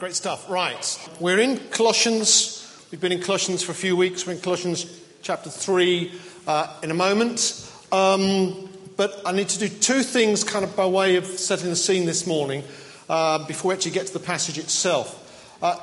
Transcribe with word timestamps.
Great 0.00 0.14
stuff. 0.14 0.48
Right. 0.48 1.10
We're 1.20 1.40
in 1.40 1.58
Colossians. 1.68 2.86
We've 2.90 3.02
been 3.02 3.12
in 3.12 3.20
Colossians 3.20 3.62
for 3.62 3.72
a 3.72 3.74
few 3.74 3.94
weeks. 3.94 4.26
We're 4.26 4.32
in 4.32 4.40
Colossians 4.40 4.86
chapter 5.20 5.50
3 5.50 6.10
uh, 6.46 6.74
in 6.82 6.90
a 6.90 6.94
moment. 6.94 7.70
Um, 7.92 8.70
but 8.96 9.20
I 9.26 9.32
need 9.32 9.50
to 9.50 9.58
do 9.58 9.68
two 9.68 10.02
things 10.02 10.42
kind 10.42 10.64
of 10.64 10.74
by 10.74 10.86
way 10.86 11.16
of 11.16 11.26
setting 11.26 11.68
the 11.68 11.76
scene 11.76 12.06
this 12.06 12.26
morning 12.26 12.64
uh, 13.10 13.46
before 13.46 13.68
we 13.68 13.74
actually 13.74 13.90
get 13.90 14.06
to 14.06 14.12
the 14.14 14.20
passage 14.20 14.56
itself. 14.56 15.58
Uh, 15.62 15.76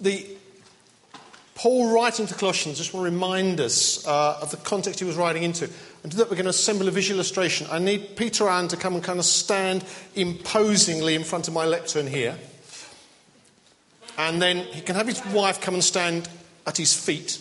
the 0.00 0.24
Paul 1.56 1.92
writing 1.92 2.28
to 2.28 2.34
Colossians 2.34 2.78
just 2.78 2.94
want 2.94 3.08
to 3.08 3.10
remind 3.10 3.58
us 3.58 4.06
uh, 4.06 4.38
of 4.40 4.52
the 4.52 4.56
context 4.58 5.00
he 5.00 5.04
was 5.04 5.16
writing 5.16 5.42
into. 5.42 5.68
And 6.04 6.12
to 6.12 6.18
that, 6.18 6.30
we're 6.30 6.36
going 6.36 6.44
to 6.44 6.50
assemble 6.50 6.86
a 6.86 6.92
visual 6.92 7.16
illustration. 7.16 7.66
I 7.72 7.80
need 7.80 8.14
Peter 8.14 8.46
Allen 8.46 8.68
to 8.68 8.76
come 8.76 8.94
and 8.94 9.02
kind 9.02 9.18
of 9.18 9.24
stand 9.24 9.84
imposingly 10.14 11.16
in 11.16 11.24
front 11.24 11.48
of 11.48 11.54
my 11.54 11.64
lectern 11.64 12.06
here. 12.06 12.38
And 14.18 14.42
then 14.42 14.58
he 14.58 14.80
can 14.80 14.96
have 14.96 15.06
his 15.06 15.24
wife 15.26 15.60
come 15.60 15.74
and 15.74 15.84
stand 15.84 16.28
at 16.66 16.76
his 16.76 16.92
feet 16.92 17.40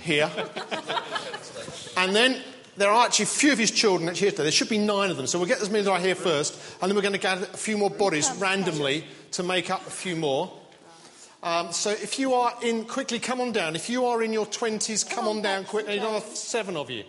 here. 0.00 0.30
and 1.96 2.16
then 2.16 2.40
there 2.76 2.90
are 2.90 3.04
actually 3.04 3.24
a 3.24 3.26
few 3.26 3.52
of 3.52 3.58
his 3.58 3.70
children 3.70 4.08
actually 4.08 4.20
here 4.20 4.30
today. 4.30 4.42
There 4.44 4.52
should 4.52 4.70
be 4.70 4.78
nine 4.78 5.10
of 5.10 5.18
them. 5.18 5.26
So 5.26 5.38
we'll 5.38 5.48
get 5.48 5.60
as 5.60 5.68
many 5.68 5.80
as 5.80 5.88
are 5.88 6.00
here 6.00 6.14
first. 6.14 6.58
And 6.80 6.90
then 6.90 6.96
we're 6.96 7.02
going 7.02 7.12
to 7.12 7.20
gather 7.20 7.44
a 7.44 7.56
few 7.56 7.76
more 7.76 7.90
bodies 7.90 8.30
randomly 8.38 9.04
to 9.32 9.42
make 9.42 9.70
up 9.70 9.86
a 9.86 9.90
few 9.90 10.16
more. 10.16 10.50
Um, 11.42 11.72
so 11.72 11.90
if 11.90 12.18
you 12.18 12.34
are 12.34 12.54
in, 12.62 12.84
quickly 12.84 13.18
come 13.18 13.40
on 13.40 13.52
down. 13.52 13.74
If 13.74 13.90
you 13.90 14.06
are 14.06 14.22
in 14.22 14.32
your 14.32 14.46
20s, 14.46 15.08
come 15.08 15.28
on 15.28 15.42
down 15.42 15.64
quickly. 15.64 15.98
Another 15.98 16.20
seven 16.20 16.76
of 16.76 16.88
you. 16.88 17.04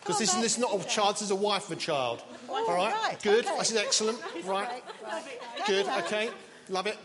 Because 0.00 0.18
this, 0.18 0.34
this 0.34 0.56
is 0.56 0.58
not 0.58 0.74
a 0.74 0.84
child, 0.86 1.16
this 1.16 1.22
is 1.22 1.30
a 1.30 1.36
wife 1.36 1.66
of 1.66 1.72
a 1.72 1.80
child. 1.80 2.22
All 2.48 2.74
right? 2.74 3.16
Good. 3.22 3.46
This 3.58 3.70
is 3.70 3.76
excellent. 3.76 4.18
Right. 4.44 4.82
Good. 5.66 5.86
Okay. 5.86 6.30
Love 6.68 6.86
it. 6.86 6.98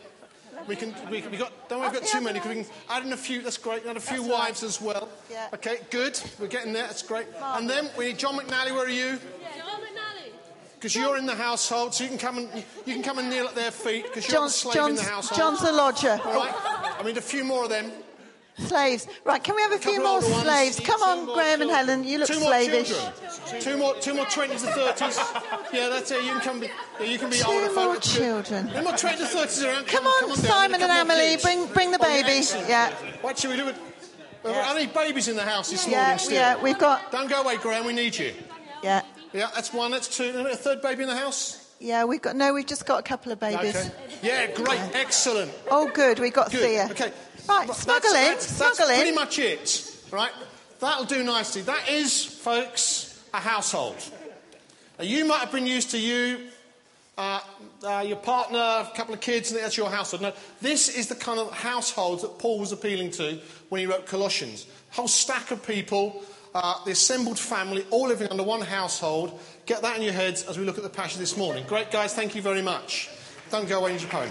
We 0.67 0.75
can, 0.75 0.95
we, 1.09 1.21
we 1.27 1.37
got, 1.37 1.51
don't 1.69 1.79
worry, 1.79 1.89
we've 1.91 2.01
got 2.01 2.09
too 2.09 2.21
many. 2.21 2.39
We 2.39 2.63
can 2.63 2.65
add 2.89 3.05
in 3.05 3.13
a 3.13 3.17
few, 3.17 3.41
that's 3.41 3.57
great. 3.57 3.85
Add 3.85 3.97
a 3.97 3.99
few 3.99 4.23
wives 4.23 4.63
as 4.63 4.81
well. 4.81 5.09
Okay, 5.53 5.77
good. 5.89 6.19
We're 6.39 6.47
getting 6.47 6.73
there, 6.73 6.83
that's 6.83 7.03
great. 7.03 7.27
And 7.41 7.69
then 7.69 7.89
we 7.97 8.05
need 8.07 8.19
John 8.19 8.37
McNally, 8.37 8.71
where 8.71 8.85
are 8.85 8.89
you? 8.89 9.19
John 9.57 9.81
McNally. 9.81 10.31
Because 10.75 10.95
you're 10.95 11.17
in 11.17 11.25
the 11.25 11.35
household, 11.35 11.93
so 11.93 12.03
you 12.03 12.09
can 12.09 12.17
come 12.17 12.37
and 12.37 12.49
you 12.85 12.93
can 12.93 13.03
come 13.03 13.17
and 13.17 13.29
kneel 13.29 13.47
at 13.47 13.55
their 13.55 13.71
feet 13.71 14.03
because 14.03 14.27
you're 14.27 14.41
John's, 14.41 14.53
the 14.53 14.59
slave 14.59 14.75
John's, 14.75 14.99
in 14.99 15.05
the 15.05 15.11
household. 15.11 15.39
John's 15.39 15.61
the 15.61 15.71
lodger. 15.71 16.19
All 16.25 16.33
right. 16.33 16.53
I 16.99 17.03
mean, 17.03 17.17
a 17.17 17.21
few 17.21 17.43
more 17.43 17.63
of 17.63 17.69
them. 17.69 17.91
Slaves. 18.57 19.07
Right, 19.25 19.43
can 19.43 19.55
we 19.55 19.61
have 19.63 19.71
a, 19.71 19.75
a 19.75 19.79
few 19.79 20.03
more 20.03 20.21
slaves? 20.21 20.79
Come 20.79 21.01
on, 21.01 21.25
Graham 21.25 21.59
children. 21.59 21.61
and 21.61 21.71
Helen, 21.71 22.03
you 22.03 22.19
look 22.19 22.27
too 22.27 22.35
slavish. 22.35 22.91
More 22.91 23.59
two 23.59 23.77
more, 23.77 23.95
two 23.95 24.13
more 24.13 24.25
20s 24.25 24.51
and 24.51 24.59
30s. 24.59 25.73
Yeah, 25.73 25.89
that's 25.89 26.11
it. 26.11 26.23
You 26.23 26.31
can 26.31 26.41
come. 26.41 26.59
Be, 26.59 26.69
you 27.03 27.17
can 27.17 27.29
be 27.29 27.37
two 27.37 27.47
older 27.47 27.73
more 27.73 27.97
children. 27.97 28.67
Two 28.67 28.81
more 28.83 28.93
20s 28.93 29.19
and 29.19 29.29
30s 29.29 29.65
around. 29.65 29.87
Come, 29.87 30.03
come 30.03 30.07
on, 30.07 30.21
come 30.21 30.31
on 30.31 30.37
Simon 30.37 30.81
and 30.81 30.91
Emily, 30.91 31.37
bring 31.41 31.65
bring 31.67 31.91
the 31.91 31.99
baby. 31.99 32.45
Oh, 32.45 32.65
yeah. 32.67 32.91
What 33.21 33.39
should 33.39 33.51
we 33.51 33.57
do? 33.57 33.65
With, 33.65 33.79
yeah. 34.45 34.63
How 34.63 34.73
many 34.73 34.87
babies 34.87 35.27
in 35.27 35.35
the 35.35 35.43
house 35.43 35.71
this 35.71 35.87
yeah, 35.87 36.01
morning 36.01 36.17
still? 36.19 36.33
Yeah, 36.33 36.61
we've 36.61 36.79
got. 36.79 37.11
Don't 37.11 37.29
go 37.29 37.41
away, 37.41 37.57
Graham. 37.57 37.85
We 37.85 37.93
need 37.93 38.17
you. 38.17 38.33
Yeah. 38.83 39.01
Yeah, 39.31 39.49
that's 39.55 39.73
one. 39.73 39.91
That's 39.91 40.15
two. 40.15 40.29
A 40.29 40.55
third 40.55 40.81
baby 40.81 41.03
in 41.03 41.09
the 41.09 41.15
house. 41.15 41.71
Yeah, 41.79 42.05
we've 42.05 42.21
got 42.21 42.35
no. 42.35 42.53
We've 42.53 42.65
just 42.65 42.85
got 42.85 42.99
a 42.99 43.03
couple 43.03 43.31
of 43.31 43.39
babies. 43.39 43.75
Okay. 43.75 43.91
Yeah, 44.21 44.51
great, 44.51 44.79
excellent. 44.93 45.51
Oh, 45.69 45.89
good. 45.93 46.19
We've 46.19 46.33
got 46.33 46.51
good. 46.51 46.61
Thea. 46.61 46.87
Okay. 46.91 47.11
Right, 47.47 47.69
smuggle 47.69 48.11
that's, 48.13 48.15
in. 48.15 48.33
That's, 48.33 48.47
smuggle 48.47 48.75
that's 48.77 48.89
in. 48.89 48.95
pretty 48.97 49.15
much 49.15 49.39
it. 49.39 49.97
Right. 50.11 50.31
That'll 50.79 51.05
do 51.05 51.23
nicely. 51.23 51.61
That 51.61 51.89
is, 51.89 52.25
folks, 52.25 53.23
a 53.33 53.39
household. 53.39 53.95
Now, 54.99 55.05
you 55.05 55.25
might 55.25 55.39
have 55.39 55.51
been 55.51 55.67
used 55.67 55.91
to 55.91 55.97
you, 55.99 56.39
uh, 57.17 57.39
uh, 57.83 58.03
your 58.05 58.17
partner, 58.17 58.59
a 58.59 58.91
couple 58.95 59.13
of 59.13 59.21
kids, 59.21 59.51
and 59.51 59.59
that's 59.59 59.77
your 59.77 59.89
household. 59.89 60.21
No, 60.21 60.33
this 60.61 60.89
is 60.89 61.07
the 61.07 61.15
kind 61.15 61.39
of 61.39 61.51
household 61.51 62.21
that 62.21 62.37
Paul 62.37 62.59
was 62.59 62.71
appealing 62.71 63.11
to 63.11 63.39
when 63.69 63.79
he 63.79 63.87
wrote 63.87 64.05
Colossians. 64.05 64.67
Whole 64.91 65.07
stack 65.07 65.51
of 65.51 65.65
people, 65.65 66.23
uh, 66.53 66.83
the 66.85 66.91
assembled 66.91 67.39
family, 67.39 67.85
all 67.89 68.07
living 68.07 68.27
under 68.29 68.43
one 68.43 68.61
household. 68.61 69.39
Get 69.65 69.81
that 69.81 69.97
in 69.97 70.03
your 70.03 70.13
heads 70.13 70.43
as 70.43 70.57
we 70.57 70.65
look 70.65 70.77
at 70.77 70.83
the 70.83 70.89
passage 70.89 71.17
this 71.17 71.37
morning. 71.37 71.65
Great, 71.67 71.91
guys. 71.91 72.13
Thank 72.13 72.35
you 72.35 72.41
very 72.41 72.61
much. 72.61 73.09
Don't 73.49 73.67
go 73.67 73.79
away 73.79 73.93
in 73.93 73.99
your 73.99 74.09
poem. 74.09 74.29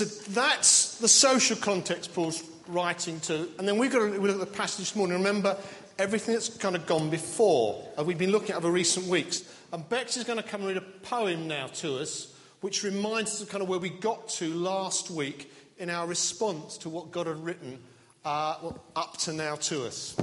So 0.00 0.32
that's 0.32 0.96
the 0.96 1.08
social 1.08 1.56
context 1.56 2.14
Paul's 2.14 2.42
writing 2.68 3.20
to. 3.20 3.48
And 3.58 3.68
then 3.68 3.76
we've 3.76 3.92
got 3.92 3.98
to 3.98 4.06
look 4.06 4.30
at 4.30 4.40
the 4.40 4.46
passage 4.46 4.78
this 4.78 4.96
morning. 4.96 5.18
Remember 5.18 5.58
everything 5.98 6.32
that's 6.32 6.48
kind 6.48 6.74
of 6.74 6.86
gone 6.86 7.10
before, 7.10 7.86
and 7.98 8.06
we've 8.06 8.16
been 8.16 8.30
looking 8.30 8.52
at 8.52 8.56
over 8.56 8.70
recent 8.70 9.06
weeks. 9.08 9.42
And 9.74 9.86
Bex 9.90 10.16
is 10.16 10.24
going 10.24 10.38
to 10.38 10.42
come 10.42 10.62
and 10.62 10.68
read 10.68 10.78
a 10.78 11.06
poem 11.06 11.46
now 11.46 11.66
to 11.66 11.98
us, 11.98 12.34
which 12.62 12.82
reminds 12.82 13.32
us 13.32 13.42
of 13.42 13.50
kind 13.50 13.62
of 13.62 13.68
where 13.68 13.78
we 13.78 13.90
got 13.90 14.30
to 14.30 14.48
last 14.54 15.10
week 15.10 15.52
in 15.76 15.90
our 15.90 16.06
response 16.06 16.78
to 16.78 16.88
what 16.88 17.10
God 17.10 17.26
had 17.26 17.44
written 17.44 17.78
uh, 18.24 18.72
up 18.96 19.18
to 19.18 19.34
now 19.34 19.56
to 19.56 19.84
us. 19.84 20.16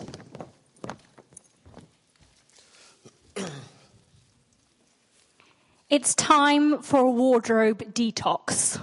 It's 5.87 6.15
time 6.15 6.81
for 6.81 7.01
a 7.01 7.11
wardrobe 7.11 7.93
detox. 7.93 8.81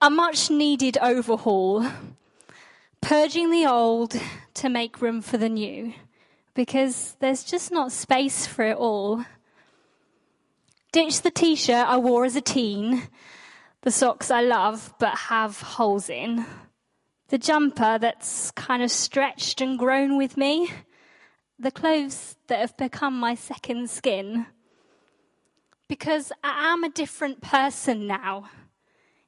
A 0.00 0.10
much 0.10 0.50
needed 0.50 0.98
overhaul. 1.00 1.86
Purging 3.00 3.50
the 3.50 3.66
old 3.66 4.14
to 4.54 4.68
make 4.68 5.00
room 5.00 5.22
for 5.22 5.38
the 5.38 5.48
new. 5.48 5.94
Because 6.54 7.16
there's 7.20 7.44
just 7.44 7.72
not 7.72 7.92
space 7.92 8.46
for 8.46 8.64
it 8.64 8.76
all. 8.76 9.24
Ditch 10.92 11.22
the 11.22 11.30
t 11.30 11.54
shirt 11.54 11.86
I 11.86 11.96
wore 11.96 12.24
as 12.24 12.36
a 12.36 12.40
teen. 12.40 13.08
The 13.82 13.90
socks 13.90 14.30
I 14.30 14.42
love 14.42 14.92
but 14.98 15.16
have 15.16 15.60
holes 15.60 16.10
in. 16.10 16.44
The 17.28 17.38
jumper 17.38 17.98
that's 17.98 18.50
kind 18.52 18.82
of 18.82 18.90
stretched 18.90 19.60
and 19.60 19.78
grown 19.78 20.16
with 20.16 20.36
me. 20.36 20.70
The 21.58 21.70
clothes 21.70 22.36
that 22.48 22.58
have 22.58 22.76
become 22.76 23.18
my 23.18 23.34
second 23.34 23.88
skin 23.88 24.46
because 25.88 26.32
I 26.42 26.72
am 26.72 26.84
a 26.84 26.88
different 26.88 27.40
person 27.40 28.06
now, 28.06 28.48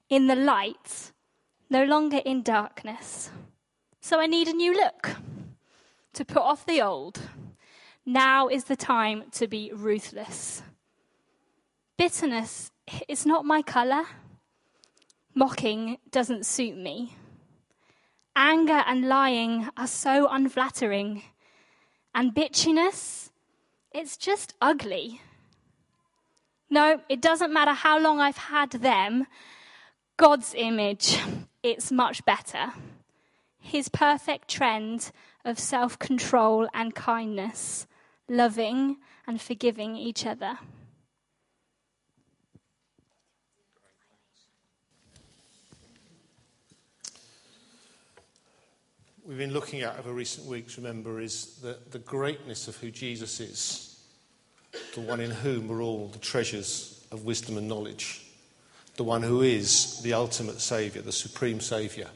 in 0.09 0.27
the 0.27 0.35
light, 0.35 1.13
no 1.71 1.85
longer 1.85 2.21
in 2.25 2.43
darkness. 2.43 3.31
So 4.01 4.21
I 4.21 4.27
need 4.27 4.49
a 4.49 4.53
new 4.53 4.75
look 4.75 5.17
to 6.15 6.25
put 6.25 6.43
off 6.43 6.65
the 6.65 6.81
old. 6.81 7.21
Now 8.07 8.49
is 8.49 8.65
the 8.65 8.77
time 8.77 9.25
to 9.33 9.47
be 9.47 9.71
ruthless. 9.75 10.63
Bitterness 11.99 12.71
is 13.07 13.27
not 13.27 13.45
my 13.45 13.61
colour. 13.61 14.05
Mocking 15.35 15.99
doesn't 16.11 16.47
suit 16.47 16.77
me. 16.77 17.17
Anger 18.35 18.83
and 18.87 19.09
lying 19.09 19.69
are 19.77 19.87
so 19.87 20.29
unflattering. 20.31 21.23
And 22.15 22.35
bitchiness, 22.35 23.31
it's 23.93 24.17
just 24.17 24.55
ugly. 24.61 25.21
No, 26.71 27.01
it 27.09 27.21
doesn't 27.21 27.53
matter 27.53 27.73
how 27.73 27.99
long 27.99 28.21
I've 28.21 28.37
had 28.37 28.71
them. 28.71 29.27
God's 30.19 30.53
image, 30.55 31.19
it's 31.63 31.91
much 31.91 32.25
better. 32.27 32.73
His 33.59 33.89
perfect 33.89 34.49
trend 34.49 35.11
of 35.45 35.59
self 35.59 35.99
control 35.99 36.69
and 36.75 36.95
kindness, 36.95 37.87
loving 38.29 38.99
and 39.27 39.41
forgiving 39.41 39.97
each 39.97 40.27
other. 40.27 40.59
We've 49.25 49.39
been 49.39 49.53
looking 49.53 49.81
at 49.81 49.99
over 49.99 50.13
recent 50.13 50.47
weeks, 50.47 50.77
remember, 50.77 51.21
is 51.21 51.61
the, 51.63 51.79
the 51.91 51.99
greatness 51.99 52.69
of 52.69 52.77
who 52.77 52.91
Jesus 52.91 53.41
is 53.41 53.89
the 54.95 55.01
one 55.01 55.21
in 55.21 55.31
whom 55.31 55.71
are 55.71 55.81
all 55.81 56.09
the 56.09 56.19
treasures 56.19 57.07
of 57.11 57.25
wisdom 57.25 57.57
and 57.57 57.69
knowledge, 57.69 58.28
the 58.99 59.05
one 59.05 59.23
who 59.23 59.41
is 59.41 60.03
the 60.03 60.13
ultimate 60.13 60.61
Saviour, 60.61 61.03
the 61.03 61.13
supreme 61.13 61.61
Saviour, 61.61 62.09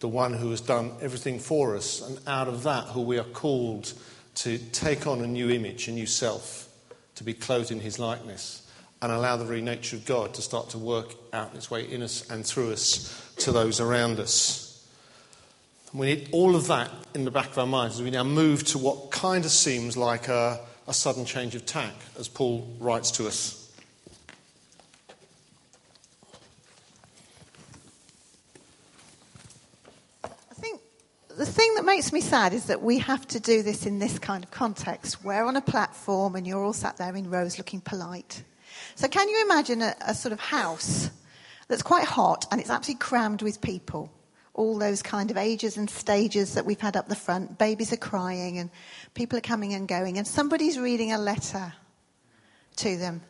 the 0.00 0.08
one 0.08 0.34
who 0.34 0.50
has 0.50 0.60
done 0.60 0.92
everything 1.00 1.38
for 1.38 1.74
us, 1.74 2.06
and 2.06 2.20
out 2.28 2.48
of 2.48 2.64
that, 2.64 2.84
who 2.88 3.00
we 3.00 3.18
are 3.18 3.24
called 3.24 3.94
to 4.34 4.58
take 4.58 5.06
on 5.06 5.22
a 5.22 5.26
new 5.26 5.48
image, 5.48 5.88
a 5.88 5.92
new 5.92 6.06
self, 6.06 6.68
to 7.14 7.24
be 7.24 7.32
clothed 7.32 7.70
in 7.70 7.80
His 7.80 7.98
likeness, 7.98 8.70
and 9.00 9.10
allow 9.10 9.38
the 9.38 9.44
very 9.46 9.62
nature 9.62 9.96
of 9.96 10.04
God 10.04 10.34
to 10.34 10.42
start 10.42 10.68
to 10.70 10.78
work 10.78 11.14
out 11.32 11.54
its 11.54 11.70
way 11.70 11.90
in 11.90 12.02
us 12.02 12.28
and 12.28 12.44
through 12.44 12.72
us 12.72 13.32
to 13.38 13.50
those 13.50 13.80
around 13.80 14.20
us. 14.20 14.86
We 15.94 16.06
need 16.06 16.28
all 16.32 16.54
of 16.54 16.66
that 16.68 16.90
in 17.14 17.24
the 17.24 17.30
back 17.30 17.48
of 17.48 17.58
our 17.58 17.66
minds 17.66 17.96
as 17.96 18.02
we 18.02 18.10
now 18.10 18.22
move 18.22 18.64
to 18.66 18.78
what 18.78 19.10
kind 19.10 19.44
of 19.44 19.50
seems 19.50 19.96
like 19.96 20.28
a 20.28 20.60
a 20.90 20.92
sudden 20.92 21.24
change 21.24 21.54
of 21.54 21.64
tack, 21.64 21.94
as 22.18 22.26
Paul 22.26 22.66
writes 22.80 23.12
to 23.12 23.28
us. 23.28 23.72
I 30.24 30.28
think 30.54 30.80
the 31.40 31.46
thing 31.46 31.74
that 31.76 31.86
makes 31.86 32.12
me 32.12 32.20
sad 32.20 32.52
is 32.52 32.66
that 32.66 32.82
we 32.82 32.98
have 32.98 33.26
to 33.28 33.40
do 33.40 33.62
this 33.62 33.86
in 33.86 33.98
this 33.98 34.18
kind 34.18 34.44
of 34.44 34.50
context. 34.50 35.24
We're 35.24 35.42
on 35.42 35.56
a 35.56 35.62
platform 35.62 36.36
and 36.36 36.46
you're 36.46 36.62
all 36.62 36.74
sat 36.74 36.98
there 36.98 37.16
in 37.16 37.30
rows 37.30 37.56
looking 37.56 37.80
polite. 37.80 38.44
So, 38.94 39.08
can 39.08 39.26
you 39.26 39.42
imagine 39.46 39.80
a, 39.80 39.94
a 40.06 40.14
sort 40.14 40.34
of 40.34 40.40
house 40.40 41.08
that's 41.66 41.82
quite 41.82 42.04
hot 42.04 42.44
and 42.50 42.60
it's 42.60 42.68
absolutely 42.68 43.00
crammed 43.00 43.40
with 43.40 43.62
people? 43.62 44.12
All 44.52 44.76
those 44.76 45.00
kind 45.00 45.30
of 45.30 45.38
ages 45.38 45.78
and 45.78 45.88
stages 45.88 46.52
that 46.52 46.66
we've 46.66 46.78
had 46.78 46.94
up 46.94 47.08
the 47.08 47.16
front. 47.16 47.56
Babies 47.56 47.90
are 47.94 47.96
crying 47.96 48.58
and 48.58 48.68
people 49.14 49.38
are 49.38 49.40
coming 49.40 49.72
and 49.72 49.88
going, 49.88 50.18
and 50.18 50.26
somebody's 50.26 50.78
reading 50.78 51.10
a 51.10 51.18
letter 51.18 51.72
to 52.76 52.98
them 52.98 53.22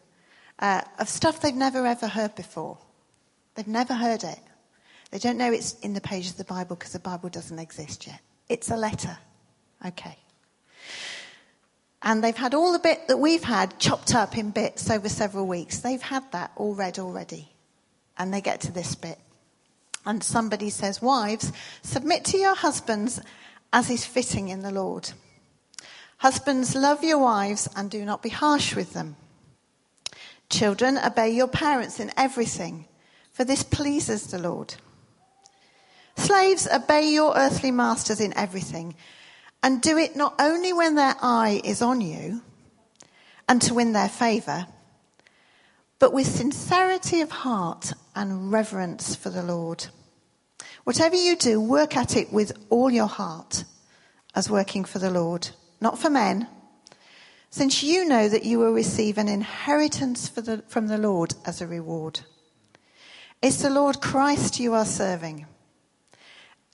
uh, 0.59 0.83
of 0.99 1.09
stuff 1.09 1.41
they've 1.41 1.55
never 1.55 1.87
ever 1.87 2.09
heard 2.09 2.35
before. 2.35 2.77
They've 3.55 3.69
never 3.69 3.95
heard 3.95 4.25
it. 4.25 4.41
They 5.11 5.19
don't 5.19 5.39
know 5.39 5.53
it's 5.53 5.79
in 5.81 5.93
the 5.93 6.01
pages 6.01 6.33
of 6.33 6.37
the 6.39 6.45
Bible 6.45 6.77
because 6.77 6.93
the 6.93 7.01
Bible 7.01 7.29
doesn't 7.29 7.59
exist 7.59 8.07
yet. 8.07 8.21
It's 8.49 8.71
a 8.71 8.77
letter. 8.77 9.19
Okay. 9.85 10.17
And 12.03 12.25
they've 12.25 12.37
had 12.37 12.55
all 12.55 12.73
the 12.73 12.79
bit 12.79 13.09
that 13.09 13.19
we've 13.19 13.45
had 13.45 13.79
chopped 13.79 14.15
up 14.15 14.39
in 14.39 14.51
bits 14.51 14.91
over 14.91 15.09
several 15.09 15.47
weeks. 15.47 15.79
They've 15.79 16.01
had 16.01 16.31
that 16.33 16.53
all 16.57 16.75
read 16.75 16.99
already. 16.99 17.53
And 18.17 18.33
they 18.33 18.41
get 18.41 18.61
to 18.63 18.73
this 18.73 18.95
bit. 18.95 19.19
And 20.07 20.23
somebody 20.23 20.71
says, 20.71 21.03
Wives, 21.03 21.53
submit 21.83 22.25
to 22.27 22.39
your 22.39 22.55
husbands 22.55 23.21
as 23.73 23.91
is 23.91 24.07
fitting 24.07 24.49
in 24.49 24.63
the 24.63 24.71
Lord. 24.71 25.11
Husbands, 26.19 26.75
love 26.75 27.05
your 27.05 27.19
wives 27.19 27.69
and 27.77 27.91
do 27.91 28.05
not 28.05 28.23
be 28.23 28.29
harsh 28.29 28.75
with 28.75 28.93
them. 28.93 29.17
Children, 30.49 30.99
obey 30.99 31.31
your 31.31 31.49
parents 31.49 32.01
in 32.01 32.11
everything, 32.17 32.87
for 33.33 33.45
this 33.45 33.63
pleases 33.63 34.27
the 34.27 34.39
Lord. 34.39 34.75
Slaves, 36.17 36.69
obey 36.73 37.11
your 37.11 37.37
earthly 37.37 37.71
masters 37.71 38.21
in 38.21 38.37
everything, 38.37 38.95
and 39.63 39.81
do 39.81 39.99
it 39.99 40.17
not 40.17 40.35
only 40.39 40.73
when 40.73 40.95
their 40.95 41.17
eye 41.21 41.61
is 41.65 41.83
on 41.83 42.01
you 42.01 42.43
and 43.49 43.61
to 43.63 43.75
win 43.75 43.93
their 43.93 44.09
favour, 44.09 44.67
but 45.99 46.13
with 46.13 46.27
sincerity 46.27 47.21
of 47.21 47.31
heart 47.31 47.93
and 48.15 48.51
reverence 48.53 49.15
for 49.15 49.31
the 49.31 49.43
Lord. 49.43 49.87
Whatever 50.85 51.17
you 51.17 51.37
do, 51.37 51.61
work 51.61 51.97
at 51.97 52.17
it 52.17 52.33
with 52.33 52.53
all 52.71 52.91
your 52.91 53.07
heart 53.07 53.65
as 54.35 54.49
working 54.49 54.85
for 54.85 54.99
the 54.99 55.11
Lord, 55.11 55.51
not 55.81 55.99
for 55.99 56.09
men 56.11 56.49
since 57.51 57.83
you 57.83 58.05
know 58.05 58.29
that 58.29 58.45
you 58.45 58.61
will 58.61 58.73
receive 58.73 59.19
an 59.19 59.29
inheritance 59.29 60.29
the, 60.29 60.63
from 60.69 60.87
the 60.87 60.99
Lord 60.99 61.35
as 61.45 61.61
a 61.61 61.67
reward. 61.67 62.21
It's 63.43 63.63
the 63.63 63.71
Lord 63.71 64.01
Christ 64.01 64.61
you 64.61 64.73
are 64.75 64.85
serving. 64.85 65.47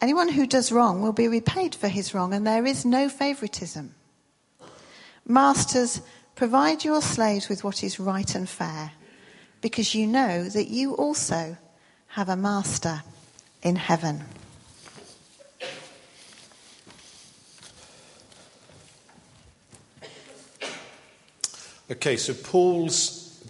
Anyone 0.01 0.29
who 0.29 0.47
does 0.47 0.71
wrong 0.71 1.01
will 1.01 1.13
be 1.13 1.29
repaid 1.29 1.75
for 1.75 1.89
his 1.89 2.13
wrong, 2.13 2.35
and 2.35 2.47
there 2.47 2.67
is 2.67 2.85
no 2.85 3.09
favoritism. 3.09 3.95
Masters, 5.27 6.03
provide 6.35 6.85
your 6.85 7.01
slaves 7.01 7.49
with 7.49 7.65
what 7.65 7.83
is 7.83 7.99
right 7.99 8.35
and 8.35 8.49
fair, 8.49 8.93
because 9.61 9.95
you 9.95 10.07
know 10.07 10.49
that 10.51 10.69
you 10.69 10.95
also 10.95 11.57
have 12.09 12.29
a 12.29 12.37
master 12.37 13.03
in 13.63 13.77
heaven. 13.77 14.23
Okay, 21.91 22.17
so 22.17 22.35
Paul's 22.35 23.45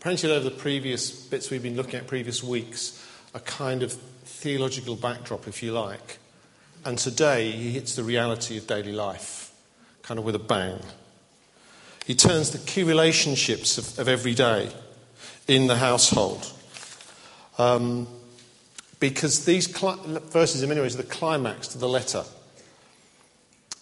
printed 0.00 0.30
over 0.30 0.44
the 0.44 0.50
previous 0.50 1.10
bits 1.10 1.50
we've 1.50 1.62
been 1.62 1.76
looking 1.76 1.96
at 1.96 2.06
previous 2.06 2.42
weeks, 2.42 3.00
a 3.34 3.40
kind 3.40 3.82
of 3.82 3.92
theological 3.92 4.96
backdrop, 4.96 5.46
if 5.46 5.62
you 5.62 5.72
like. 5.72 6.18
And 6.84 6.96
today 6.96 7.50
he 7.50 7.72
hits 7.72 7.96
the 7.96 8.04
reality 8.04 8.56
of 8.56 8.66
daily 8.66 8.92
life, 8.92 9.52
kind 10.02 10.18
of 10.18 10.24
with 10.24 10.34
a 10.34 10.40
bang. 10.40 10.80
He 12.06 12.14
turns 12.14 12.50
the 12.50 12.58
key 12.58 12.82
relationships 12.82 13.78
of, 13.78 13.98
of 13.98 14.08
every 14.08 14.34
day 14.34 14.70
in 15.48 15.66
the 15.66 15.76
household. 15.76 16.52
Um, 17.58 18.06
because 19.00 19.44
these 19.44 19.66
verses, 19.66 20.62
in 20.62 20.68
many 20.68 20.80
ways, 20.80 20.94
are 20.94 21.02
the 21.02 21.08
climax 21.08 21.68
to 21.68 21.78
the 21.78 21.88
letter. 21.88 22.24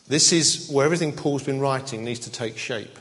This 0.08 0.32
is 0.32 0.68
where 0.70 0.84
everything 0.84 1.12
Paul's 1.12 1.42
been 1.42 1.60
writing 1.60 2.04
needs 2.04 2.20
to 2.20 2.30
take 2.30 2.56
shape. 2.58 2.98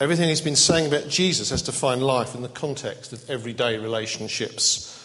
Everything 0.00 0.28
he's 0.28 0.40
been 0.40 0.56
saying 0.56 0.86
about 0.86 1.08
Jesus 1.08 1.50
has 1.50 1.62
to 1.62 1.72
find 1.72 2.02
life 2.02 2.34
in 2.34 2.42
the 2.42 2.48
context 2.48 3.12
of 3.12 3.28
everyday 3.28 3.78
relationships. 3.78 4.97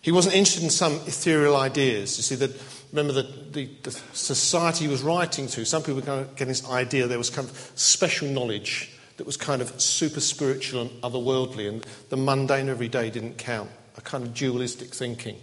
He 0.00 0.12
wasn't 0.12 0.36
interested 0.36 0.64
in 0.64 0.70
some 0.70 0.94
ethereal 1.06 1.56
ideas. 1.56 2.16
You 2.16 2.22
see, 2.22 2.34
that 2.36 2.50
remember 2.92 3.12
the, 3.12 3.28
the, 3.50 3.68
the 3.82 3.90
society 3.90 4.84
he 4.84 4.90
was 4.90 5.02
writing 5.02 5.46
to, 5.48 5.64
some 5.64 5.82
people 5.82 5.96
were 5.96 6.02
kind 6.02 6.20
of 6.20 6.30
getting 6.36 6.48
this 6.48 6.68
idea 6.68 7.06
there 7.06 7.18
was 7.18 7.30
kind 7.30 7.48
of 7.48 7.72
special 7.74 8.28
knowledge 8.28 8.92
that 9.16 9.26
was 9.26 9.36
kind 9.36 9.60
of 9.60 9.80
super 9.80 10.20
spiritual 10.20 10.82
and 10.82 10.90
otherworldly, 11.02 11.68
and 11.68 11.84
the 12.08 12.16
mundane 12.16 12.68
everyday 12.68 13.10
didn't 13.10 13.36
count, 13.36 13.70
a 13.96 14.00
kind 14.00 14.24
of 14.24 14.32
dualistic 14.32 14.94
thinking. 14.94 15.36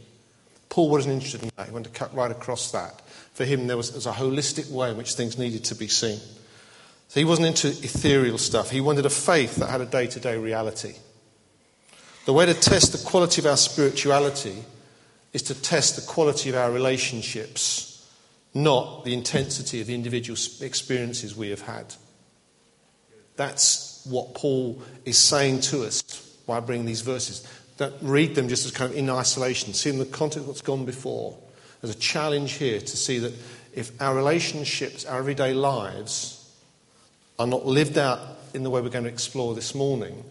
Paul 0.69 0.89
wasn't 0.89 1.13
interested 1.13 1.43
in 1.43 1.51
that. 1.55 1.67
He 1.67 1.73
wanted 1.73 1.93
to 1.93 1.99
cut 1.99 2.13
right 2.15 2.31
across 2.31 2.71
that. 2.71 3.01
For 3.33 3.45
him, 3.45 3.67
there 3.67 3.77
was, 3.77 3.89
there 3.89 3.97
was 3.97 4.05
a 4.07 4.13
holistic 4.13 4.71
way 4.71 4.91
in 4.91 4.97
which 4.97 5.13
things 5.13 5.37
needed 5.37 5.65
to 5.65 5.75
be 5.75 5.87
seen. 5.87 6.19
So 7.09 7.19
he 7.19 7.25
wasn't 7.25 7.47
into 7.47 7.67
ethereal 7.67 8.37
stuff. 8.37 8.71
He 8.71 8.81
wanted 8.81 9.05
a 9.05 9.09
faith 9.09 9.57
that 9.57 9.69
had 9.69 9.81
a 9.81 9.85
day 9.85 10.07
to 10.07 10.19
day 10.19 10.37
reality. 10.37 10.95
The 12.25 12.33
way 12.33 12.47
to 12.47 12.55
test 12.55 12.91
the 12.91 13.07
quality 13.07 13.39
of 13.41 13.45
our 13.45 13.57
spirituality 13.57 14.63
is 15.31 15.43
to 15.43 15.53
test 15.53 15.95
the 15.95 16.01
quality 16.01 16.49
of 16.49 16.55
our 16.55 16.71
relationships, 16.71 18.09
not 18.53 19.05
the 19.05 19.13
intensity 19.13 19.79
of 19.79 19.87
the 19.87 19.93
individual 19.93 20.37
experiences 20.61 21.35
we 21.35 21.51
have 21.51 21.61
had. 21.61 21.93
That's 23.35 24.03
what 24.09 24.33
Paul 24.33 24.81
is 25.03 25.19
saying 25.19 25.61
to 25.61 25.83
us 25.83 26.01
by 26.47 26.59
bringing 26.61 26.85
these 26.85 27.01
verses. 27.01 27.47
Don't 27.77 27.93
read 28.01 28.33
them 28.33 28.47
just 28.47 28.65
as 28.65 28.71
kind 28.71 28.91
of 28.91 28.97
in 28.97 29.09
isolation. 29.09 29.73
See 29.73 29.89
in 29.89 29.99
the 29.99 30.05
context 30.05 30.39
of 30.39 30.47
what's 30.47 30.61
gone 30.61 30.85
before. 30.85 31.37
There's 31.81 31.95
a 31.95 31.99
challenge 31.99 32.53
here 32.53 32.79
to 32.79 32.97
see 32.97 33.19
that 33.19 33.33
if 33.73 34.01
our 34.01 34.15
relationships, 34.15 35.05
our 35.05 35.19
everyday 35.19 35.53
lives, 35.53 36.49
are 37.37 37.45
not 37.45 37.65
lived 37.65 37.97
out 37.97 38.19
in 38.53 38.63
the 38.63 38.69
way 38.69 38.81
we're 38.81 38.89
going 38.89 39.03
to 39.03 39.11
explore 39.11 39.53
this 39.53 39.75
morning, 39.75 40.23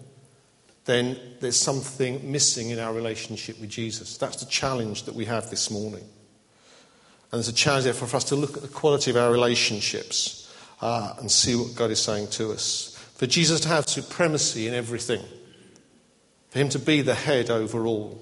then 0.84 1.18
there's 1.40 1.58
something 1.58 2.30
missing 2.30 2.70
in 2.70 2.78
our 2.78 2.92
relationship 2.92 3.60
with 3.60 3.70
Jesus. 3.70 4.16
That's 4.18 4.36
the 4.36 4.50
challenge 4.50 5.04
that 5.04 5.14
we 5.14 5.24
have 5.24 5.50
this 5.50 5.70
morning. 5.70 6.02
And 6.02 7.38
there's 7.38 7.48
a 7.48 7.54
challenge 7.54 7.84
there 7.84 7.94
for 7.94 8.14
us 8.14 8.24
to 8.24 8.36
look 8.36 8.56
at 8.56 8.62
the 8.62 8.68
quality 8.68 9.10
of 9.10 9.16
our 9.16 9.32
relationships 9.32 10.54
uh, 10.80 11.14
and 11.18 11.30
see 11.30 11.56
what 11.56 11.74
God 11.74 11.90
is 11.90 12.02
saying 12.02 12.28
to 12.28 12.52
us. 12.52 12.90
For 13.16 13.26
Jesus 13.26 13.60
to 13.60 13.68
have 13.68 13.88
supremacy 13.88 14.68
in 14.68 14.74
everything, 14.74 15.22
for 16.50 16.58
Him 16.58 16.68
to 16.70 16.78
be 16.78 17.00
the 17.00 17.14
head 17.14 17.50
over 17.50 17.86
all, 17.86 18.20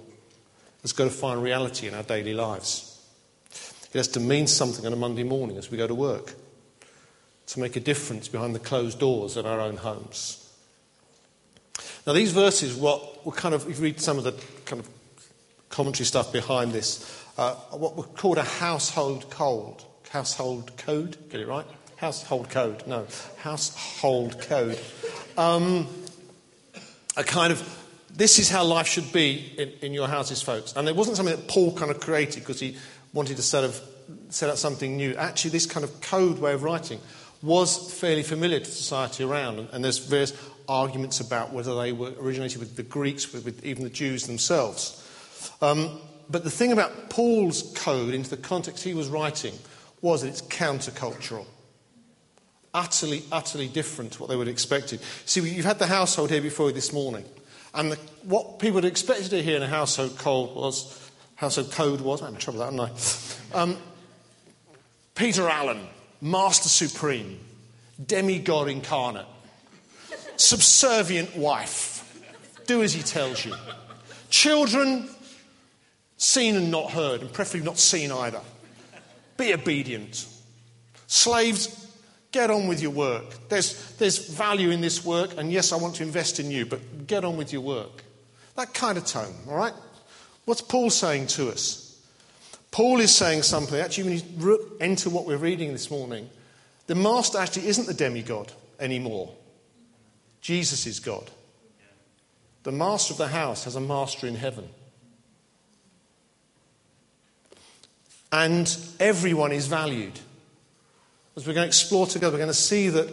has 0.82 0.92
got 0.92 1.04
to 1.04 1.10
find 1.10 1.42
reality 1.42 1.88
in 1.88 1.94
our 1.94 2.02
daily 2.02 2.34
lives. 2.34 2.88
It 3.92 3.98
has 3.98 4.08
to 4.08 4.20
mean 4.20 4.46
something 4.46 4.86
on 4.86 4.92
a 4.92 4.96
Monday 4.96 5.24
morning 5.24 5.58
as 5.58 5.70
we 5.70 5.78
go 5.78 5.86
to 5.86 5.94
work 5.94 6.34
to 7.46 7.60
make 7.60 7.76
a 7.76 7.80
difference 7.80 8.28
behind 8.28 8.54
the 8.54 8.60
closed 8.60 8.98
doors 8.98 9.36
of 9.36 9.44
our 9.44 9.60
own 9.60 9.76
homes. 9.76 10.41
Now, 12.06 12.12
these 12.14 12.32
verses, 12.32 12.74
what 12.74 13.24
were 13.24 13.32
kind 13.32 13.54
of, 13.54 13.68
if 13.68 13.78
you 13.78 13.84
read 13.84 14.00
some 14.00 14.18
of 14.18 14.24
the 14.24 14.32
kind 14.64 14.80
of 14.80 14.88
commentary 15.68 16.04
stuff 16.04 16.32
behind 16.32 16.72
this, 16.72 17.24
uh, 17.38 17.54
what 17.70 17.96
were 17.96 18.02
called 18.02 18.38
a 18.38 18.44
household 18.44 19.30
code. 19.30 19.82
Household 20.10 20.76
code? 20.76 21.16
Get 21.30 21.40
it 21.40 21.48
right? 21.48 21.66
Household 21.96 22.50
code. 22.50 22.86
No. 22.86 23.06
Household 23.38 24.40
code. 24.40 24.78
Um, 25.38 25.86
a 27.16 27.22
kind 27.22 27.52
of, 27.52 27.62
this 28.14 28.38
is 28.38 28.50
how 28.50 28.64
life 28.64 28.88
should 28.88 29.12
be 29.12 29.54
in, 29.56 29.72
in 29.80 29.94
your 29.94 30.08
houses, 30.08 30.42
folks. 30.42 30.74
And 30.74 30.88
it 30.88 30.96
wasn't 30.96 31.16
something 31.16 31.36
that 31.36 31.46
Paul 31.46 31.72
kind 31.74 31.90
of 31.90 32.00
created 32.00 32.40
because 32.40 32.58
he 32.58 32.76
wanted 33.12 33.36
to 33.36 33.42
sort 33.42 33.64
of 33.64 33.80
set 34.28 34.50
out 34.50 34.58
something 34.58 34.96
new. 34.96 35.14
Actually, 35.14 35.52
this 35.52 35.66
kind 35.66 35.84
of 35.84 36.00
code 36.00 36.40
way 36.40 36.52
of 36.52 36.64
writing 36.64 37.00
was 37.42 37.92
fairly 37.92 38.22
familiar 38.22 38.60
to 38.60 38.64
society 38.64 39.24
around, 39.24 39.68
and 39.72 39.84
there's 39.84 39.98
various 39.98 40.32
arguments 40.72 41.20
about 41.20 41.52
whether 41.52 41.74
they 41.76 41.92
were 41.92 42.12
originated 42.18 42.58
with 42.58 42.76
the 42.76 42.82
Greeks, 42.82 43.32
with, 43.32 43.44
with 43.44 43.64
even 43.64 43.84
the 43.84 43.90
Jews 43.90 44.26
themselves. 44.26 44.98
Um, 45.60 46.00
but 46.30 46.44
the 46.44 46.50
thing 46.50 46.72
about 46.72 47.10
Paul's 47.10 47.72
code, 47.76 48.14
into 48.14 48.30
the 48.30 48.38
context 48.38 48.82
he 48.82 48.94
was 48.94 49.08
writing, 49.08 49.54
was 50.00 50.22
that 50.22 50.28
it's 50.28 50.42
countercultural. 50.42 51.46
Utterly, 52.74 53.22
utterly 53.30 53.68
different 53.68 54.12
to 54.12 54.20
what 54.20 54.30
they 54.30 54.36
would 54.36 54.46
have 54.46 54.54
expected. 54.54 55.00
See, 55.26 55.40
you've 55.42 55.66
had 55.66 55.78
the 55.78 55.86
household 55.86 56.30
here 56.30 56.40
before 56.40 56.72
this 56.72 56.92
morning, 56.92 57.24
and 57.74 57.92
the, 57.92 57.96
what 58.22 58.58
people 58.58 58.80
have 58.80 58.90
expected 58.90 59.30
to 59.30 59.42
hear 59.42 59.56
in 59.56 59.62
a 59.62 59.68
household 59.68 60.16
code 60.16 60.56
was, 60.56 61.10
household 61.34 61.70
code 61.70 62.00
was, 62.00 62.22
I'm 62.22 62.34
in 62.34 62.40
trouble 62.40 62.60
with 62.60 62.70
that, 62.70 62.80
aren't 62.80 63.54
I? 63.54 63.58
Um, 63.58 63.76
Peter 65.14 65.48
Allen, 65.48 65.86
Master 66.22 66.70
Supreme, 66.70 67.38
demigod 68.04 68.68
incarnate, 68.68 69.26
subservient 70.36 71.36
wife. 71.36 71.98
Do 72.66 72.82
as 72.82 72.92
he 72.92 73.02
tells 73.02 73.44
you. 73.44 73.54
Children, 74.30 75.08
seen 76.16 76.56
and 76.56 76.70
not 76.70 76.90
heard, 76.90 77.20
and 77.20 77.32
preferably 77.32 77.66
not 77.66 77.78
seen 77.78 78.12
either. 78.12 78.40
Be 79.36 79.52
obedient. 79.52 80.26
Slaves, 81.06 81.82
Get 82.32 82.50
on 82.50 82.66
with 82.66 82.80
your 82.80 82.90
work. 82.90 83.48
There's, 83.50 83.92
there's 83.96 84.30
value 84.30 84.70
in 84.70 84.80
this 84.80 85.04
work, 85.04 85.36
and 85.36 85.52
yes, 85.52 85.70
I 85.70 85.76
want 85.76 85.96
to 85.96 86.02
invest 86.02 86.40
in 86.40 86.50
you, 86.50 86.64
but 86.64 87.06
get 87.06 87.26
on 87.26 87.36
with 87.36 87.52
your 87.52 87.60
work. 87.60 88.04
That 88.56 88.72
kind 88.72 88.96
of 88.96 89.04
tone, 89.04 89.34
all 89.48 89.56
right? 89.56 89.74
What's 90.46 90.62
Paul 90.62 90.88
saying 90.88 91.26
to 91.28 91.50
us? 91.50 92.00
Paul 92.70 93.00
is 93.00 93.14
saying 93.14 93.42
something, 93.42 93.78
actually, 93.78 94.04
when 94.04 94.40
you 94.40 94.76
enter 94.80 95.10
what 95.10 95.26
we're 95.26 95.36
reading 95.36 95.72
this 95.72 95.90
morning, 95.90 96.28
the 96.86 96.94
master 96.94 97.36
actually 97.36 97.68
isn't 97.68 97.86
the 97.86 97.94
demigod 97.94 98.50
anymore. 98.80 99.30
Jesus 100.42 100.86
is 100.86 101.00
God. 101.00 101.30
The 102.64 102.72
master 102.72 103.14
of 103.14 103.18
the 103.18 103.28
house 103.28 103.64
has 103.64 103.76
a 103.76 103.80
master 103.80 104.26
in 104.26 104.34
heaven. 104.34 104.68
And 108.30 108.76
everyone 108.98 109.52
is 109.52 109.66
valued. 109.68 110.18
As 111.36 111.46
we're 111.46 111.54
going 111.54 111.64
to 111.64 111.68
explore 111.68 112.06
together, 112.06 112.32
we're 112.32 112.38
going 112.38 112.48
to 112.48 112.54
see 112.54 112.88
that 112.88 113.08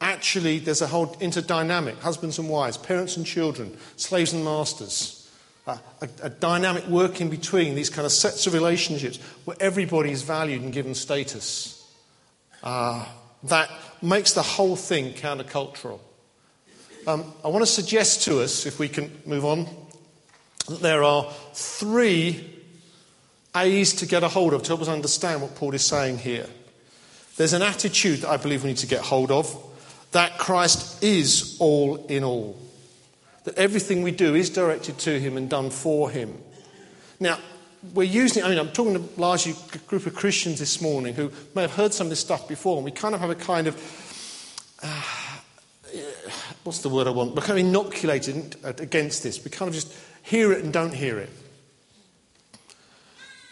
actually 0.00 0.58
there's 0.58 0.82
a 0.82 0.86
whole 0.86 1.16
interdynamic 1.20 1.98
husbands 1.98 2.38
and 2.38 2.48
wives, 2.48 2.76
parents 2.76 3.16
and 3.16 3.26
children, 3.26 3.76
slaves 3.96 4.32
and 4.32 4.44
masters, 4.44 5.30
a, 5.66 5.78
a, 6.00 6.08
a 6.22 6.30
dynamic 6.30 6.86
working 6.86 7.28
between 7.28 7.74
these 7.74 7.90
kind 7.90 8.06
of 8.06 8.12
sets 8.12 8.46
of 8.46 8.54
relationships 8.54 9.18
where 9.44 9.56
everybody 9.58 10.10
is 10.10 10.22
valued 10.22 10.62
and 10.62 10.72
given 10.72 10.94
status. 10.94 11.74
Uh, 12.62 13.04
that 13.44 13.70
makes 14.00 14.32
the 14.32 14.42
whole 14.42 14.76
thing 14.76 15.12
countercultural. 15.14 16.00
Um, 17.08 17.32
I 17.42 17.48
want 17.48 17.62
to 17.62 17.72
suggest 17.72 18.24
to 18.24 18.42
us, 18.42 18.66
if 18.66 18.78
we 18.78 18.86
can 18.86 19.10
move 19.24 19.46
on, 19.46 19.66
that 20.68 20.82
there 20.82 21.02
are 21.02 21.24
three 21.54 22.44
A's 23.56 23.94
to 23.94 24.06
get 24.06 24.22
a 24.22 24.28
hold 24.28 24.52
of 24.52 24.62
to 24.64 24.68
help 24.68 24.82
us 24.82 24.88
understand 24.88 25.40
what 25.40 25.54
Paul 25.54 25.74
is 25.74 25.82
saying 25.82 26.18
here. 26.18 26.46
There's 27.38 27.54
an 27.54 27.62
attitude 27.62 28.18
that 28.18 28.28
I 28.28 28.36
believe 28.36 28.62
we 28.62 28.68
need 28.68 28.76
to 28.76 28.86
get 28.86 29.00
hold 29.00 29.30
of 29.30 29.56
that 30.12 30.36
Christ 30.36 31.02
is 31.02 31.56
all 31.58 31.96
in 32.08 32.24
all, 32.24 32.58
that 33.44 33.56
everything 33.56 34.02
we 34.02 34.10
do 34.10 34.34
is 34.34 34.50
directed 34.50 34.98
to 34.98 35.18
Him 35.18 35.38
and 35.38 35.48
done 35.48 35.70
for 35.70 36.10
Him. 36.10 36.36
Now, 37.18 37.38
we're 37.94 38.02
using, 38.02 38.44
I 38.44 38.50
mean, 38.50 38.58
I'm 38.58 38.68
talking 38.68 38.92
to 38.92 39.18
largely 39.18 39.54
a 39.72 39.78
group 39.78 40.04
of 40.04 40.14
Christians 40.14 40.58
this 40.58 40.82
morning 40.82 41.14
who 41.14 41.32
may 41.54 41.62
have 41.62 41.74
heard 41.74 41.94
some 41.94 42.08
of 42.08 42.10
this 42.10 42.20
stuff 42.20 42.46
before, 42.46 42.76
and 42.76 42.84
we 42.84 42.90
kind 42.90 43.14
of 43.14 43.22
have 43.22 43.30
a 43.30 43.34
kind 43.34 43.66
of, 43.66 44.74
uh, 44.82 45.02
what's 46.68 46.82
the 46.82 46.88
word 46.88 47.06
I 47.06 47.10
want? 47.10 47.34
We're 47.34 47.42
kind 47.42 47.58
of 47.58 47.66
inoculated 47.66 48.56
against 48.62 49.22
this. 49.22 49.42
We 49.42 49.50
kind 49.50 49.68
of 49.68 49.74
just 49.74 49.92
hear 50.22 50.52
it 50.52 50.62
and 50.62 50.72
don't 50.72 50.92
hear 50.92 51.18
it. 51.18 51.30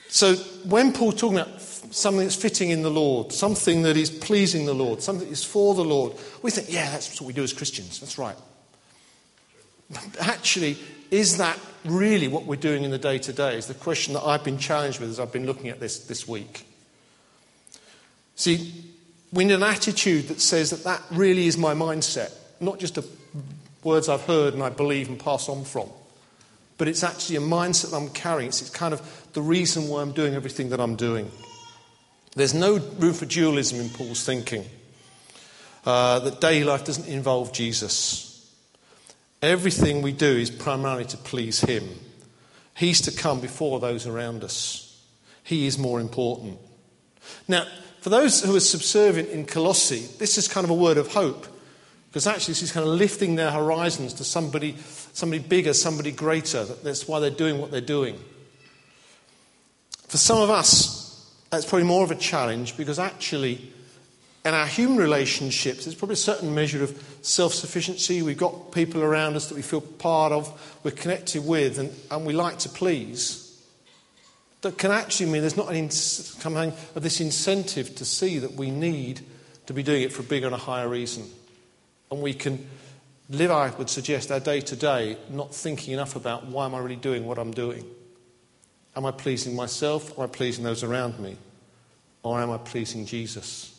So 0.09 0.35
when 0.65 0.93
Paul's 0.93 1.17
talking 1.17 1.39
about 1.39 1.61
something 1.61 2.25
that's 2.25 2.37
fitting 2.37 2.71
in 2.71 2.83
the 2.83 2.91
Lord, 2.91 3.33
something 3.33 3.83
that 3.83 3.97
is 3.97 4.11
pleasing 4.11 4.67
the 4.67 4.75
Lord, 4.75 5.03
something 5.03 5.27
that 5.27 5.33
is 5.33 5.45
for 5.45 5.75
the 5.75 5.85
Lord, 5.85 6.13
we 6.43 6.51
think, 6.51 6.71
yeah, 6.71 6.91
that's 6.91 7.21
what 7.21 7.27
we 7.27 7.33
do 7.33 7.43
as 7.43 7.53
Christians. 7.53 8.01
That's 8.01 8.19
right. 8.19 8.37
Actually, 10.21 10.77
is 11.11 11.39
that 11.39 11.59
really 11.85 12.29
what 12.29 12.45
we're 12.45 12.57
doing 12.57 12.85
in 12.85 12.91
the 12.91 12.99
day 12.99 13.19
to 13.19 13.33
day? 13.33 13.57
Is 13.57 13.67
the 13.67 13.75
question 13.75 14.15
that 14.15 14.23
I've 14.25 14.45
been 14.45 14.59
challenged 14.59 15.01
with 15.01 15.11
as 15.11 15.19
I've 15.19 15.33
been 15.33 15.47
looking 15.47 15.69
at 15.69 15.81
this 15.81 16.01
this 16.01 16.29
week. 16.29 16.67
See, 18.35 18.85
we 19.33 19.45
need 19.45 19.55
an 19.55 19.63
attitude 19.63 20.29
that 20.29 20.41
says 20.41 20.71
that 20.71 20.85
that 20.85 21.03
really 21.11 21.47
is 21.47 21.57
my 21.57 21.75
mindset, 21.75 22.33
not 22.61 22.79
just 22.79 22.99
words 23.83 24.09
I've 24.09 24.23
heard 24.23 24.55
and 24.55 24.63
I 24.63 24.71
believe 24.71 25.09
and 25.09 25.19
pass 25.19 25.49
on 25.49 25.65
from, 25.65 25.89
but 26.79 26.89
it's 26.89 27.03
actually 27.03 27.37
a 27.37 27.41
mindset 27.41 27.91
that 27.91 27.97
I'm 27.97 28.11
carrying. 28.11 28.49
It's, 28.49 28.61
it's 28.61 28.71
kind 28.71 28.93
of 28.93 29.29
the 29.33 29.43
reason 29.43 29.89
why 29.89 30.03
I'm 30.03 30.13
doing 30.13 30.35
everything 30.35 30.71
that 30.71 30.81
I'm 30.81 30.97
doing. 30.97 31.31
There's 32.35 32.55
no 32.55 32.77
room 32.77 33.15
for 33.15 33.25
dualism 33.25 33.81
in 33.81 33.89
Paul's 33.89 34.25
thinking. 34.25 34.65
Uh, 35.85 36.19
that 36.19 36.41
daily 36.41 36.65
life 36.65 36.85
doesn't 36.85 37.09
involve 37.09 37.53
Jesus. 37.53 38.53
Everything 39.41 40.03
we 40.03 40.13
do 40.13 40.27
is 40.27 40.51
primarily 40.51 41.05
to 41.07 41.17
please 41.17 41.61
Him. 41.61 41.89
He's 42.75 43.01
to 43.03 43.13
come 43.13 43.41
before 43.41 43.81
those 43.81 44.07
around 44.07 44.45
us. 44.45 45.01
He 45.45 45.67
is 45.67 45.79
more 45.79 46.01
important. 46.01 46.59
Now, 47.47 47.67
for 48.01 48.11
those 48.11 48.43
who 48.43 48.55
are 48.55 48.61
subservient 48.61 49.31
in 49.31 49.47
Colossae, 49.47 50.07
this 50.19 50.39
is 50.39 50.49
kind 50.49 50.65
of 50.65 50.71
a 50.71 50.75
word 50.75 50.99
of 50.99 51.13
hope. 51.13 51.47
Because 52.17 52.29
actually, 52.29 52.53
is 52.53 52.73
kind 52.73 52.89
of 52.89 52.95
lifting 52.95 53.35
their 53.35 53.51
horizons 53.51 54.15
to 54.15 54.25
somebody, 54.25 54.75
somebody 55.13 55.39
bigger, 55.39 55.75
somebody 55.75 56.11
greater. 56.11 56.65
That's 56.65 57.07
why 57.07 57.21
they're 57.21 57.29
doing 57.29 57.59
what 57.59 57.71
they're 57.71 57.83
doing. 57.83 58.19
For 60.09 60.17
some 60.17 60.41
of 60.41 60.49
us, 60.49 61.31
that's 61.51 61.67
probably 61.67 61.87
more 61.87 62.05
of 62.05 62.11
a 62.11 62.15
challenge 62.15 62.75
because 62.79 62.99
actually, 62.99 63.71
in 64.47 64.55
our 64.55 64.67
human 64.67 64.97
relationships, 64.97 65.85
there's 65.85 65.95
probably 65.95 66.15
a 66.15 66.17
certain 66.17 66.55
measure 66.55 66.83
of 66.83 67.19
self 67.21 67.53
sufficiency. 67.53 68.23
We've 68.23 68.39
got 68.39 68.73
people 68.73 69.03
around 69.03 69.37
us 69.37 69.51
that 69.51 69.55
we 69.55 69.61
feel 69.61 69.83
part 69.83 70.33
of, 70.33 70.81
we're 70.85 70.93
connected 70.93 71.47
with, 71.47 71.79
and, 71.79 71.93
and 72.11 72.25
we 72.25 72.33
like 72.33 72.61
to 72.61 72.71
please. 72.71 73.63
That 74.63 74.79
can 74.79 74.91
actually 74.91 75.31
mean 75.33 75.43
there's 75.43 75.55
not 75.55 75.71
an 75.71 75.85
of 75.85 77.03
this 77.03 77.21
incentive 77.21 77.95
to 77.97 78.07
see 78.07 78.39
that 78.39 78.55
we 78.55 78.71
need 78.71 79.21
to 79.67 79.75
be 79.75 79.83
doing 79.83 80.01
it 80.01 80.15
for 80.15 80.23
a 80.23 80.25
bigger 80.25 80.47
and 80.47 80.55
a 80.55 80.59
higher 80.59 80.89
reason. 80.89 81.31
And 82.11 82.23
we 82.23 82.35
can 82.35 82.67
live, 83.29 83.51
I 83.51 83.71
would 83.71 83.91
suggest, 83.91 84.31
our 84.31 84.41
day 84.41 84.61
to 84.61 84.77
day 84.77 85.17
not 85.31 85.55
thinking 85.55 85.95
enough 85.95 86.17
about 86.17 86.47
why 86.47 86.67
am 86.67 86.75
I 86.75 86.79
really 86.79 86.97
doing 86.97 87.27
what 87.27 87.39
I'm 87.39 87.53
doing. 87.53 87.85
Am 88.95 89.05
I 89.05 89.11
pleasing 89.11 89.55
myself? 89.55 90.17
Am 90.19 90.25
I 90.25 90.27
pleasing 90.27 90.65
those 90.65 90.83
around 90.83 91.19
me? 91.19 91.37
Or 92.23 92.41
am 92.41 92.51
I 92.51 92.59
pleasing 92.59 93.07
Jesus? 93.07 93.73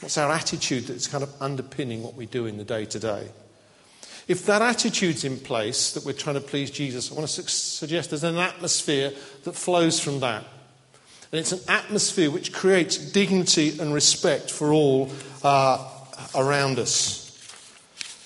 What's 0.00 0.16
our 0.16 0.30
attitude 0.32 0.84
that's 0.84 1.08
kind 1.08 1.24
of 1.24 1.42
underpinning 1.42 2.02
what 2.02 2.14
we 2.14 2.26
do 2.26 2.46
in 2.46 2.56
the 2.56 2.64
day 2.64 2.84
to 2.86 2.98
day? 2.98 3.28
If 4.28 4.46
that 4.46 4.62
attitude's 4.62 5.24
in 5.24 5.38
place, 5.38 5.92
that 5.92 6.04
we're 6.04 6.12
trying 6.12 6.36
to 6.36 6.40
please 6.40 6.70
Jesus, 6.70 7.10
I 7.10 7.14
want 7.14 7.26
to 7.26 7.42
su- 7.42 7.48
suggest 7.48 8.10
there's 8.10 8.24
an 8.24 8.36
atmosphere 8.36 9.12
that 9.44 9.54
flows 9.54 9.98
from 9.98 10.20
that. 10.20 10.44
And 11.32 11.40
it's 11.40 11.52
an 11.52 11.60
atmosphere 11.66 12.30
which 12.30 12.52
creates 12.52 12.96
dignity 12.96 13.78
and 13.78 13.92
respect 13.92 14.50
for 14.50 14.72
all 14.72 15.10
uh, 15.42 15.88
around 16.34 16.78
us. 16.78 17.24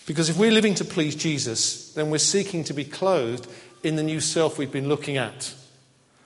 Because 0.07 0.29
if 0.29 0.37
we're 0.37 0.51
living 0.51 0.75
to 0.77 0.85
please 0.85 1.15
Jesus, 1.15 1.93
then 1.95 2.11
we're 2.11 2.19
seeking 2.19 2.65
to 2.65 2.75
be 2.75 2.85
clothed 2.85 3.49
in 3.83 3.97
the 3.97 4.03
new 4.03 4.21
self 4.21 4.59
we've 4.59 4.73
been 4.73 4.89
looking 4.89 5.17
at 5.17 5.55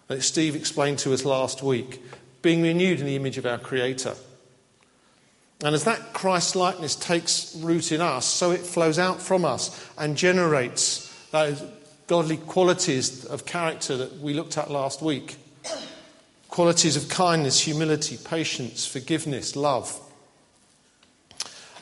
that 0.08 0.22
Steve 0.22 0.54
explained 0.54 0.98
to 1.00 1.12
us 1.12 1.24
last 1.24 1.62
week, 1.62 2.02
being 2.42 2.62
renewed 2.62 3.00
in 3.00 3.06
the 3.06 3.16
image 3.16 3.38
of 3.38 3.46
our 3.46 3.58
Creator. 3.58 4.14
And 5.64 5.74
as 5.74 5.84
that 5.84 6.12
Christ 6.12 6.54
likeness 6.54 6.94
takes 6.94 7.56
root 7.56 7.90
in 7.90 8.00
us, 8.00 8.26
so 8.26 8.50
it 8.50 8.60
flows 8.60 8.98
out 8.98 9.20
from 9.20 9.44
us 9.44 9.88
and 9.98 10.16
generates 10.16 11.12
those 11.30 11.62
godly 12.06 12.36
qualities 12.36 13.24
of 13.24 13.46
character 13.46 13.96
that 13.96 14.20
we 14.20 14.32
looked 14.32 14.58
at 14.58 14.70
last 14.70 15.02
week 15.02 15.36
qualities 16.48 16.96
of 16.96 17.10
kindness, 17.10 17.60
humility, 17.60 18.16
patience, 18.24 18.86
forgiveness, 18.86 19.56
love. 19.56 20.00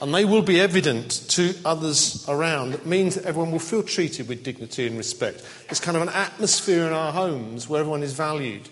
And 0.00 0.12
they 0.14 0.24
will 0.24 0.42
be 0.42 0.60
evident 0.60 1.10
to 1.30 1.54
others 1.64 2.24
around. 2.28 2.74
It 2.74 2.84
means 2.84 3.14
that 3.14 3.24
everyone 3.24 3.52
will 3.52 3.58
feel 3.58 3.82
treated 3.82 4.28
with 4.28 4.42
dignity 4.42 4.86
and 4.86 4.98
respect. 4.98 5.42
It's 5.70 5.80
kind 5.80 5.96
of 5.96 6.02
an 6.02 6.08
atmosphere 6.10 6.86
in 6.86 6.92
our 6.92 7.12
homes 7.12 7.68
where 7.68 7.80
everyone 7.80 8.02
is 8.02 8.12
valued, 8.12 8.68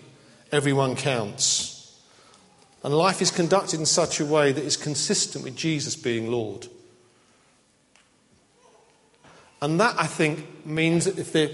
everyone 0.51 0.95
counts. 0.95 1.97
And 2.83 2.93
life 2.93 3.21
is 3.21 3.31
conducted 3.31 3.79
in 3.79 3.85
such 3.85 4.19
a 4.19 4.25
way 4.25 4.51
that 4.51 4.63
is 4.63 4.75
consistent 4.75 5.45
with 5.45 5.55
Jesus 5.55 5.95
being 5.95 6.29
Lord. 6.29 6.67
And 9.61 9.79
that, 9.79 9.95
I 9.97 10.07
think, 10.07 10.65
means 10.65 11.05
that 11.05 11.17
if 11.17 11.31
there, 11.31 11.49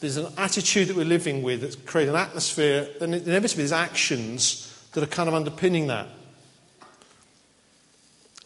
there's 0.00 0.16
an 0.16 0.32
attitude 0.36 0.88
that 0.88 0.96
we're 0.96 1.04
living 1.04 1.44
with 1.44 1.60
that 1.60 1.86
creates 1.86 2.10
an 2.10 2.16
atmosphere, 2.16 2.88
then 2.98 3.14
inevitably 3.14 3.62
there's 3.62 3.70
actions 3.70 4.88
that 4.92 5.04
are 5.04 5.06
kind 5.06 5.28
of 5.28 5.34
underpinning 5.36 5.86
that. 5.86 6.08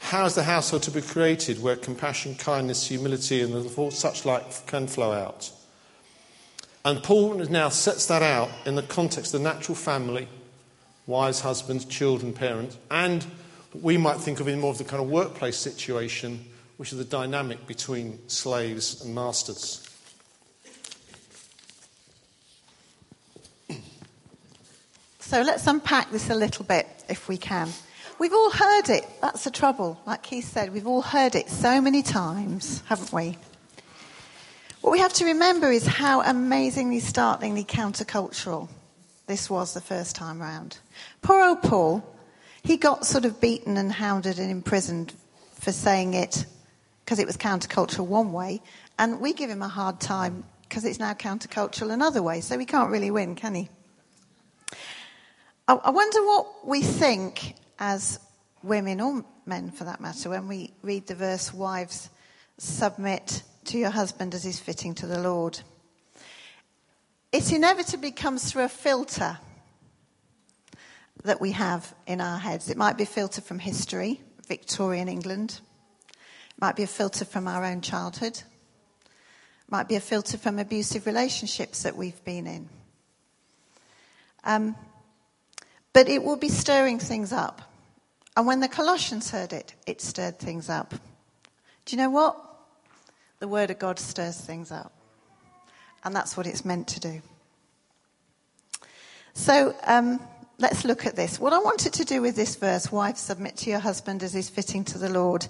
How 0.01 0.25
is 0.25 0.35
the 0.35 0.43
household 0.43 0.83
to 0.85 0.91
be 0.91 1.03
created 1.03 1.63
where 1.63 1.77
compassion, 1.77 2.35
kindness, 2.35 2.89
humility, 2.89 3.43
and 3.43 3.93
such 3.93 4.25
like 4.25 4.67
can 4.67 4.89
flow 4.89 5.13
out? 5.13 5.53
And 6.85 7.03
Paul 7.03 7.35
now 7.35 7.69
sets 7.69 8.07
that 8.07 8.23
out 8.23 8.51
in 8.65 8.75
the 8.75 8.83
context 8.83 9.35
of 9.35 9.43
the 9.43 9.49
natural 9.49 9.77
family 9.77 10.29
wives, 11.07 11.41
husbands, 11.41 11.85
children, 11.85 12.33
parents, 12.33 12.77
and 12.91 13.25
we 13.75 13.97
might 13.97 14.19
think 14.19 14.41
of 14.41 14.49
in 14.49 14.61
more 14.61 14.71
of 14.71 14.79
the 14.79 14.85
kind 14.85 15.03
of 15.03 15.09
workplace 15.09 15.57
situation, 15.57 16.45
which 16.77 16.93
is 16.93 16.99
the 16.99 17.05
dynamic 17.05 17.67
between 17.67 18.19
slaves 18.29 19.05
and 19.05 19.15
masters. 19.15 19.87
So 25.21 25.43
let's 25.43 25.67
unpack 25.67 26.11
this 26.11 26.31
a 26.31 26.35
little 26.35 26.65
bit 26.65 26.89
if 27.09 27.29
we 27.29 27.37
can. 27.37 27.69
We've 28.21 28.35
all 28.35 28.51
heard 28.51 28.91
it. 28.91 29.09
That's 29.23 29.45
the 29.45 29.51
trouble. 29.51 29.99
Like 30.07 30.23
Keith 30.23 30.45
said, 30.45 30.75
we've 30.75 30.87
all 30.87 31.01
heard 31.01 31.35
it 31.35 31.49
so 31.49 31.81
many 31.81 32.03
times, 32.03 32.83
haven't 32.85 33.15
we? 33.15 33.39
What 34.83 34.91
we 34.91 34.99
have 34.99 35.15
to 35.15 35.25
remember 35.25 35.73
is 35.73 35.87
how 35.87 36.21
amazingly, 36.21 37.01
startlingly 37.01 37.65
countercultural 37.65 38.69
this 39.27 39.49
was 39.49 39.73
the 39.73 39.81
first 39.81 40.17
time 40.17 40.39
round. 40.39 40.77
Poor 41.23 41.43
old 41.43 41.63
Paul, 41.63 42.05
he 42.63 42.77
got 42.77 43.07
sort 43.07 43.25
of 43.25 43.41
beaten 43.41 43.79
and 43.79 43.91
hounded 43.91 44.39
and 44.39 44.51
imprisoned 44.51 45.15
for 45.55 45.73
saying 45.73 46.13
it 46.13 46.45
because 47.03 47.21
it 47.21 47.27
was 47.27 47.39
countercultural 47.39 48.07
one 48.07 48.35
way, 48.35 48.61
and 48.99 49.19
we 49.23 49.33
give 49.33 49.49
him 49.49 49.63
a 49.63 49.69
hard 49.69 49.99
time 49.99 50.45
because 50.69 50.85
it's 50.85 50.99
now 50.99 51.15
countercultural 51.15 51.91
another 51.91 52.23
way, 52.23 52.43
so 52.43 52.59
he 52.59 52.67
can't 52.67 52.91
really 52.91 53.11
win, 53.11 53.35
can 53.35 53.55
he? 53.55 53.71
I, 55.67 55.73
I 55.73 55.91
wonder 55.91 56.23
what 56.23 56.67
we 56.69 56.83
think 56.83 57.55
as 57.81 58.21
women 58.63 59.01
or 59.01 59.25
men 59.47 59.71
for 59.71 59.85
that 59.85 60.01
matter 60.01 60.31
when 60.31 60.47
we 60.47 60.73
read 60.83 61.07
the 61.07 61.15
verse, 61.15 61.53
Wives, 61.53 62.11
submit 62.59 63.43
to 63.65 63.79
your 63.79 63.91
husband 63.91 64.35
as 64.35 64.45
is 64.45 64.61
fitting 64.61 64.95
to 64.95 65.07
the 65.07 65.19
Lord. 65.19 65.59
It 67.33 67.53
inevitably 67.53 68.13
comes 68.13 68.51
through 68.51 68.65
a 68.65 68.69
filter 68.69 69.39
that 71.25 71.41
we 71.41 71.53
have 71.53 71.95
in 72.07 72.21
our 72.21 72.39
heads. 72.39 72.69
It 72.69 72.77
might 72.77 72.97
be 72.97 73.05
a 73.05 73.07
filter 73.07 73.41
from 73.41 73.59
history, 73.59 74.21
Victorian 74.47 75.09
England. 75.09 75.61
It 76.11 76.61
might 76.61 76.77
be 76.77 76.83
a 76.83 76.89
filter 76.89 77.25
from 77.25 77.49
our 77.49 77.65
own 77.65 77.81
childhood. 77.81 78.37
It 78.37 79.71
might 79.71 79.89
be 79.89 79.97
a 79.97 80.01
filter 80.01 80.37
from 80.37 80.59
abusive 80.59 81.07
relationships 81.07 81.83
that 81.85 81.97
we've 81.97 82.23
been 82.25 82.47
in. 82.47 82.69
Um, 84.45 84.77
but 85.93 86.09
it 86.09 86.23
will 86.23 86.37
be 86.37 86.49
stirring 86.49 86.99
things 86.99 87.33
up. 87.33 87.70
And 88.41 88.47
when 88.47 88.61
the 88.61 88.69
Colossians 88.69 89.33
heard 89.33 89.53
it, 89.53 89.75
it 89.87 90.01
stirred 90.01 90.39
things 90.39 90.71
up. 90.71 90.95
Do 91.85 91.95
you 91.95 91.99
know 91.99 92.09
what? 92.09 92.43
The 93.39 93.47
Word 93.47 93.71
of 93.71 93.79
God 93.79 93.99
stirs 93.99 94.41
things 94.41 94.73
up. 94.73 94.95
And 96.05 96.17
that's 96.17 96.39
what 96.39 96.47
it's 96.47 96.65
meant 96.65 96.89
to 96.89 97.01
do. 97.01 97.21
So 99.35 99.77
um, 99.85 100.21
let's 100.57 100.87
look 100.87 101.05
at 101.05 101.17
this. 101.17 101.39
What 101.39 101.53
I 101.53 101.59
wanted 101.59 101.93
to 101.93 102.05
do 102.07 102.23
with 102.23 102.35
this 102.35 102.57
verse, 102.57 102.91
wife, 102.91 103.19
submit 103.19 103.59
to 103.59 103.69
your 103.69 103.79
husband 103.79 104.23
as 104.23 104.35
is 104.35 104.49
fitting 104.49 104.85
to 104.85 104.97
the 104.97 105.11
Lord, 105.11 105.47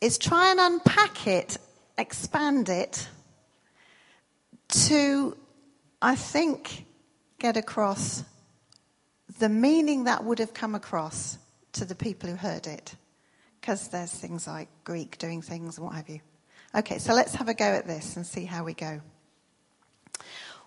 is 0.00 0.16
try 0.16 0.52
and 0.52 0.60
unpack 0.60 1.26
it, 1.26 1.58
expand 1.98 2.68
it 2.68 3.08
to, 4.68 5.36
I 6.00 6.14
think, 6.14 6.86
get 7.40 7.56
across 7.56 8.22
the 9.40 9.48
meaning 9.48 10.04
that 10.04 10.22
would 10.22 10.38
have 10.38 10.54
come 10.54 10.76
across 10.76 11.36
to 11.72 11.84
the 11.84 11.94
people 11.94 12.28
who 12.28 12.36
heard 12.36 12.66
it. 12.66 12.94
Because 13.60 13.88
there's 13.88 14.12
things 14.12 14.46
like 14.46 14.68
Greek 14.84 15.18
doing 15.18 15.42
things 15.42 15.76
and 15.76 15.86
what 15.86 15.96
have 15.96 16.08
you. 16.08 16.20
Okay, 16.74 16.98
so 16.98 17.14
let's 17.14 17.34
have 17.34 17.48
a 17.48 17.54
go 17.54 17.64
at 17.64 17.86
this 17.86 18.16
and 18.16 18.26
see 18.26 18.44
how 18.44 18.64
we 18.64 18.74
go. 18.74 19.00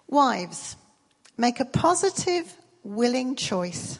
Wives, 0.07 0.75
make 1.37 1.59
a 1.59 1.65
positive, 1.65 2.53
willing 2.83 3.35
choice 3.35 3.99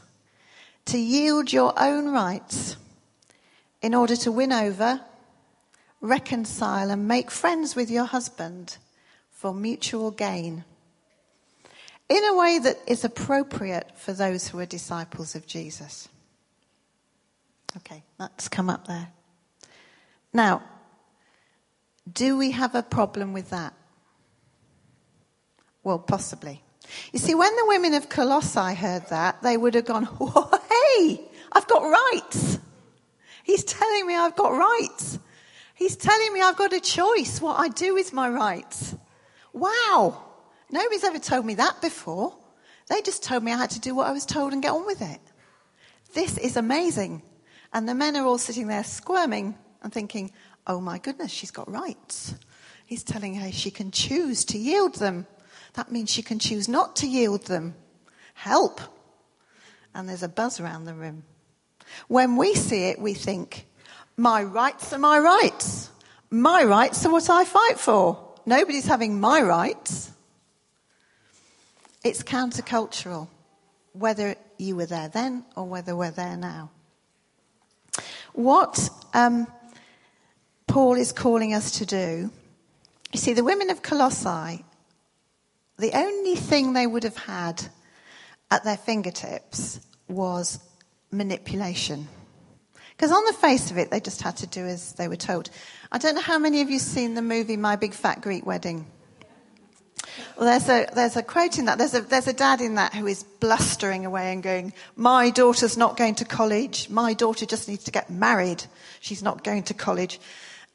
to 0.86 0.98
yield 0.98 1.51
your 1.51 1.74
own 1.77 2.12
rights 2.12 2.75
in 3.81 3.95
order 3.95 4.15
to 4.17 4.31
win 4.31 4.51
over, 4.51 5.01
reconcile, 6.01 6.91
and 6.91 7.07
make 7.07 7.31
friends 7.31 7.75
with 7.75 7.89
your 7.89 8.05
husband 8.05 8.77
for 9.31 9.53
mutual 9.53 10.12
gain 10.12 10.63
in 12.10 12.24
a 12.25 12.36
way 12.36 12.60
that 12.60 12.77
is 12.86 13.03
appropriate 13.03 13.98
for 13.98 14.13
those 14.13 14.48
who 14.48 14.60
are 14.60 14.65
disciples 14.65 15.36
of 15.36 15.48
Jesus. 15.48 16.10
Okay, 17.77 18.03
that's 18.20 18.48
come 18.48 18.70
up 18.70 18.88
there. 18.88 19.10
Now, 20.32 20.63
do 22.12 22.38
we 22.38 22.51
have 22.51 22.75
a 22.75 22.84
problem 22.84 23.34
with 23.34 23.50
that? 23.50 23.74
Well, 25.84 26.00
possibly. 26.00 26.62
You 27.12 27.20
see, 27.20 27.36
when 27.36 27.56
the 27.56 27.65
women 27.68 27.94
of 27.94 28.10
Colossae 28.10 28.75
heard 28.75 29.08
that, 29.10 29.42
they 29.42 29.58
would 29.58 29.75
have 29.75 29.86
gone, 29.86 30.06
hey, 30.70 31.22
I've 31.51 31.68
got 31.68 31.82
rights. 31.82 32.60
He's 33.44 33.63
telling 33.63 34.08
me 34.08 34.15
I've 34.15 34.36
got 34.36 34.50
rights. 34.50 35.20
He's 35.75 35.96
telling 35.96 36.34
me 36.34 36.42
I've 36.42 36.56
got 36.56 36.74
a 36.74 36.80
choice 36.80 37.42
what 37.42 37.60
I 37.60 37.70
do 37.70 37.94
with 37.96 38.13
my 38.13 38.30
rights. 38.30 38.96
Wow. 39.51 40.24
Nobody's 40.70 41.03
ever 41.03 41.20
told 41.20 41.46
me 41.46 41.55
that 41.55 41.81
before. 41.81 42.36
They 42.90 43.01
just 43.01 43.24
told 43.24 43.44
me 43.44 43.51
I 43.51 43.57
had 43.57 43.72
to 43.72 43.79
do 43.79 43.96
what 43.96 44.07
I 44.07 44.12
was 44.12 44.25
told 44.25 44.53
and 44.53 44.62
get 44.62 44.72
on 44.72 44.86
with 44.86 45.01
it. 45.01 45.20
This 46.14 46.38
is 46.38 46.57
amazing. 46.57 47.22
And 47.74 47.90
the 47.90 47.96
men 47.96 48.16
are 48.16 48.25
all 48.25 48.38
sitting 48.38 48.68
there 48.68 48.83
squirming 48.83 49.57
and 49.81 49.92
thinking, 49.92 50.31
oh 50.68 50.79
my 50.79 51.00
goodness, 51.00 51.31
she's 51.31 51.51
got 51.51 51.70
rights. 51.70 52.36
He's 52.86 53.03
telling 53.03 53.36
her 53.36 53.51
she 53.51 53.72
can 53.72 53.92
choose 53.92 54.46
to 54.46 54.57
yield 54.57 54.96
them. 54.96 55.25
That 55.74 55.92
means 55.92 56.12
she 56.12 56.22
can 56.22 56.38
choose 56.38 56.70
not 56.70 56.96
to 56.98 57.07
yield 57.07 57.48
them. 57.48 57.75
Help. 58.36 58.79
And 59.96 60.07
there's 60.07 60.24
a 60.24 60.29
buzz 60.29 60.59
around 60.59 60.86
the 60.86 60.94
room. 60.94 61.24
When 62.07 62.38
we 62.38 62.53
see 62.53 62.90
it, 62.90 63.00
we 63.00 63.14
think, 63.14 63.68
my 64.16 64.44
rights 64.44 64.94
are 64.94 65.00
my 65.00 65.18
rights. 65.20 65.90
My 66.29 66.64
rights 66.64 67.05
are 67.05 67.12
what 67.12 67.29
I 67.29 67.46
fight 67.46 67.79
for. 67.79 68.36
Nobody's 68.46 68.86
having 68.86 69.20
my 69.20 69.42
rights. 69.42 70.12
It's 72.03 72.22
countercultural, 72.22 73.27
whether 73.94 74.36
you 74.57 74.75
were 74.75 74.86
there 74.86 75.09
then 75.09 75.46
or 75.55 75.66
whether 75.66 75.96
we're 75.96 76.12
there 76.12 76.38
now. 76.38 76.70
What 78.33 78.89
um, 79.13 79.48
Paul 80.67 80.96
is 80.96 81.11
calling 81.11 81.53
us 81.53 81.79
to 81.79 81.85
do, 81.85 82.31
you 83.11 83.19
see, 83.19 83.33
the 83.33 83.43
women 83.43 83.69
of 83.69 83.81
Colossae, 83.81 84.65
the 85.77 85.91
only 85.93 86.35
thing 86.35 86.74
they 86.74 86.87
would 86.87 87.03
have 87.03 87.17
had 87.17 87.63
at 88.50 88.63
their 88.63 88.77
fingertips 88.77 89.79
was 90.07 90.59
manipulation. 91.11 92.07
Because 92.91 93.11
on 93.11 93.24
the 93.25 93.33
face 93.33 93.72
of 93.72 93.77
it, 93.77 93.91
they 93.91 94.00
just 94.00 94.22
had 94.22 94.37
to 94.37 94.48
do 94.48 94.65
as 94.65 94.93
they 94.93 95.07
were 95.07 95.15
told. 95.15 95.50
I 95.91 95.98
don't 95.98 96.15
know 96.15 96.22
how 96.22 96.39
many 96.39 96.61
of 96.61 96.69
you 96.69 96.79
seen 96.79 97.15
the 97.15 97.22
movie 97.22 97.57
My 97.57 97.75
Big 97.75 97.93
Fat 97.93 98.22
Greek 98.22 98.46
Wedding. 98.46 98.85
Well, 100.38 100.46
there's 100.46 100.70
a, 100.70 100.88
there's 100.94 101.16
a 101.16 101.24
quote 101.24 101.58
in 101.58 101.66
that. 101.66 101.78
There's 101.78 101.94
a, 101.94 102.02
there's 102.02 102.28
a 102.28 102.34
dad 102.34 102.62
in 102.62 102.76
that 102.76 102.94
who 102.94 103.08
is 103.08 103.24
blustering 103.24 104.06
away 104.06 104.34
and 104.34 104.42
going, 104.42 104.74
My 104.96 105.30
daughter's 105.30 105.78
not 105.78 105.98
going 105.98 106.16
to 106.16 106.26
college. 106.26 106.90
My 106.90 107.14
daughter 107.14 107.46
just 107.46 107.68
needs 107.68 107.84
to 107.86 107.92
get 107.92 108.10
married. 108.10 108.64
She's 109.00 109.24
not 109.24 109.44
going 109.44 109.64
to 109.64 109.74
college. 109.74 110.20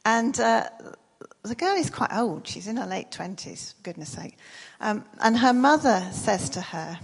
And 0.04 0.38
uh, 0.38 0.68
the 1.42 1.54
girl 1.54 1.76
is 1.76 1.90
quite 1.90 2.14
old. 2.14 2.46
She's 2.46 2.66
in 2.66 2.76
her 2.76 2.86
late 2.86 3.10
20s, 3.10 3.74
goodness 3.82 4.10
sake. 4.10 4.36
Um, 4.80 5.04
and 5.20 5.38
her 5.38 5.52
mother 5.52 6.06
says 6.12 6.50
to 6.50 6.60
her, 6.60 6.98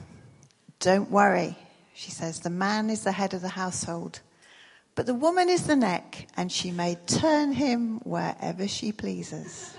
Don't 0.80 1.10
worry. 1.10 1.56
She 1.94 2.10
says, 2.10 2.40
The 2.40 2.50
man 2.50 2.90
is 2.90 3.04
the 3.04 3.12
head 3.12 3.34
of 3.34 3.42
the 3.42 3.48
household. 3.48 4.20
But 4.94 5.06
the 5.06 5.14
woman 5.14 5.48
is 5.48 5.66
the 5.66 5.76
neck, 5.76 6.28
and 6.36 6.52
she 6.52 6.70
may 6.70 6.96
turn 7.06 7.52
him 7.52 7.98
wherever 8.04 8.68
she 8.68 8.92
pleases. 8.92 9.74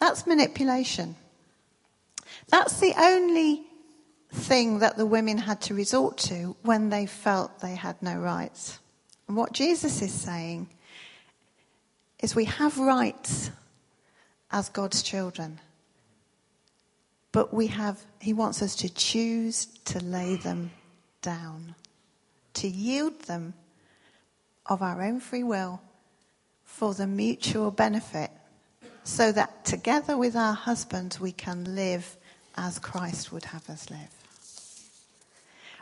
That's 0.00 0.26
manipulation. 0.26 1.14
That's 2.48 2.80
the 2.80 2.94
only 2.98 3.62
thing 4.32 4.78
that 4.78 4.96
the 4.96 5.06
women 5.06 5.38
had 5.38 5.60
to 5.62 5.74
resort 5.74 6.16
to 6.18 6.56
when 6.62 6.88
they 6.88 7.06
felt 7.06 7.60
they 7.60 7.74
had 7.74 8.02
no 8.02 8.16
rights. 8.16 8.78
And 9.28 9.36
what 9.36 9.52
Jesus 9.52 10.02
is 10.02 10.12
saying 10.12 10.68
is 12.20 12.34
we 12.34 12.46
have 12.46 12.78
rights 12.78 13.50
as 14.50 14.68
God's 14.68 15.02
children. 15.02 15.60
But 17.32 17.54
we 17.54 17.68
have, 17.68 18.04
he 18.20 18.32
wants 18.32 18.62
us 18.62 18.74
to 18.76 18.92
choose 18.92 19.66
to 19.86 20.02
lay 20.02 20.36
them 20.36 20.72
down, 21.22 21.74
to 22.54 22.68
yield 22.68 23.20
them 23.22 23.54
of 24.66 24.82
our 24.82 25.02
own 25.02 25.20
free 25.20 25.44
will 25.44 25.80
for 26.64 26.94
the 26.94 27.06
mutual 27.06 27.70
benefit 27.70 28.30
so 29.04 29.32
that 29.32 29.64
together 29.64 30.16
with 30.16 30.36
our 30.36 30.54
husbands 30.54 31.20
we 31.20 31.32
can 31.32 31.74
live 31.74 32.16
as 32.56 32.78
Christ 32.78 33.32
would 33.32 33.44
have 33.46 33.68
us 33.70 33.90
live. 33.90 34.14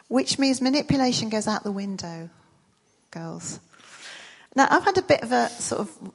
Which 0.09 0.39
means 0.39 0.61
manipulation 0.61 1.29
goes 1.29 1.47
out 1.47 1.65
the 1.65 1.73
window, 1.73 2.31
girls. 3.11 3.61
Now, 4.55 4.67
I've 4.71 4.85
had 4.85 4.97
a 4.97 5.03
bit 5.03 5.23
of 5.23 5.33
a 5.33 5.49
sort 5.51 5.83
of, 5.83 6.13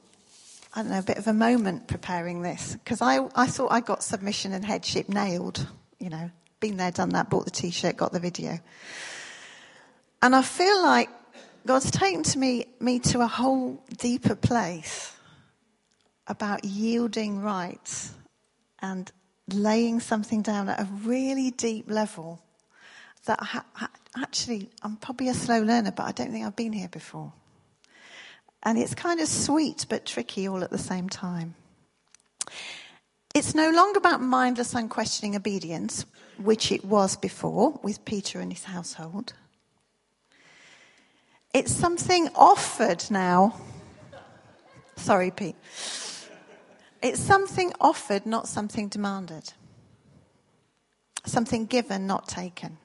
I 0.74 0.82
don't 0.82 0.90
know, 0.90 0.98
a 0.98 1.02
bit 1.02 1.18
of 1.18 1.28
a 1.28 1.32
moment 1.32 1.86
preparing 1.86 2.42
this 2.42 2.74
because 2.74 3.00
I, 3.00 3.26
I 3.34 3.46
thought 3.46 3.70
I 3.70 3.80
got 3.80 4.02
submission 4.02 4.52
and 4.52 4.64
headship 4.64 5.08
nailed. 5.08 5.66
You 6.00 6.10
know, 6.10 6.30
been 6.60 6.76
there, 6.76 6.90
done 6.90 7.10
that, 7.10 7.30
bought 7.30 7.44
the 7.44 7.50
t 7.50 7.70
shirt, 7.70 7.96
got 7.96 8.12
the 8.12 8.18
video. 8.18 8.58
And 10.20 10.34
I 10.34 10.42
feel 10.42 10.82
like 10.82 11.08
God's 11.66 11.90
taken 11.90 12.22
to 12.24 12.38
me, 12.38 12.66
me 12.80 12.98
to 13.00 13.20
a 13.20 13.26
whole 13.26 13.82
deeper 13.98 14.34
place 14.34 15.13
about 16.26 16.64
yielding 16.64 17.40
rights 17.42 18.14
and 18.80 19.10
laying 19.48 20.00
something 20.00 20.42
down 20.42 20.68
at 20.68 20.80
a 20.80 20.88
really 21.02 21.50
deep 21.50 21.90
level 21.90 22.42
that 23.26 23.40
ha- 23.40 23.64
actually, 24.16 24.70
I'm 24.82 24.96
probably 24.96 25.28
a 25.28 25.34
slow 25.34 25.60
learner, 25.60 25.92
but 25.92 26.04
I 26.04 26.12
don't 26.12 26.30
think 26.30 26.46
I've 26.46 26.56
been 26.56 26.72
here 26.72 26.88
before. 26.88 27.32
And 28.62 28.78
it's 28.78 28.94
kind 28.94 29.20
of 29.20 29.28
sweet 29.28 29.86
but 29.88 30.06
tricky 30.06 30.48
all 30.48 30.62
at 30.62 30.70
the 30.70 30.78
same 30.78 31.08
time. 31.08 31.54
It's 33.34 33.54
no 33.54 33.70
longer 33.70 33.98
about 33.98 34.20
mindless, 34.20 34.74
unquestioning 34.74 35.36
obedience, 35.36 36.06
which 36.38 36.70
it 36.70 36.84
was 36.84 37.16
before 37.16 37.78
with 37.82 38.04
Peter 38.04 38.40
and 38.40 38.52
his 38.52 38.64
household. 38.64 39.32
It's 41.52 41.72
something 41.72 42.28
offered 42.34 43.04
now. 43.10 43.60
Sorry, 44.96 45.30
Pete. 45.30 45.56
It's 47.04 47.20
something 47.20 47.70
offered, 47.82 48.24
not 48.24 48.48
something 48.48 48.88
demanded. 48.88 49.52
Something 51.26 51.66
given, 51.66 52.06
not 52.06 52.26
taken. 52.26 52.78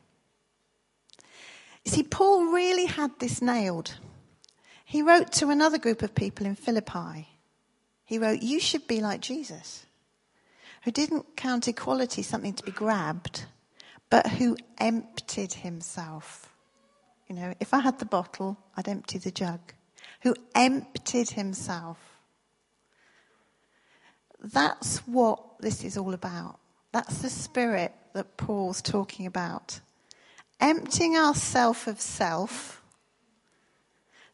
You 1.86 1.92
see, 1.92 2.04
Paul 2.04 2.52
really 2.52 2.88
had 2.88 3.12
this 3.20 3.42
nailed. 3.42 3.96
He 4.84 5.02
wrote 5.02 5.32
to 5.34 5.50
another 5.50 5.78
group 5.78 6.02
of 6.02 6.16
people 6.16 6.46
in 6.46 6.56
Philippi. 6.56 7.30
He 8.04 8.20
wrote, 8.20 8.42
You 8.42 8.60
should 8.60 8.88
be 8.88 9.00
like 9.00 9.22
Jesus, 9.22 9.86
who 10.84 10.92
didn't 10.92 11.38
count 11.38 11.70
equality 11.70 12.22
something 12.22 12.56
to 12.56 12.64
be 12.64 12.72
grabbed, 12.72 13.46
but 14.10 14.28
who 14.28 14.58
emptied 14.80 15.54
himself. 15.54 16.52
You 17.30 17.36
know, 17.36 17.54
if 17.62 17.74
I 17.74 17.80
had 17.80 18.00
the 18.00 18.06
bottle, 18.06 18.58
I'd 18.76 18.90
empty 18.90 19.18
the 19.18 19.32
jug. 19.32 19.62
Who 20.24 20.36
emptied 20.54 21.30
himself. 21.30 22.09
That's 24.42 25.00
what 25.00 25.60
this 25.60 25.84
is 25.84 25.98
all 25.98 26.14
about. 26.14 26.60
That's 26.92 27.22
the 27.22 27.30
spirit 27.30 27.94
that 28.14 28.38
Paul's 28.38 28.82
talking 28.82 29.26
about. 29.26 29.80
Emptying 30.60 31.16
ourselves 31.16 31.88
of 31.88 32.00
self 32.02 32.80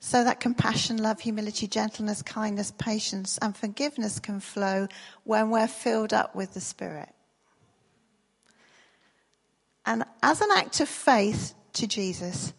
so 0.06 0.24
that 0.24 0.40
compassion, 0.40 0.98
love, 0.98 1.22
humility, 1.22 1.66
gentleness, 1.66 2.22
kindness, 2.22 2.72
patience, 2.78 3.40
and 3.42 3.58
forgiveness 3.58 4.20
can 4.20 4.40
flow 4.40 4.88
when 5.24 5.50
we're 5.50 5.68
filled 5.68 6.14
up 6.14 6.36
with 6.36 6.54
the 6.54 6.62
Spirit. 6.62 7.10
And 9.84 10.04
as 10.22 10.42
an 10.42 10.50
act 10.56 10.80
of 10.80 10.90
faith 10.90 11.56
to 11.74 11.88
Jesus, 11.88 12.54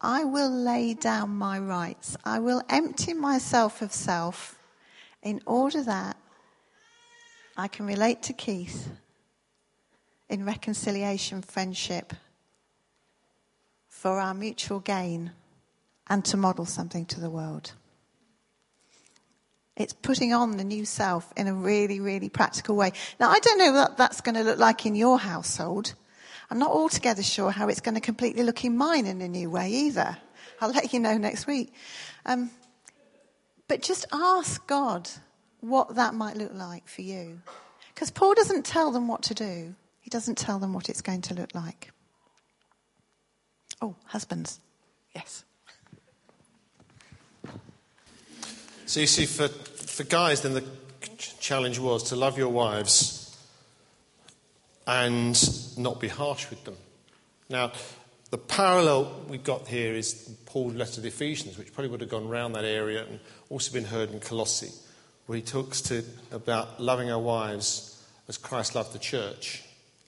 I 0.00 0.24
will 0.24 0.48
lay 0.48 0.94
down 0.94 1.36
my 1.36 1.58
rights. 1.58 2.16
I 2.24 2.38
will 2.38 2.62
empty 2.70 3.12
myself 3.12 3.82
of 3.82 3.92
self 3.92 4.58
in 5.22 5.42
order 5.44 5.82
that 5.82 6.16
I 7.56 7.68
can 7.68 7.86
relate 7.86 8.22
to 8.24 8.32
Keith 8.32 8.90
in 10.28 10.44
reconciliation, 10.44 11.40
friendship, 11.40 12.12
for 13.88 14.20
our 14.20 14.34
mutual 14.34 14.80
gain, 14.80 15.32
and 16.08 16.24
to 16.26 16.36
model 16.36 16.66
something 16.66 17.06
to 17.06 17.20
the 17.20 17.30
world. 17.30 17.72
It's 19.76 19.92
putting 19.92 20.32
on 20.32 20.56
the 20.56 20.64
new 20.64 20.84
self 20.84 21.32
in 21.36 21.46
a 21.46 21.54
really, 21.54 22.00
really 22.00 22.28
practical 22.28 22.76
way. 22.76 22.92
Now, 23.18 23.30
I 23.30 23.40
don't 23.40 23.58
know 23.58 23.72
what 23.72 23.96
that's 23.96 24.20
going 24.20 24.34
to 24.34 24.42
look 24.42 24.58
like 24.58 24.86
in 24.86 24.94
your 24.94 25.18
household. 25.18 25.94
I'm 26.50 26.58
not 26.58 26.70
altogether 26.70 27.22
sure 27.22 27.50
how 27.50 27.68
it's 27.68 27.80
going 27.80 27.94
to 27.94 28.00
completely 28.00 28.42
look 28.42 28.64
in 28.64 28.76
mine 28.76 29.06
in 29.06 29.20
a 29.20 29.28
new 29.28 29.50
way 29.50 29.70
either. 29.70 30.16
I'll 30.60 30.70
let 30.70 30.92
you 30.92 31.00
know 31.00 31.18
next 31.18 31.46
week. 31.46 31.72
Um, 32.24 32.50
but 33.68 33.82
just 33.82 34.06
ask 34.12 34.66
God 34.66 35.10
what 35.60 35.94
that 35.96 36.14
might 36.14 36.36
look 36.36 36.52
like 36.54 36.88
for 36.88 37.02
you. 37.02 37.40
Because 37.94 38.10
Paul 38.10 38.34
doesn't 38.34 38.64
tell 38.64 38.90
them 38.90 39.08
what 39.08 39.22
to 39.24 39.34
do, 39.34 39.74
he 40.00 40.10
doesn't 40.10 40.36
tell 40.38 40.58
them 40.58 40.72
what 40.72 40.88
it's 40.88 41.02
going 41.02 41.22
to 41.22 41.34
look 41.34 41.54
like. 41.54 41.90
Oh, 43.80 43.96
husbands. 44.04 44.60
Yes. 45.14 45.44
So 48.86 49.00
you 49.00 49.06
see, 49.06 49.26
for, 49.26 49.48
for 49.48 50.04
guys, 50.04 50.42
then 50.42 50.54
the 50.54 50.64
challenge 51.40 51.78
was 51.78 52.04
to 52.04 52.16
love 52.16 52.38
your 52.38 52.48
wives 52.48 53.36
and 54.86 55.36
not 55.76 56.00
be 56.00 56.08
harsh 56.08 56.48
with 56.50 56.64
them. 56.64 56.76
Now, 57.48 57.72
the 58.30 58.38
parallel 58.38 59.24
we've 59.28 59.44
got 59.44 59.66
here 59.66 59.94
is 59.94 60.36
Paul's 60.46 60.74
letter 60.74 60.92
to 60.94 61.00
the 61.00 61.08
Ephesians, 61.08 61.58
which 61.58 61.72
probably 61.72 61.90
would 61.90 62.00
have 62.00 62.10
gone 62.10 62.26
around 62.26 62.52
that 62.52 62.64
area 62.64 63.04
and 63.04 63.20
also 63.50 63.72
been 63.72 63.84
heard 63.84 64.10
in 64.10 64.20
Colossae, 64.20 64.70
where 65.26 65.36
he 65.36 65.42
talks 65.42 65.80
to 65.82 66.04
about 66.30 66.80
loving 66.80 67.10
our 67.10 67.18
wives 67.18 68.02
as 68.28 68.38
Christ 68.38 68.74
loved 68.74 68.92
the 68.92 68.98
church. 68.98 69.62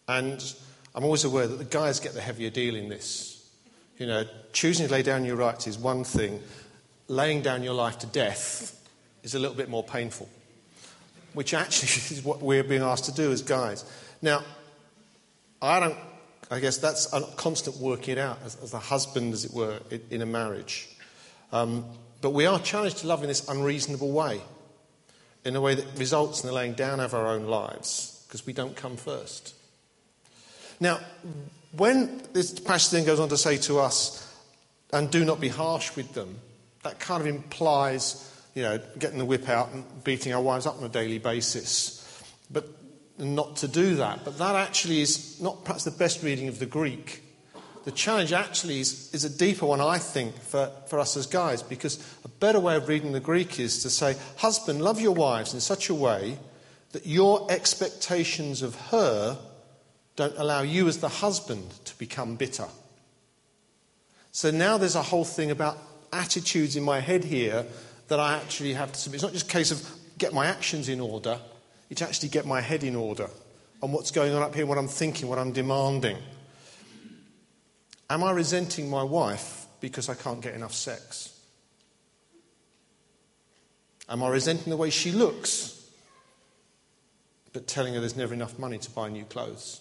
And 0.07 0.42
I'm 0.94 1.04
always 1.04 1.24
aware 1.24 1.46
that 1.46 1.57
the 1.57 1.64
guys 1.64 2.00
get 2.00 2.14
the 2.14 2.20
heavier 2.20 2.50
deal 2.50 2.74
in 2.74 2.88
this. 2.88 3.35
You 3.98 4.07
know, 4.07 4.24
choosing 4.52 4.87
to 4.87 4.92
lay 4.92 5.02
down 5.02 5.24
your 5.24 5.37
rights 5.37 5.66
is 5.66 5.76
one 5.76 6.04
thing, 6.04 6.40
laying 7.09 7.42
down 7.42 7.62
your 7.62 7.74
life 7.74 7.98
to 7.98 8.07
death 8.07 8.74
is 9.22 9.35
a 9.35 9.38
little 9.38 9.57
bit 9.57 9.68
more 9.68 9.83
painful, 9.83 10.28
which 11.35 11.52
actually 11.52 11.88
is 12.16 12.22
what 12.24 12.40
we're 12.40 12.64
being 12.64 12.83
asked 12.83 13.07
to 13.07 13.12
do 13.12 13.33
as 13.33 13.42
guys. 13.42 13.85
Now, 14.22 14.42
I 15.61 15.81
don't, 15.81 15.98
I 16.50 16.61
guess 16.61 16.78
that's 16.78 17.12
a 17.12 17.22
constant 17.37 17.76
working 17.78 18.12
it 18.12 18.18
out 18.18 18.38
as, 18.44 18.57
as 18.62 18.72
a 18.72 18.78
husband, 18.78 19.33
as 19.33 19.44
it 19.44 19.52
were, 19.52 19.81
in, 19.90 20.00
in 20.11 20.22
a 20.22 20.26
marriage. 20.26 20.88
Um, 21.52 21.85
but 22.20 22.31
we 22.31 22.46
are 22.46 22.59
challenged 22.61 22.98
to 22.98 23.07
love 23.07 23.22
in 23.22 23.28
this 23.28 23.48
unreasonable 23.48 24.12
way, 24.12 24.40
in 25.44 25.57
a 25.57 25.61
way 25.61 25.74
that 25.74 25.98
results 25.98 26.42
in 26.42 26.48
the 26.48 26.55
laying 26.55 26.74
down 26.74 27.01
of 27.01 27.14
our 27.14 27.27
own 27.27 27.46
lives, 27.46 28.24
because 28.27 28.46
we 28.46 28.53
don't 28.53 28.77
come 28.77 28.96
first. 28.96 29.55
Now, 30.81 31.01
when 31.72 32.22
this 32.33 32.59
passage 32.59 32.92
then 32.92 33.05
goes 33.05 33.20
on 33.20 33.29
to 33.29 33.37
say 33.37 33.57
to 33.59 33.79
us, 33.79 34.24
and 34.92 35.11
do 35.11 35.24
not 35.24 35.40
be 35.40 35.48
harsh 35.48 35.96
with 35.96 36.14
them, 36.14 36.38
that 36.83 36.98
kind 36.98 37.20
of 37.20 37.27
implies, 37.27 38.33
you 38.55 38.62
know, 38.62 38.81
getting 38.98 39.18
the 39.18 39.24
whip 39.24 39.48
out 39.48 39.70
and 39.72 39.85
beating 40.05 40.33
our 40.33 40.40
wives 40.40 40.66
up 40.66 40.79
on 40.79 40.85
a 40.85 40.88
daily 40.88 41.18
basis. 41.18 42.22
But 42.51 42.66
not 43.18 43.57
to 43.57 43.68
do 43.68 43.96
that. 43.96 44.24
But 44.24 44.38
that 44.38 44.55
actually 44.55 45.01
is 45.01 45.40
not 45.40 45.64
perhaps 45.64 45.85
the 45.85 45.90
best 45.90 46.22
reading 46.22 46.48
of 46.48 46.59
the 46.59 46.66
Greek. 46.66 47.22
The 47.85 47.90
challenge 47.92 48.33
actually 48.33 48.81
is, 48.81 49.12
is 49.14 49.24
a 49.24 49.31
deeper 49.31 49.66
one, 49.66 49.81
I 49.81 49.98
think, 49.98 50.38
for, 50.40 50.70
for 50.88 50.98
us 50.98 51.16
as 51.16 51.27
guys, 51.27 51.62
because 51.62 51.96
better 52.40 52.61
way 52.61 52.77
of 52.77 52.88
reading 52.88 53.12
the 53.12 53.20
Greek 53.20 53.59
is 53.59 53.83
to 53.83 53.90
say, 53.90 54.16
Husband, 54.38 54.81
love 54.81 55.01
your 55.01 55.14
wives 55.14 55.55
in 55.55 55.61
such 55.61 55.88
a 55.88 55.94
way 55.94 56.38
that 56.92 57.07
your 57.07 57.51
expectations 57.51 58.62
of 58.62 58.74
her 58.90 59.38
don't 60.16 60.37
allow 60.37 60.62
you 60.62 60.88
as 60.88 60.98
the 60.98 61.09
husband 61.09 61.70
to 61.85 61.96
become 61.98 62.37
bitter. 62.37 62.66
So 64.33 64.51
now 64.51 64.79
there's 64.79 64.96
a 64.96 65.03
whole 65.03 65.24
thing 65.24 65.51
about 65.51 65.79
attitudes 66.12 66.77
in 66.77 66.83
my 66.83 67.01
head 67.01 67.24
here 67.24 67.66
that 68.09 68.18
I 68.18 68.37
actually 68.37 68.72
have 68.72 68.92
to 68.92 68.98
submit. 68.98 69.16
It's 69.16 69.22
not 69.22 69.33
just 69.33 69.48
a 69.48 69.53
case 69.53 69.70
of 69.70 69.88
get 70.16 70.33
my 70.33 70.46
actions 70.46 70.88
in 70.88 71.01
order, 71.01 71.38
it's 71.90 72.03
actually 72.03 72.31
get 72.31 72.46
my 72.46 72.61
head 72.61 72.83
in 72.83 72.96
order 72.96 73.29
on 73.83 73.92
what's 73.92 74.11
going 74.11 74.35
on 74.35 74.42
up 74.42 74.55
here, 74.55 74.66
what 74.66 74.79
I'm 74.79 74.88
thinking, 74.88 75.29
what 75.29 75.38
I'm 75.38 75.53
demanding. 75.53 76.16
Am 78.11 78.24
I 78.24 78.33
resenting 78.33 78.90
my 78.90 79.03
wife 79.03 79.66
because 79.81 80.09
I 80.09 80.14
can't 80.14 80.40
get 80.40 80.55
enough 80.55 80.74
sex? 80.74 81.38
Am 84.09 84.23
I 84.23 84.29
resenting 84.29 84.71
the 84.71 84.77
way 84.77 84.90
she 84.90 85.12
looks, 85.12 85.90
but 87.53 87.66
telling 87.66 87.94
her 87.94 88.01
there's 88.01 88.16
never 88.16 88.35
enough 88.35 88.59
money 88.59 88.79
to 88.79 88.90
buy 88.90 89.09
new 89.09 89.25
clothes? 89.25 89.81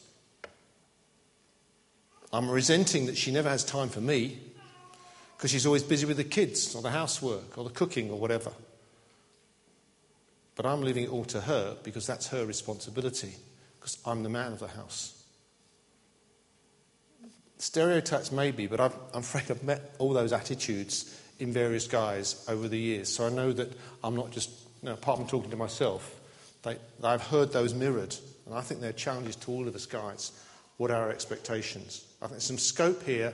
I'm 2.34 2.50
resenting 2.50 3.06
that 3.06 3.18
she 3.18 3.32
never 3.32 3.50
has 3.50 3.64
time 3.64 3.90
for 3.90 4.02
me 4.02 4.40
because 5.36 5.52
she's 5.52 5.66
always 5.66 5.84
busy 5.84 6.06
with 6.06 6.18
the 6.18 6.24
kids 6.24 6.76
or 6.76 6.82
the 6.82 6.90
housework 6.90 7.58
or 7.58 7.64
the 7.64 7.70
cooking 7.70 8.10
or 8.10 8.20
whatever. 8.20 8.52
But 10.56 10.66
I'm 10.66 10.82
leaving 10.82 11.06
it 11.06 11.10
all 11.10 11.26
to 11.26 11.42
her 11.42 11.78
because 11.84 12.06
that's 12.06 12.28
her 12.28 12.46
responsibility 12.46 13.36
because 13.80 13.98
I'm 14.06 14.24
the 14.24 14.30
man 14.30 14.52
of 14.52 14.60
the 14.60 14.68
house. 14.68 15.24
Stereotypes 17.60 18.32
maybe, 18.32 18.68
but 18.68 18.80
i 18.80 18.86
am 18.86 18.92
afraid 19.14 19.50
I've 19.50 19.64
met 19.64 19.96
all 20.00 20.14
those 20.14 20.34
attitudes 20.34 21.22
in 21.40 21.52
various 21.52 21.88
guys 21.88 22.44
over 22.48 22.68
the 22.68 22.78
years. 22.80 23.14
So 23.14 23.28
I 23.28 23.30
know 23.30 23.52
that 23.54 23.72
I'm 24.04 24.16
not 24.16 24.32
just, 24.32 24.50
you 24.82 24.90
know, 24.90 24.94
apart 24.94 25.20
from 25.20 25.28
talking 25.28 25.52
to 25.52 25.58
myself, 25.58 26.20
they, 26.64 26.78
I've 27.04 27.22
heard 27.24 27.52
those 27.54 27.74
mirrored. 27.74 28.16
And 28.46 28.56
I 28.56 28.62
think 28.62 28.82
they're 28.82 28.94
challenges 28.94 29.36
to 29.38 29.52
all 29.52 29.68
of 29.68 29.76
us 29.76 29.86
guys. 29.86 30.32
What 30.78 30.92
are 30.92 30.96
our 31.04 31.10
expectations? 31.10 32.06
I 32.22 32.26
think 32.26 32.32
there's 32.32 32.44
some 32.44 32.58
scope 32.58 33.04
here 33.04 33.34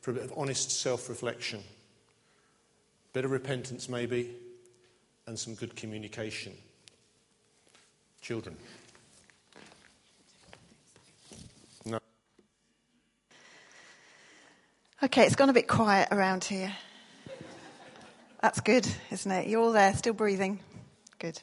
for 0.00 0.10
a 0.10 0.14
bit 0.14 0.24
of 0.24 0.32
honest 0.36 0.70
self 0.70 1.08
reflection, 1.08 1.60
a 1.60 3.12
bit 3.12 3.24
of 3.24 3.30
repentance 3.30 3.88
maybe, 3.88 4.30
and 5.26 5.38
some 5.38 5.54
good 5.54 5.76
communication. 5.76 6.54
Children. 8.20 8.56
No. 11.84 12.00
Okay, 15.02 15.24
it's 15.24 15.36
gone 15.36 15.50
a 15.50 15.52
bit 15.52 15.68
quiet 15.68 16.08
around 16.10 16.44
here. 16.44 16.72
That's 18.40 18.60
good, 18.60 18.86
isn't 19.10 19.30
it? 19.30 19.48
You're 19.48 19.62
all 19.62 19.72
there, 19.72 19.92
still 19.94 20.12
breathing. 20.12 20.60
Good. 21.18 21.40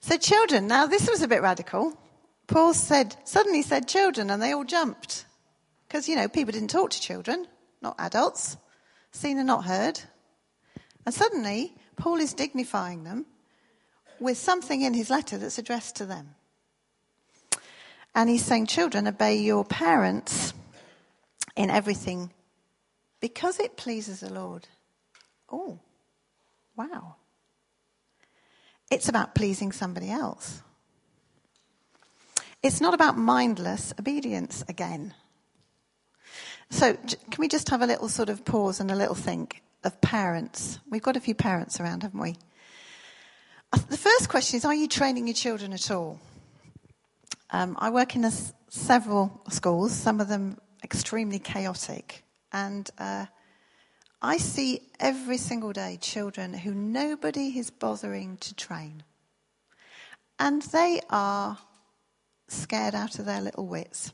So, 0.00 0.16
children, 0.16 0.66
now 0.66 0.86
this 0.86 1.08
was 1.08 1.22
a 1.22 1.28
bit 1.28 1.42
radical. 1.42 1.96
Paul 2.46 2.74
said, 2.74 3.14
suddenly 3.24 3.62
said 3.62 3.86
children, 3.86 4.28
and 4.30 4.42
they 4.42 4.52
all 4.52 4.64
jumped. 4.64 5.24
Because, 5.86 6.08
you 6.08 6.16
know, 6.16 6.26
people 6.26 6.52
didn't 6.52 6.70
talk 6.70 6.90
to 6.90 7.00
children, 7.00 7.46
not 7.80 7.94
adults, 7.98 8.56
seen 9.12 9.38
and 9.38 9.46
not 9.46 9.66
heard. 9.66 10.00
And 11.06 11.14
suddenly, 11.14 11.74
Paul 11.96 12.16
is 12.16 12.34
dignifying 12.34 13.04
them 13.04 13.26
with 14.18 14.36
something 14.36 14.82
in 14.82 14.94
his 14.94 15.10
letter 15.10 15.38
that's 15.38 15.58
addressed 15.58 15.96
to 15.96 16.06
them. 16.06 16.34
And 18.14 18.28
he's 18.28 18.44
saying, 18.44 18.66
Children, 18.66 19.06
obey 19.06 19.36
your 19.36 19.64
parents 19.64 20.54
in 21.54 21.70
everything 21.70 22.32
because 23.20 23.60
it 23.60 23.76
pleases 23.76 24.20
the 24.20 24.32
Lord. 24.32 24.68
Oh, 25.50 25.78
wow. 26.76 27.16
It's 28.90 29.08
about 29.08 29.34
pleasing 29.34 29.72
somebody 29.72 30.10
else. 30.10 30.62
It's 32.62 32.80
not 32.80 32.92
about 32.92 33.16
mindless 33.16 33.94
obedience 33.98 34.64
again. 34.68 35.14
So, 36.70 36.94
can 36.94 37.38
we 37.38 37.48
just 37.48 37.68
have 37.70 37.82
a 37.82 37.86
little 37.86 38.08
sort 38.08 38.28
of 38.28 38.44
pause 38.44 38.80
and 38.80 38.90
a 38.90 38.94
little 38.94 39.14
think 39.14 39.62
of 39.82 40.00
parents? 40.00 40.78
We've 40.88 41.02
got 41.02 41.16
a 41.16 41.20
few 41.20 41.34
parents 41.34 41.80
around, 41.80 42.02
haven't 42.02 42.20
we? 42.20 42.36
Uh, 43.72 43.78
the 43.88 43.96
first 43.96 44.28
question 44.28 44.56
is 44.58 44.64
Are 44.64 44.74
you 44.74 44.88
training 44.88 45.26
your 45.26 45.34
children 45.34 45.72
at 45.72 45.90
all? 45.90 46.20
Um, 47.50 47.76
I 47.80 47.90
work 47.90 48.14
in 48.14 48.30
several 48.68 49.40
schools, 49.48 49.92
some 49.92 50.20
of 50.20 50.28
them 50.28 50.58
extremely 50.84 51.38
chaotic, 51.38 52.22
and 52.52 52.90
uh, 52.98 53.26
I 54.22 54.36
see 54.36 54.82
every 54.98 55.38
single 55.38 55.72
day 55.72 55.98
children 56.00 56.52
who 56.54 56.74
nobody 56.74 57.58
is 57.58 57.70
bothering 57.70 58.36
to 58.38 58.54
train. 58.54 59.02
And 60.38 60.62
they 60.62 61.00
are 61.10 61.58
scared 62.48 62.94
out 62.94 63.18
of 63.18 63.24
their 63.24 63.40
little 63.40 63.66
wits. 63.66 64.12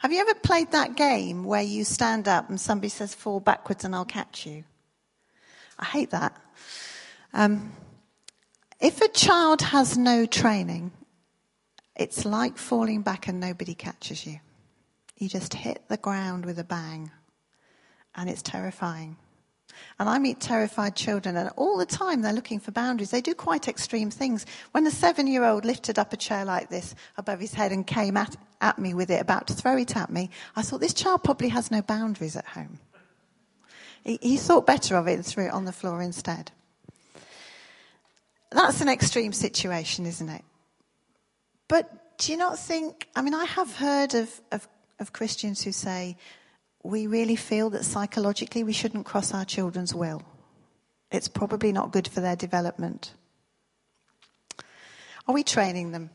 Have 0.00 0.12
you 0.12 0.20
ever 0.20 0.34
played 0.34 0.72
that 0.72 0.96
game 0.96 1.44
where 1.44 1.62
you 1.62 1.84
stand 1.84 2.28
up 2.28 2.48
and 2.48 2.60
somebody 2.60 2.88
says, 2.88 3.14
fall 3.14 3.40
backwards 3.40 3.84
and 3.84 3.94
I'll 3.94 4.04
catch 4.04 4.46
you? 4.46 4.64
I 5.78 5.84
hate 5.84 6.10
that. 6.10 6.36
Um, 7.32 7.72
if 8.80 9.00
a 9.00 9.08
child 9.08 9.60
has 9.60 9.98
no 9.98 10.26
training, 10.26 10.92
it's 11.96 12.24
like 12.24 12.56
falling 12.56 13.02
back 13.02 13.28
and 13.28 13.40
nobody 13.40 13.74
catches 13.74 14.26
you. 14.26 14.38
You 15.16 15.28
just 15.28 15.54
hit 15.54 15.82
the 15.88 15.96
ground 15.96 16.46
with 16.46 16.58
a 16.58 16.64
bang, 16.64 17.10
and 18.18 18.28
it's 18.28 18.42
terrifying. 18.42 19.16
And 20.00 20.08
I 20.08 20.18
meet 20.18 20.40
terrified 20.40 20.96
children, 20.96 21.36
and 21.36 21.50
all 21.56 21.78
the 21.78 21.86
time 21.86 22.20
they're 22.20 22.32
looking 22.32 22.58
for 22.58 22.72
boundaries. 22.72 23.12
They 23.12 23.20
do 23.20 23.32
quite 23.32 23.68
extreme 23.68 24.10
things. 24.10 24.44
When 24.72 24.84
a 24.86 24.90
seven 24.90 25.28
year 25.28 25.44
old 25.44 25.64
lifted 25.64 26.00
up 26.00 26.12
a 26.12 26.16
chair 26.16 26.44
like 26.44 26.68
this 26.68 26.96
above 27.16 27.38
his 27.38 27.54
head 27.54 27.70
and 27.70 27.86
came 27.86 28.16
at, 28.16 28.36
at 28.60 28.78
me 28.78 28.92
with 28.92 29.08
it, 29.08 29.20
about 29.20 29.46
to 29.46 29.54
throw 29.54 29.78
it 29.78 29.96
at 29.96 30.10
me, 30.10 30.30
I 30.56 30.62
thought, 30.62 30.80
this 30.80 30.94
child 30.94 31.22
probably 31.22 31.48
has 31.50 31.70
no 31.70 31.80
boundaries 31.80 32.34
at 32.34 32.44
home. 32.44 32.80
He, 34.02 34.18
he 34.20 34.36
thought 34.36 34.66
better 34.66 34.96
of 34.96 35.06
it 35.06 35.14
and 35.14 35.24
threw 35.24 35.46
it 35.46 35.52
on 35.52 35.64
the 35.64 35.72
floor 35.72 36.02
instead. 36.02 36.50
That's 38.50 38.80
an 38.80 38.88
extreme 38.88 39.32
situation, 39.32 40.06
isn't 40.06 40.28
it? 40.28 40.44
But 41.68 42.18
do 42.18 42.32
you 42.32 42.38
not 42.38 42.58
think? 42.58 43.06
I 43.14 43.22
mean, 43.22 43.34
I 43.34 43.44
have 43.44 43.76
heard 43.76 44.14
of, 44.14 44.40
of, 44.50 44.66
of 44.98 45.12
Christians 45.12 45.62
who 45.62 45.70
say, 45.70 46.16
we 46.88 47.06
really 47.06 47.36
feel 47.36 47.68
that 47.68 47.84
psychologically 47.84 48.64
we 48.64 48.72
shouldn't 48.72 49.04
cross 49.04 49.34
our 49.34 49.44
children's 49.44 49.94
will. 49.94 50.22
It's 51.10 51.28
probably 51.28 51.70
not 51.70 51.92
good 51.92 52.08
for 52.08 52.22
their 52.22 52.34
development. 52.34 53.12
Are 55.26 55.34
we 55.34 55.42
training 55.42 55.92
them? 55.92 56.08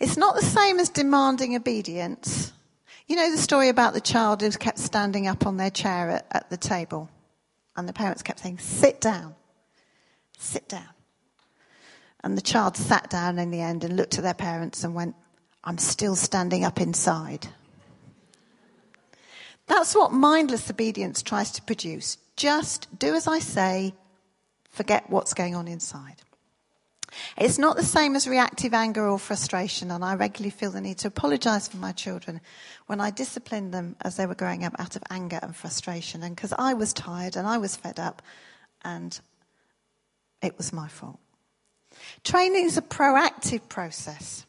It's 0.00 0.16
not 0.16 0.34
the 0.34 0.42
same 0.42 0.80
as 0.80 0.88
demanding 0.88 1.54
obedience. 1.54 2.52
You 3.06 3.14
know 3.14 3.30
the 3.30 3.38
story 3.38 3.68
about 3.68 3.94
the 3.94 4.00
child 4.00 4.42
who 4.42 4.50
kept 4.50 4.78
standing 4.78 5.28
up 5.28 5.46
on 5.46 5.58
their 5.58 5.70
chair 5.70 6.10
at, 6.10 6.26
at 6.32 6.50
the 6.50 6.56
table, 6.56 7.08
and 7.76 7.88
the 7.88 7.92
parents 7.92 8.24
kept 8.24 8.40
saying, 8.40 8.58
Sit 8.58 9.00
down, 9.00 9.36
sit 10.36 10.68
down. 10.68 10.88
And 12.24 12.36
the 12.36 12.42
child 12.42 12.76
sat 12.76 13.10
down 13.10 13.38
in 13.38 13.52
the 13.52 13.60
end 13.60 13.84
and 13.84 13.96
looked 13.96 14.18
at 14.18 14.24
their 14.24 14.34
parents 14.34 14.82
and 14.82 14.92
went, 14.92 15.14
I'm 15.62 15.78
still 15.78 16.16
standing 16.16 16.64
up 16.64 16.80
inside. 16.80 17.46
That's 19.66 19.94
what 19.94 20.12
mindless 20.12 20.70
obedience 20.70 21.22
tries 21.22 21.50
to 21.52 21.62
produce. 21.62 22.18
Just 22.36 22.98
do 22.98 23.14
as 23.14 23.26
I 23.26 23.38
say, 23.38 23.94
forget 24.70 25.08
what's 25.08 25.34
going 25.34 25.54
on 25.54 25.68
inside. 25.68 26.16
It's 27.38 27.58
not 27.58 27.76
the 27.76 27.84
same 27.84 28.16
as 28.16 28.26
reactive 28.26 28.74
anger 28.74 29.08
or 29.08 29.18
frustration, 29.18 29.90
and 29.90 30.04
I 30.04 30.14
regularly 30.14 30.50
feel 30.50 30.72
the 30.72 30.80
need 30.80 30.98
to 30.98 31.08
apologize 31.08 31.68
for 31.68 31.76
my 31.76 31.92
children 31.92 32.40
when 32.86 33.00
I 33.00 33.10
disciplined 33.10 33.72
them 33.72 33.96
as 34.00 34.16
they 34.16 34.26
were 34.26 34.34
growing 34.34 34.64
up 34.64 34.74
out 34.78 34.96
of 34.96 35.02
anger 35.10 35.38
and 35.40 35.54
frustration, 35.54 36.22
and 36.22 36.34
because 36.34 36.52
I 36.58 36.74
was 36.74 36.92
tired 36.92 37.36
and 37.36 37.46
I 37.46 37.58
was 37.58 37.76
fed 37.76 38.00
up, 38.00 38.20
and 38.82 39.18
it 40.42 40.56
was 40.58 40.72
my 40.72 40.88
fault. 40.88 41.18
Training 42.24 42.64
is 42.64 42.76
a 42.76 42.82
proactive 42.82 43.68
process. 43.68 44.44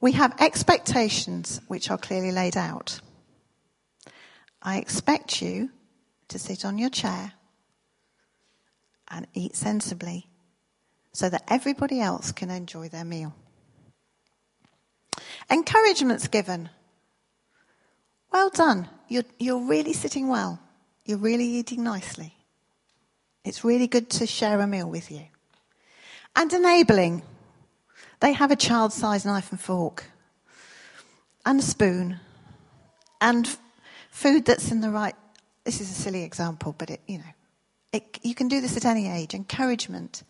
We 0.00 0.12
have 0.12 0.38
expectations 0.40 1.60
which 1.68 1.90
are 1.90 1.98
clearly 1.98 2.30
laid 2.30 2.56
out. 2.56 3.00
I 4.66 4.78
expect 4.78 5.40
you 5.40 5.70
to 6.26 6.40
sit 6.40 6.64
on 6.64 6.76
your 6.76 6.90
chair 6.90 7.34
and 9.08 9.28
eat 9.32 9.54
sensibly 9.54 10.26
so 11.12 11.28
that 11.28 11.44
everybody 11.46 12.00
else 12.00 12.32
can 12.32 12.50
enjoy 12.50 12.88
their 12.88 13.04
meal. 13.04 13.32
Encouragement's 15.48 16.26
given. 16.26 16.68
Well 18.32 18.50
done. 18.50 18.88
You're, 19.08 19.22
you're 19.38 19.64
really 19.68 19.92
sitting 19.92 20.26
well. 20.26 20.58
You're 21.04 21.18
really 21.18 21.46
eating 21.46 21.84
nicely. 21.84 22.34
It's 23.44 23.62
really 23.62 23.86
good 23.86 24.10
to 24.10 24.26
share 24.26 24.60
a 24.60 24.66
meal 24.66 24.90
with 24.90 25.12
you 25.12 25.26
and 26.34 26.52
enabling. 26.52 27.22
They 28.18 28.32
have 28.32 28.50
a 28.50 28.56
child 28.56 28.92
sized 28.92 29.26
knife 29.26 29.52
and 29.52 29.60
fork 29.60 30.06
and 31.44 31.60
a 31.60 31.62
spoon 31.62 32.18
and 33.20 33.56
food 34.16 34.46
that's 34.46 34.70
in 34.70 34.80
the 34.80 34.90
right. 34.90 35.14
This 35.64 35.80
is 35.80 35.90
a 35.90 35.94
silly 35.94 36.22
example, 36.22 36.74
but 36.76 36.90
it, 36.90 37.00
you 37.06 37.18
know, 37.18 37.34
it, 37.92 38.18
you 38.22 38.34
can 38.34 38.48
do 38.48 38.60
this 38.60 38.76
at 38.76 38.84
any 38.84 39.08
age. 39.08 39.34
Encouragement, 39.34 40.22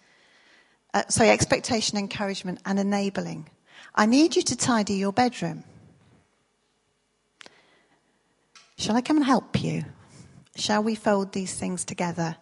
uh, 0.92 1.04
sorry, 1.08 1.30
expectation, 1.30 1.96
encouragement, 1.96 2.60
and 2.64 2.78
enabling. 2.78 3.48
I 3.94 4.06
need 4.06 4.34
you 4.34 4.42
to 4.42 4.56
tidy 4.56 4.94
your 4.94 5.12
bedroom. 5.12 5.64
Shall 8.76 8.96
I 8.96 9.00
come 9.00 9.16
and 9.16 9.26
help 9.26 9.62
you? 9.62 9.84
Shall 10.56 10.82
we 10.82 10.94
fold 10.94 11.32
these 11.32 11.54
things 11.54 11.84
together? 11.84 12.36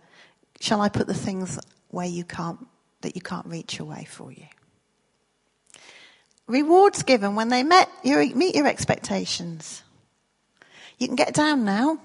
Shall 0.60 0.80
I 0.80 0.88
put 0.88 1.06
the 1.06 1.14
things 1.14 1.58
where 1.90 2.06
you 2.06 2.24
can't 2.24 2.66
that 3.04 3.14
you 3.14 3.22
can't 3.22 3.46
reach 3.46 3.78
away 3.78 4.04
for 4.10 4.32
you. 4.32 4.46
Rewards 6.46 7.04
given 7.04 7.36
when 7.36 7.50
they 7.50 7.62
met 7.62 7.88
your, 8.02 8.24
meet 8.34 8.54
your 8.54 8.66
expectations. 8.66 9.83
You 10.98 11.06
can 11.06 11.16
get 11.16 11.34
down 11.34 11.64
now. 11.64 11.98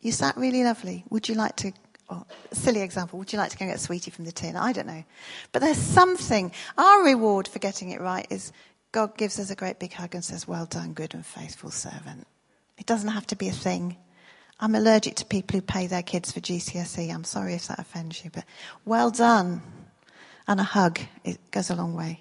You 0.00 0.12
sat 0.12 0.36
really 0.36 0.62
lovely. 0.62 1.04
Would 1.10 1.28
you 1.28 1.34
like 1.34 1.56
to, 1.56 1.72
oh, 2.10 2.24
silly 2.52 2.80
example, 2.80 3.18
would 3.18 3.32
you 3.32 3.38
like 3.38 3.50
to 3.50 3.58
go 3.58 3.64
and 3.64 3.72
get 3.72 3.80
sweetie 3.80 4.10
from 4.10 4.24
the 4.24 4.32
tin? 4.32 4.56
I 4.56 4.72
don't 4.72 4.86
know. 4.86 5.04
But 5.52 5.62
there's 5.62 5.78
something. 5.78 6.52
Our 6.78 7.04
reward 7.04 7.48
for 7.48 7.58
getting 7.58 7.90
it 7.90 8.00
right 8.00 8.26
is 8.30 8.52
God 8.92 9.16
gives 9.16 9.38
us 9.38 9.50
a 9.50 9.56
great 9.56 9.78
big 9.78 9.92
hug 9.92 10.14
and 10.14 10.24
says, 10.24 10.46
Well 10.46 10.66
done, 10.66 10.92
good 10.92 11.14
and 11.14 11.24
faithful 11.24 11.70
servant. 11.70 12.26
It 12.78 12.86
doesn't 12.86 13.08
have 13.08 13.26
to 13.28 13.36
be 13.36 13.48
a 13.48 13.52
thing. 13.52 13.96
I'm 14.58 14.74
allergic 14.74 15.16
to 15.16 15.24
people 15.24 15.58
who 15.58 15.62
pay 15.62 15.86
their 15.86 16.02
kids 16.02 16.32
for 16.32 16.40
GCSE. 16.40 17.12
I'm 17.12 17.24
sorry 17.24 17.54
if 17.54 17.68
that 17.68 17.78
offends 17.78 18.24
you, 18.24 18.30
but 18.30 18.44
well 18.84 19.10
done. 19.10 19.60
And 20.48 20.60
a 20.60 20.62
hug, 20.62 21.00
it 21.24 21.38
goes 21.50 21.70
a 21.70 21.74
long 21.74 21.94
way. 21.94 22.20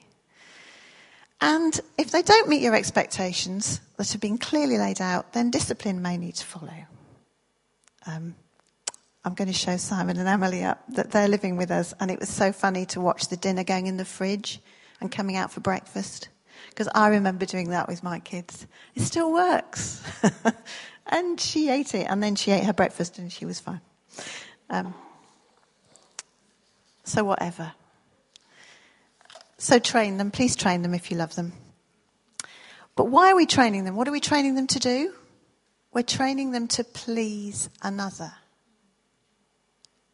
And 1.41 1.79
if 1.97 2.11
they 2.11 2.21
don't 2.21 2.47
meet 2.47 2.61
your 2.61 2.75
expectations 2.75 3.81
that 3.97 4.11
have 4.11 4.21
been 4.21 4.37
clearly 4.37 4.77
laid 4.77 5.01
out, 5.01 5.33
then 5.33 5.51
discipline 5.51 6.01
may 6.01 6.17
need 6.17 6.35
to 6.35 6.45
follow. 6.45 6.85
Um, 8.07 8.35
I'm 9.23 9.33
going 9.33 9.47
to 9.47 9.53
show 9.53 9.77
Simon 9.77 10.17
and 10.17 10.27
Emily 10.27 10.63
up 10.63 10.83
that 10.89 11.11
they're 11.11 11.27
living 11.27 11.57
with 11.57 11.71
us, 11.71 11.93
and 11.99 12.09
it 12.09 12.19
was 12.19 12.29
so 12.29 12.51
funny 12.51 12.85
to 12.87 13.01
watch 13.01 13.27
the 13.27 13.37
dinner 13.37 13.63
going 13.63 13.87
in 13.87 13.97
the 13.97 14.05
fridge 14.05 14.61
and 15.01 15.11
coming 15.11 15.35
out 15.35 15.51
for 15.51 15.59
breakfast. 15.59 16.29
Because 16.69 16.87
I 16.95 17.09
remember 17.09 17.45
doing 17.45 17.69
that 17.69 17.87
with 17.87 18.03
my 18.03 18.19
kids. 18.19 18.65
It 18.95 19.01
still 19.01 19.31
works. 19.31 20.03
And 21.07 21.39
she 21.39 21.69
ate 21.69 21.93
it, 21.93 22.07
and 22.09 22.21
then 22.21 22.35
she 22.35 22.51
ate 22.51 22.63
her 22.63 22.73
breakfast, 22.73 23.19
and 23.19 23.31
she 23.31 23.45
was 23.45 23.59
fine. 23.59 23.81
Um, 24.69 24.95
so, 27.03 27.23
whatever. 27.23 27.73
So, 29.57 29.79
train 29.79 30.17
them. 30.17 30.31
Please 30.31 30.55
train 30.55 30.81
them 30.81 30.93
if 30.93 31.09
you 31.09 31.17
love 31.17 31.35
them. 31.35 31.53
But 32.95 33.05
why 33.05 33.31
are 33.31 33.35
we 33.35 33.45
training 33.45 33.83
them? 33.83 33.95
What 33.95 34.07
are 34.07 34.11
we 34.11 34.19
training 34.19 34.55
them 34.55 34.67
to 34.67 34.79
do? 34.79 35.13
We're 35.93 36.03
training 36.03 36.51
them 36.51 36.67
to 36.69 36.83
please 36.83 37.69
another. 37.81 38.33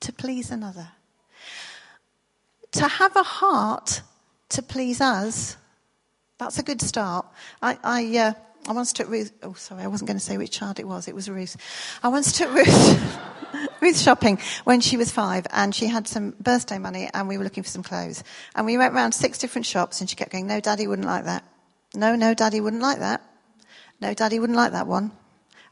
To 0.01 0.13
please 0.13 0.51
another. 0.51 0.89
To 2.73 2.88
have 2.88 3.15
a 3.15 3.23
heart 3.23 4.01
to 4.49 4.62
please 4.62 5.01
us, 5.01 5.58
that's 6.38 6.60
a 6.60 6.63
good 6.63 6.82
start. 6.82 7.25
I, 7.62 7.77
I 7.84 8.17
uh, 8.17 8.34
I 8.67 8.74
once 8.74 8.93
took 8.93 9.10
Ruth, 9.10 9.32
oh, 9.41 9.54
sorry, 9.54 9.84
I 9.84 9.88
wasn't 9.88 10.08
going 10.08 10.19
to 10.19 10.24
say 10.24 10.38
which 10.38 10.52
child 10.52 10.80
it 10.80 10.88
was. 10.88 11.08
It 11.08 11.15
was 11.15 11.30
Ruth. 11.30 11.58
I 12.04 12.10
once 12.10 12.38
took 12.38 12.54
Ruth, 12.54 13.19
Ruth 13.82 14.00
shopping 14.00 14.39
when 14.63 14.82
she 14.82 14.97
was 14.97 15.12
five 15.12 15.47
and 15.52 15.74
she 15.74 15.88
had 15.88 16.08
some 16.08 16.36
birthday 16.39 16.78
money 16.78 17.10
and 17.13 17.28
we 17.28 17.38
were 17.38 17.43
looking 17.43 17.63
for 17.63 17.69
some 17.69 17.84
clothes. 17.84 18.24
And 18.56 18.65
we 18.65 18.78
went 18.78 18.93
around 18.93 19.13
six 19.13 19.39
different 19.39 19.65
shops 19.65 20.00
and 20.00 20.10
she 20.10 20.15
kept 20.15 20.32
going, 20.32 20.47
no, 20.47 20.60
daddy 20.60 20.86
wouldn't 20.88 21.08
like 21.08 21.26
that. 21.26 21.43
No, 21.95 22.15
no, 22.15 22.34
daddy 22.34 22.62
wouldn't 22.62 22.82
like 22.82 23.00
that. 23.00 23.21
No, 24.00 24.13
daddy 24.13 24.39
wouldn't 24.39 24.58
like 24.58 24.71
that 24.71 24.88
one. 24.88 25.12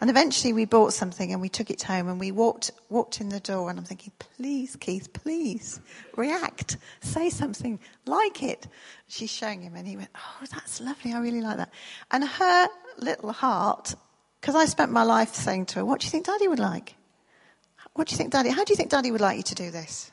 And 0.01 0.09
eventually 0.09 0.53
we 0.53 0.63
bought 0.63 0.93
something 0.93 1.33
and 1.33 1.41
we 1.41 1.49
took 1.49 1.69
it 1.69 1.81
home 1.81 2.07
and 2.07 2.19
we 2.19 2.31
walked, 2.31 2.71
walked 2.89 3.19
in 3.19 3.29
the 3.29 3.41
door 3.41 3.69
and 3.69 3.77
I'm 3.77 3.85
thinking, 3.85 4.13
please, 4.17 4.77
Keith, 4.77 5.11
please 5.11 5.81
react, 6.15 6.77
say 7.01 7.29
something, 7.29 7.79
like 8.05 8.41
it. 8.41 8.67
She's 9.07 9.29
showing 9.29 9.61
him 9.61 9.75
and 9.75 9.85
he 9.85 9.97
went, 9.97 10.09
oh, 10.15 10.45
that's 10.51 10.79
lovely. 10.79 11.11
I 11.11 11.19
really 11.19 11.41
like 11.41 11.57
that. 11.57 11.73
And 12.11 12.23
her 12.23 12.67
little 12.97 13.33
heart, 13.33 13.93
because 14.39 14.55
I 14.55 14.65
spent 14.65 14.91
my 14.91 15.03
life 15.03 15.33
saying 15.35 15.65
to 15.67 15.79
her, 15.79 15.85
what 15.85 15.99
do 15.99 16.05
you 16.05 16.11
think 16.11 16.27
daddy 16.27 16.47
would 16.47 16.59
like? 16.59 16.95
What 17.93 18.07
do 18.07 18.13
you 18.13 18.17
think 18.17 18.31
daddy, 18.31 18.49
how 18.49 18.63
do 18.63 18.71
you 18.71 18.77
think 18.77 18.91
daddy 18.91 19.11
would 19.11 19.19
like 19.19 19.35
you 19.35 19.43
to 19.43 19.55
do 19.55 19.69
this? 19.69 20.11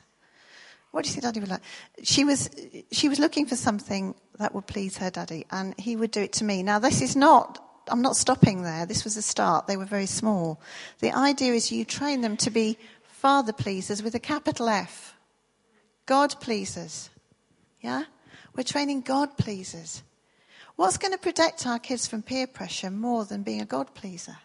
What 0.91 1.05
do 1.05 1.09
you 1.09 1.13
think 1.13 1.23
daddy 1.23 1.39
would 1.39 1.49
like? 1.49 1.63
She 2.03 2.25
was, 2.25 2.49
she 2.91 3.07
was 3.07 3.19
looking 3.19 3.45
for 3.45 3.55
something 3.55 4.15
that 4.37 4.53
would 4.53 4.67
please 4.67 4.97
her 4.97 5.09
daddy 5.09 5.45
and 5.49 5.79
he 5.79 5.95
would 5.95 6.11
do 6.11 6.21
it 6.21 6.33
to 6.33 6.43
me. 6.43 6.61
Now 6.61 6.79
this 6.79 7.01
is 7.01 7.15
not 7.15 7.63
I'm 7.89 8.01
not 8.01 8.15
stopping 8.15 8.63
there. 8.63 8.85
This 8.85 9.03
was 9.03 9.17
a 9.17 9.21
start. 9.21 9.67
They 9.67 9.77
were 9.77 9.85
very 9.85 10.05
small. 10.05 10.59
The 10.99 11.11
idea 11.11 11.53
is 11.53 11.71
you 11.71 11.85
train 11.85 12.21
them 12.21 12.37
to 12.37 12.49
be 12.49 12.77
father 13.03 13.53
pleasers 13.53 14.03
with 14.03 14.15
a 14.15 14.19
capital 14.19 14.69
F. 14.69 15.15
God 16.05 16.39
pleasers. 16.39 17.09
Yeah? 17.81 18.03
We're 18.55 18.63
training 18.63 19.01
God 19.01 19.37
pleasers. 19.37 20.03
What's 20.75 20.97
going 20.97 21.13
to 21.13 21.17
protect 21.17 21.65
our 21.65 21.79
kids 21.79 22.07
from 22.07 22.21
peer 22.21 22.47
pressure 22.47 22.91
more 22.91 23.25
than 23.25 23.43
being 23.43 23.61
a 23.61 23.65
God 23.65 23.93
pleaser? 23.93 24.37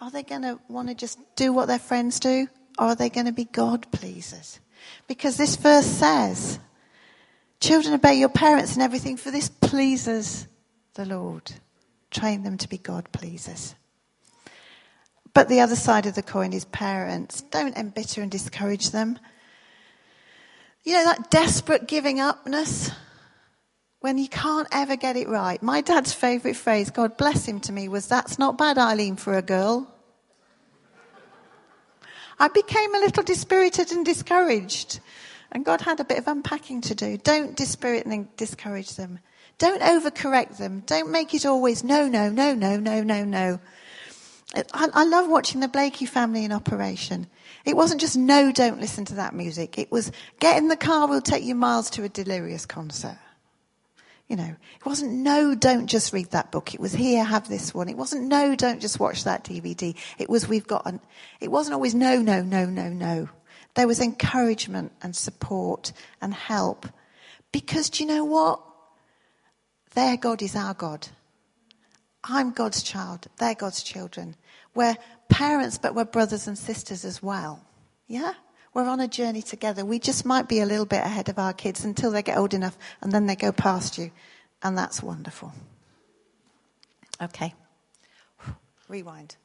Are 0.00 0.10
they 0.10 0.22
going 0.22 0.42
to 0.42 0.58
want 0.68 0.88
to 0.88 0.94
just 0.94 1.18
do 1.36 1.52
what 1.52 1.66
their 1.66 1.78
friends 1.78 2.20
do? 2.20 2.48
Or 2.78 2.88
are 2.88 2.94
they 2.94 3.08
going 3.08 3.26
to 3.26 3.32
be 3.32 3.44
God 3.44 3.90
pleasers? 3.92 4.60
Because 5.06 5.36
this 5.36 5.56
verse 5.56 5.86
says, 5.86 6.58
Children, 7.60 7.94
obey 7.94 8.14
your 8.14 8.28
parents 8.28 8.76
in 8.76 8.82
everything, 8.82 9.16
for 9.16 9.30
this 9.30 9.48
pleases 9.48 10.46
the 10.94 11.06
Lord 11.06 11.52
train 12.16 12.42
them 12.42 12.58
to 12.58 12.68
be 12.68 12.78
God 12.78 13.10
pleasers. 13.12 13.74
But 15.34 15.48
the 15.48 15.60
other 15.60 15.76
side 15.76 16.06
of 16.06 16.14
the 16.14 16.22
coin 16.22 16.52
is 16.52 16.64
parents. 16.64 17.42
Don't 17.42 17.76
embitter 17.76 18.22
and 18.22 18.30
discourage 18.30 18.90
them. 18.90 19.18
You 20.82 20.94
know, 20.94 21.04
that 21.04 21.30
desperate 21.30 21.86
giving 21.86 22.20
upness 22.20 22.90
when 24.00 24.18
you 24.18 24.28
can't 24.28 24.68
ever 24.72 24.96
get 24.96 25.16
it 25.16 25.28
right. 25.28 25.62
My 25.62 25.80
dad's 25.80 26.12
favourite 26.12 26.56
phrase, 26.56 26.90
God 26.90 27.16
bless 27.16 27.46
him 27.46 27.60
to 27.60 27.72
me, 27.72 27.88
was, 27.88 28.06
That's 28.06 28.38
not 28.38 28.56
bad, 28.56 28.78
Eileen, 28.78 29.16
for 29.16 29.36
a 29.36 29.42
girl. 29.42 29.92
I 32.38 32.48
became 32.48 32.94
a 32.94 33.00
little 33.00 33.22
dispirited 33.22 33.92
and 33.92 34.04
discouraged. 34.04 35.00
And 35.52 35.64
God 35.64 35.80
had 35.80 36.00
a 36.00 36.04
bit 36.04 36.18
of 36.18 36.28
unpacking 36.28 36.82
to 36.82 36.94
do. 36.94 37.16
Don't 37.18 37.56
dispirit 37.56 38.06
and 38.06 38.34
discourage 38.36 38.96
them. 38.96 39.18
Don't 39.58 39.82
overcorrect 39.82 40.58
them. 40.58 40.82
Don't 40.86 41.10
make 41.10 41.32
it 41.32 41.46
always 41.46 41.82
no, 41.82 42.08
no, 42.08 42.28
no, 42.28 42.54
no, 42.54 42.76
no, 42.78 43.02
no, 43.02 43.24
no. 43.24 43.60
I, 44.54 44.88
I 44.92 45.04
love 45.04 45.28
watching 45.28 45.60
the 45.60 45.68
Blakey 45.68 46.06
family 46.06 46.44
in 46.44 46.52
operation. 46.52 47.26
It 47.64 47.76
wasn't 47.76 48.00
just 48.00 48.16
no, 48.16 48.52
don't 48.52 48.80
listen 48.80 49.04
to 49.06 49.14
that 49.16 49.34
music. 49.34 49.78
It 49.78 49.90
was 49.90 50.12
get 50.40 50.58
in 50.58 50.68
the 50.68 50.76
car, 50.76 51.08
we'll 51.08 51.20
take 51.20 51.42
you 51.42 51.54
miles 51.54 51.90
to 51.90 52.04
a 52.04 52.08
Delirious 52.08 52.66
concert. 52.66 53.18
You 54.28 54.36
know, 54.36 54.56
it 54.76 54.84
wasn't 54.86 55.12
no, 55.12 55.54
don't 55.54 55.86
just 55.86 56.12
read 56.12 56.32
that 56.32 56.50
book. 56.50 56.74
It 56.74 56.80
was 56.80 56.92
here, 56.92 57.22
have 57.22 57.48
this 57.48 57.72
one. 57.72 57.88
It 57.88 57.96
wasn't 57.96 58.24
no, 58.24 58.56
don't 58.56 58.80
just 58.80 58.98
watch 58.98 59.24
that 59.24 59.44
DVD. 59.44 59.96
It 60.18 60.28
was 60.28 60.48
we've 60.48 60.66
got 60.66 60.84
an, 60.84 61.00
it 61.40 61.50
wasn't 61.50 61.74
always 61.74 61.94
no, 61.94 62.20
no, 62.20 62.42
no, 62.42 62.66
no, 62.66 62.88
no. 62.88 63.28
There 63.74 63.86
was 63.86 64.00
encouragement 64.00 64.92
and 65.00 65.14
support 65.14 65.92
and 66.20 66.34
help. 66.34 66.88
Because 67.52 67.88
do 67.88 68.02
you 68.02 68.08
know 68.08 68.24
what? 68.24 68.60
Their 69.96 70.18
God 70.18 70.42
is 70.42 70.54
our 70.54 70.74
God. 70.74 71.08
I'm 72.22 72.50
God's 72.50 72.82
child. 72.82 73.28
They're 73.38 73.54
God's 73.54 73.82
children. 73.82 74.36
We're 74.74 74.96
parents, 75.30 75.78
but 75.78 75.94
we're 75.94 76.04
brothers 76.04 76.46
and 76.46 76.58
sisters 76.58 77.02
as 77.02 77.22
well. 77.22 77.64
Yeah? 78.06 78.34
We're 78.74 78.88
on 78.88 79.00
a 79.00 79.08
journey 79.08 79.40
together. 79.40 79.86
We 79.86 79.98
just 79.98 80.26
might 80.26 80.50
be 80.50 80.60
a 80.60 80.66
little 80.66 80.84
bit 80.84 81.02
ahead 81.02 81.30
of 81.30 81.38
our 81.38 81.54
kids 81.54 81.82
until 81.82 82.10
they 82.10 82.22
get 82.22 82.36
old 82.36 82.52
enough 82.52 82.76
and 83.00 83.10
then 83.10 83.24
they 83.24 83.36
go 83.36 83.52
past 83.52 83.96
you. 83.96 84.10
And 84.62 84.76
that's 84.76 85.02
wonderful. 85.02 85.54
Okay. 87.22 87.54
Rewind. 88.88 89.36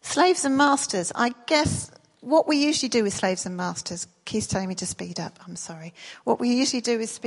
Slaves 0.00 0.46
and 0.46 0.56
masters. 0.56 1.12
I 1.14 1.34
guess 1.44 1.90
what 2.24 2.48
we 2.48 2.56
usually 2.56 2.88
do 2.88 3.02
with 3.02 3.12
slaves 3.12 3.46
and 3.46 3.56
masters, 3.56 4.06
Keith's 4.24 4.46
telling 4.46 4.68
me 4.68 4.74
to 4.76 4.86
speed 4.86 5.20
up, 5.20 5.38
I'm 5.46 5.56
sorry. 5.56 5.94
What 6.24 6.40
we 6.40 6.54
usually 6.54 6.80
do 6.80 6.98
with, 6.98 7.20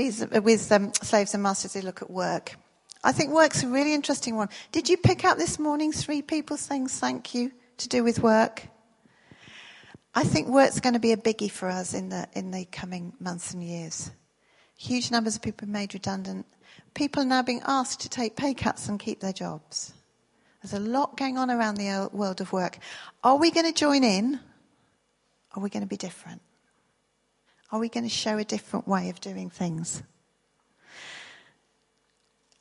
with 0.43 0.71
um, 0.71 0.93
slaves 0.93 1.33
and 1.33 1.43
masters 1.43 1.75
is 1.75 1.83
look 1.83 2.01
at 2.01 2.10
work. 2.10 2.55
I 3.03 3.12
think 3.12 3.31
work's 3.31 3.63
a 3.63 3.67
really 3.67 3.93
interesting 3.93 4.36
one. 4.36 4.49
Did 4.71 4.89
you 4.89 4.97
pick 4.97 5.23
up 5.23 5.38
this 5.38 5.60
morning 5.60 5.91
three 5.91 6.21
people 6.21 6.57
saying 6.57 6.88
thank 6.88 7.33
you 7.33 7.51
to 7.77 7.88
do 7.88 8.03
with 8.03 8.19
work? 8.19 8.63
I 10.15 10.23
think 10.23 10.47
work's 10.47 10.79
going 10.79 10.93
to 10.93 10.99
be 10.99 11.12
a 11.12 11.17
biggie 11.17 11.51
for 11.51 11.69
us 11.69 11.93
in 11.93 12.10
the, 12.10 12.27
in 12.33 12.51
the 12.51 12.65
coming 12.65 13.13
months 13.19 13.53
and 13.53 13.63
years. 13.63 14.10
Huge 14.75 15.12
numbers 15.12 15.36
of 15.36 15.41
people 15.41 15.67
made 15.67 15.93
redundant. 15.93 16.45
People 16.95 17.21
are 17.21 17.25
now 17.25 17.43
being 17.43 17.62
asked 17.65 18.01
to 18.01 18.10
take 18.10 18.36
pay 18.36 18.53
cuts 18.55 18.89
and 18.89 18.99
keep 18.99 19.19
their 19.19 19.33
jobs. 19.33 19.93
There's 20.62 20.73
a 20.73 20.79
lot 20.79 21.17
going 21.17 21.38
on 21.38 21.51
around 21.51 21.75
the 21.75 22.10
world 22.12 22.41
of 22.41 22.51
work. 22.51 22.79
Are 23.23 23.38
we 23.38 23.51
going 23.51 23.71
to 23.71 23.79
join 23.79 24.03
in? 24.03 24.39
Are 25.58 25.60
we 25.60 25.72
going 25.72 25.82
to 25.82 25.88
be 25.88 25.98
different? 25.98 26.43
Are 27.72 27.80
we 27.80 27.89
going 27.89 28.04
to 28.04 28.10
show 28.10 28.38
a 28.38 28.43
different 28.43 28.88
way 28.88 29.10
of 29.10 29.20
doing 29.20 29.50
things? 29.50 30.04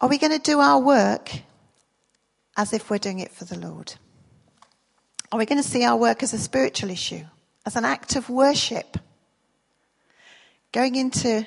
Are 0.00 0.08
we 0.08 0.16
going 0.16 0.32
to 0.32 0.38
do 0.38 0.60
our 0.60 0.80
work 0.80 1.30
as 2.56 2.72
if 2.72 2.88
we're 2.88 2.96
doing 2.96 3.18
it 3.18 3.32
for 3.32 3.44
the 3.44 3.58
Lord? 3.58 3.92
Are 5.30 5.38
we 5.38 5.44
going 5.44 5.62
to 5.62 5.68
see 5.68 5.84
our 5.84 5.96
work 5.96 6.22
as 6.22 6.32
a 6.32 6.38
spiritual 6.38 6.88
issue, 6.88 7.24
as 7.66 7.76
an 7.76 7.84
act 7.84 8.16
of 8.16 8.30
worship? 8.30 8.96
Going 10.72 10.96
into 10.96 11.46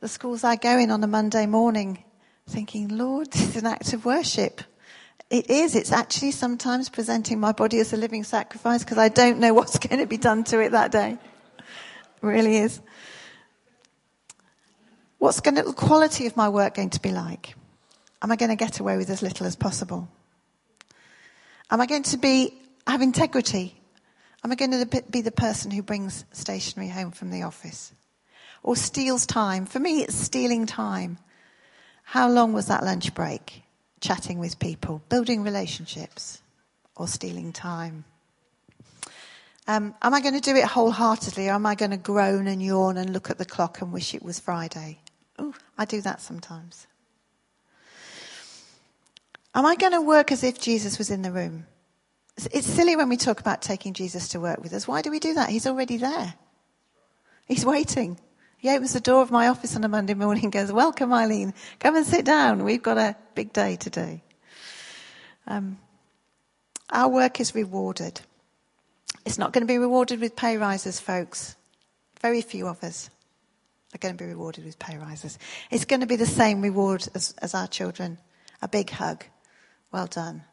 the 0.00 0.08
schools 0.08 0.44
I 0.44 0.56
go 0.56 0.78
in 0.78 0.90
on 0.90 1.04
a 1.04 1.06
Monday 1.06 1.44
morning, 1.44 2.04
thinking, 2.46 2.88
Lord, 2.88 3.32
this 3.32 3.48
is 3.48 3.56
an 3.56 3.66
act 3.66 3.92
of 3.92 4.06
worship. 4.06 4.62
It 5.28 5.50
is. 5.50 5.74
It's 5.74 5.92
actually 5.92 6.30
sometimes 6.30 6.88
presenting 6.88 7.40
my 7.40 7.52
body 7.52 7.80
as 7.80 7.92
a 7.92 7.96
living 7.96 8.22
sacrifice 8.22 8.84
because 8.84 8.98
I 8.98 9.08
don't 9.08 9.40
know 9.40 9.54
what's 9.58 9.78
going 9.78 10.00
to 10.00 10.06
be 10.06 10.16
done 10.16 10.44
to 10.44 10.60
it 10.60 10.72
that 10.72 10.92
day. 10.92 11.18
It 11.58 11.64
really 12.22 12.58
is. 12.58 12.80
What's 15.18 15.40
going 15.40 15.56
to, 15.56 15.62
the 15.62 15.72
quality 15.72 16.26
of 16.26 16.36
my 16.36 16.48
work 16.48 16.74
going 16.74 16.90
to 16.90 17.00
be 17.00 17.10
like? 17.10 17.54
Am 18.22 18.30
I 18.30 18.36
going 18.36 18.50
to 18.50 18.56
get 18.56 18.80
away 18.80 18.96
with 18.96 19.10
as 19.10 19.22
little 19.22 19.46
as 19.46 19.56
possible? 19.56 20.08
Am 21.70 21.80
I 21.80 21.86
going 21.86 22.04
to 22.04 22.18
be, 22.18 22.54
have 22.86 23.02
integrity? 23.02 23.80
Am 24.44 24.52
I 24.52 24.54
going 24.54 24.70
to 24.70 25.02
be 25.10 25.22
the 25.22 25.32
person 25.32 25.70
who 25.70 25.82
brings 25.82 26.24
stationery 26.32 26.88
home 26.88 27.10
from 27.10 27.30
the 27.30 27.42
office? 27.42 27.92
Or 28.62 28.76
steals 28.76 29.26
time? 29.26 29.66
For 29.66 29.80
me, 29.80 30.02
it's 30.02 30.14
stealing 30.14 30.66
time. 30.66 31.18
How 32.04 32.30
long 32.30 32.52
was 32.52 32.66
that 32.66 32.84
lunch 32.84 33.12
break? 33.14 33.64
Chatting 34.00 34.38
with 34.38 34.58
people, 34.58 35.02
building 35.08 35.42
relationships, 35.42 36.42
or 36.96 37.08
stealing 37.08 37.52
time? 37.52 38.04
Um, 39.68 39.94
am 40.00 40.14
I 40.14 40.20
going 40.20 40.34
to 40.34 40.40
do 40.40 40.54
it 40.54 40.64
wholeheartedly, 40.64 41.48
or 41.48 41.52
am 41.52 41.66
I 41.66 41.74
going 41.74 41.90
to 41.90 41.96
groan 41.96 42.46
and 42.46 42.62
yawn 42.62 42.96
and 42.96 43.12
look 43.12 43.30
at 43.30 43.38
the 43.38 43.44
clock 43.44 43.80
and 43.80 43.92
wish 43.92 44.14
it 44.14 44.22
was 44.22 44.38
Friday? 44.38 45.00
Ooh, 45.40 45.54
I 45.76 45.84
do 45.84 46.00
that 46.02 46.20
sometimes. 46.20 46.86
Am 49.54 49.66
I 49.66 49.74
going 49.74 49.92
to 49.92 50.02
work 50.02 50.30
as 50.30 50.44
if 50.44 50.60
Jesus 50.60 50.98
was 50.98 51.10
in 51.10 51.22
the 51.22 51.32
room? 51.32 51.66
It's 52.52 52.66
silly 52.66 52.94
when 52.94 53.08
we 53.08 53.16
talk 53.16 53.40
about 53.40 53.62
taking 53.62 53.94
Jesus 53.94 54.28
to 54.28 54.40
work 54.40 54.62
with 54.62 54.74
us. 54.74 54.86
Why 54.86 55.00
do 55.00 55.10
we 55.10 55.18
do 55.18 55.34
that? 55.34 55.48
He's 55.48 55.66
already 55.66 55.96
there. 55.96 56.34
He's 57.46 57.64
waiting. 57.64 58.20
He 58.58 58.70
opens 58.70 58.92
the 58.92 59.00
door 59.00 59.22
of 59.22 59.30
my 59.30 59.48
office 59.48 59.76
on 59.76 59.84
a 59.84 59.88
Monday 59.88 60.14
morning 60.14 60.44
and 60.44 60.52
goes, 60.52 60.72
Welcome, 60.72 61.12
Eileen. 61.12 61.54
Come 61.78 61.96
and 61.96 62.06
sit 62.06 62.24
down. 62.24 62.64
We've 62.64 62.82
got 62.82 62.98
a 62.98 63.16
big 63.34 63.52
day 63.52 63.76
today. 63.76 64.22
Um, 65.46 65.78
our 66.90 67.08
work 67.08 67.40
is 67.40 67.54
rewarded. 67.54 68.20
It's 69.24 69.38
not 69.38 69.52
going 69.52 69.62
to 69.62 69.72
be 69.72 69.78
rewarded 69.78 70.20
with 70.20 70.36
pay 70.36 70.56
rises, 70.56 71.00
folks. 71.00 71.56
Very 72.20 72.42
few 72.42 72.66
of 72.66 72.82
us 72.82 73.10
are 73.94 73.98
going 73.98 74.16
to 74.16 74.22
be 74.22 74.28
rewarded 74.28 74.64
with 74.64 74.78
pay 74.78 74.96
rises. 74.96 75.38
It's 75.70 75.84
going 75.84 76.00
to 76.00 76.06
be 76.06 76.16
the 76.16 76.26
same 76.26 76.62
reward 76.62 77.06
as, 77.14 77.34
as 77.38 77.54
our 77.54 77.66
children 77.66 78.18
a 78.62 78.68
big 78.68 78.90
hug. 78.90 79.24
Well 79.92 80.06
done, 80.06 80.44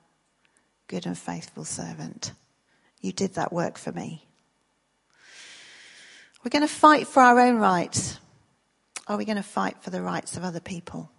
good 0.88 1.06
and 1.06 1.18
faithful 1.18 1.66
servant. 1.66 2.34
You 3.01 3.12
did 3.12 3.36
that 3.36 3.54
work 3.54 3.78
for 3.78 3.91
me. 3.91 4.28
We're 6.44 6.50
going 6.50 6.68
to 6.68 6.74
fight 6.74 7.08
for 7.08 7.22
our 7.22 7.39
own 7.39 7.58
rights. 7.58 8.20
Are 9.08 9.18
we 9.18 9.26
going 9.26 9.38
to 9.38 9.44
fight 9.44 9.82
for 9.82 9.89
the 9.89 10.02
rights 10.02 10.36
of 10.36 10.44
other 10.44 10.60
people? 10.60 11.10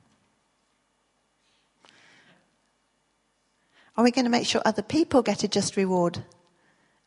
Are 3.97 4.05
we 4.05 4.11
going 4.11 4.25
to 4.25 4.31
make 4.31 4.47
sure 4.47 4.61
other 4.65 4.83
people 4.83 5.23
get 5.23 5.45
a 5.45 5.49
just 5.49 5.77
reward, 5.77 6.25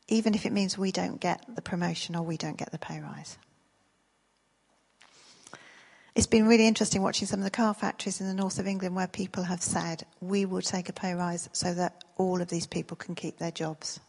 even 0.08 0.34
if 0.34 0.46
it 0.46 0.52
means 0.52 0.78
we 0.78 0.92
don't 0.92 1.20
get 1.20 1.44
the 1.54 1.62
promotion 1.62 2.16
or 2.16 2.24
we 2.24 2.38
don't 2.38 2.58
get 2.58 2.72
the 2.72 2.80
pay 2.80 3.00
rise? 3.00 3.38
It's 6.16 6.26
been 6.26 6.48
really 6.48 6.66
interesting 6.66 7.04
watching 7.04 7.28
some 7.28 7.42
of 7.42 7.44
the 7.44 7.52
car 7.52 7.76
factories 7.76 8.20
in 8.20 8.28
the 8.28 8.34
north 8.34 8.58
of 8.58 8.66
England 8.66 8.96
where 8.96 9.08
people 9.08 9.44
have 9.44 9.62
said, 9.62 10.04
we 10.22 10.46
will 10.46 10.64
take 10.64 10.90
a 10.90 10.94
pay 10.94 11.14
rise 11.14 11.50
so 11.54 11.76
that 11.76 12.04
all 12.16 12.42
of 12.42 12.48
these 12.48 12.66
people 12.66 12.98
can 12.98 13.14
keep 13.14 13.38
their 13.38 13.52
jobs. 13.52 14.00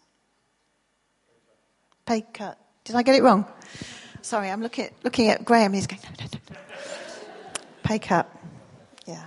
Pay 2.07 2.23
cut. 2.33 2.59
Did 2.89 2.97
I 2.97 3.03
get 3.03 3.16
it 3.16 3.22
wrong? 3.22 3.45
Sorry, 4.22 4.49
I'm 4.49 4.62
looking 4.62 4.86
at, 4.86 4.93
looking 5.05 5.28
at 5.28 5.45
Graham. 5.45 5.74
He's 5.74 5.86
going, 5.86 6.01
no, 6.18 6.24
no, 6.24 6.39
no. 6.51 6.57
Pay 7.82 7.99
cut. 7.99 8.34
Yeah. 9.07 9.26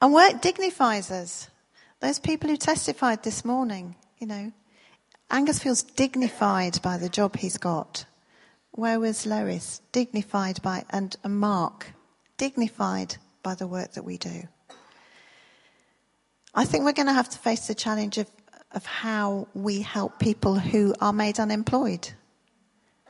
And 0.00 0.14
work 0.14 0.40
dignifies 0.40 1.10
us. 1.10 1.50
Those 2.00 2.18
people 2.18 2.48
who 2.48 2.56
testified 2.56 3.22
this 3.22 3.44
morning, 3.44 3.94
you 4.18 4.26
know, 4.26 4.52
Angus 5.30 5.58
feels 5.58 5.82
dignified 5.82 6.80
by 6.80 6.96
the 6.96 7.10
job 7.10 7.36
he's 7.36 7.58
got. 7.58 8.06
Where 8.70 8.98
was 8.98 9.26
Lois? 9.26 9.82
Dignified 9.92 10.62
by, 10.62 10.86
and, 10.88 11.14
and 11.24 11.38
Mark, 11.38 11.92
dignified 12.38 13.16
by 13.42 13.54
the 13.54 13.66
work 13.66 13.92
that 13.92 14.04
we 14.04 14.16
do. 14.16 14.44
I 16.54 16.64
think 16.64 16.84
we're 16.86 16.92
going 16.92 17.08
to 17.08 17.12
have 17.12 17.28
to 17.28 17.38
face 17.38 17.66
the 17.66 17.74
challenge 17.74 18.16
of, 18.16 18.30
of 18.72 18.84
how 18.84 19.48
we 19.54 19.80
help 19.82 20.18
people 20.18 20.58
who 20.58 20.94
are 21.00 21.12
made 21.12 21.38
unemployed 21.38 22.10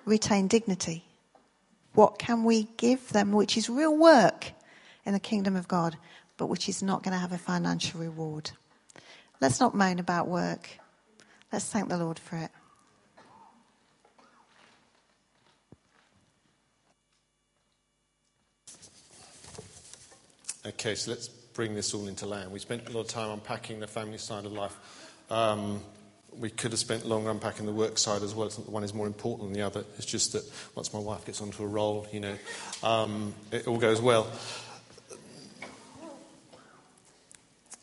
retain 0.04 0.46
dignity. 0.46 1.04
What 1.94 2.18
can 2.18 2.44
we 2.44 2.68
give 2.76 3.08
them, 3.10 3.32
which 3.32 3.56
is 3.56 3.68
real 3.68 3.96
work 3.96 4.52
in 5.04 5.12
the 5.12 5.20
kingdom 5.20 5.56
of 5.56 5.66
God, 5.66 5.96
but 6.36 6.46
which 6.46 6.68
is 6.68 6.82
not 6.82 7.02
going 7.02 7.12
to 7.12 7.18
have 7.18 7.32
a 7.32 7.38
financial 7.38 8.00
reward? 8.00 8.50
Let's 9.40 9.60
not 9.60 9.74
moan 9.74 9.98
about 9.98 10.28
work. 10.28 10.68
Let's 11.52 11.66
thank 11.66 11.88
the 11.88 11.96
Lord 11.96 12.18
for 12.18 12.36
it. 12.36 12.50
Okay, 20.66 20.96
so 20.96 21.12
let's 21.12 21.28
bring 21.28 21.74
this 21.74 21.94
all 21.94 22.08
into 22.08 22.26
land. 22.26 22.50
We 22.50 22.58
spent 22.58 22.88
a 22.88 22.92
lot 22.92 23.02
of 23.02 23.08
time 23.08 23.30
unpacking 23.30 23.78
the 23.78 23.86
family 23.86 24.18
side 24.18 24.44
of 24.44 24.52
life. 24.52 25.05
Um, 25.30 25.80
we 26.38 26.50
could 26.50 26.72
have 26.72 26.78
spent 26.78 27.06
longer 27.06 27.30
unpacking 27.30 27.66
the 27.66 27.72
work 27.72 27.98
side 27.98 28.22
as 28.22 28.34
well. 28.34 28.46
It's 28.46 28.58
not 28.58 28.66
the 28.66 28.70
one 28.70 28.84
is 28.84 28.92
more 28.92 29.06
important 29.06 29.48
than 29.48 29.58
the 29.58 29.66
other. 29.66 29.84
It's 29.96 30.06
just 30.06 30.32
that 30.32 30.44
once 30.74 30.92
my 30.92 31.00
wife 31.00 31.24
gets 31.24 31.40
onto 31.40 31.62
a 31.62 31.66
roll, 31.66 32.06
you 32.12 32.20
know, 32.20 32.36
um, 32.82 33.34
it 33.50 33.66
all 33.66 33.78
goes 33.78 34.00
well. 34.00 34.30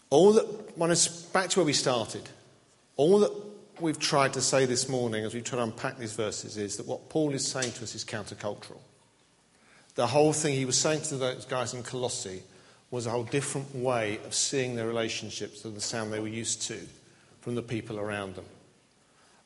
All 0.10 0.34
that, 0.34 0.78
when 0.78 0.92
it's 0.92 1.08
back 1.08 1.50
to 1.50 1.60
where 1.60 1.66
we 1.66 1.74
started, 1.74 2.30
all 2.98 3.20
that 3.20 3.32
we've 3.80 4.00
tried 4.00 4.34
to 4.34 4.42
say 4.42 4.66
this 4.66 4.88
morning 4.88 5.26
as 5.26 5.34
we 5.34 5.42
try 5.42 5.58
to 5.58 5.64
unpack 5.64 5.98
these 5.98 6.14
verses 6.14 6.58
is 6.58 6.78
that 6.78 6.86
what 6.86 7.10
Paul 7.10 7.34
is 7.34 7.46
saying 7.46 7.72
to 7.74 7.84
us 7.84 7.96
is 7.96 8.06
countercultural. 8.06 8.78
The 9.96 10.06
whole 10.08 10.34
thing 10.34 10.54
he 10.54 10.66
was 10.66 10.78
saying 10.78 11.02
to 11.04 11.18
those 11.18 11.46
guys 11.46 11.74
in 11.74 11.82
Colossae 11.82 12.44
was 12.92 13.08
a 13.08 13.10
whole 13.10 13.24
different 13.24 13.76
way 13.76 14.20
of 14.26 14.36
seeing 14.36 14.76
their 14.76 14.88
relationships 14.88 15.64
than 15.64 15.74
the 15.74 15.82
sound 15.82 16.14
they 16.14 16.20
were 16.20 16.28
used 16.28 16.62
to 16.64 16.80
from 17.44 17.56
the 17.56 17.62
people 17.62 18.00
around 18.00 18.36
them. 18.36 18.46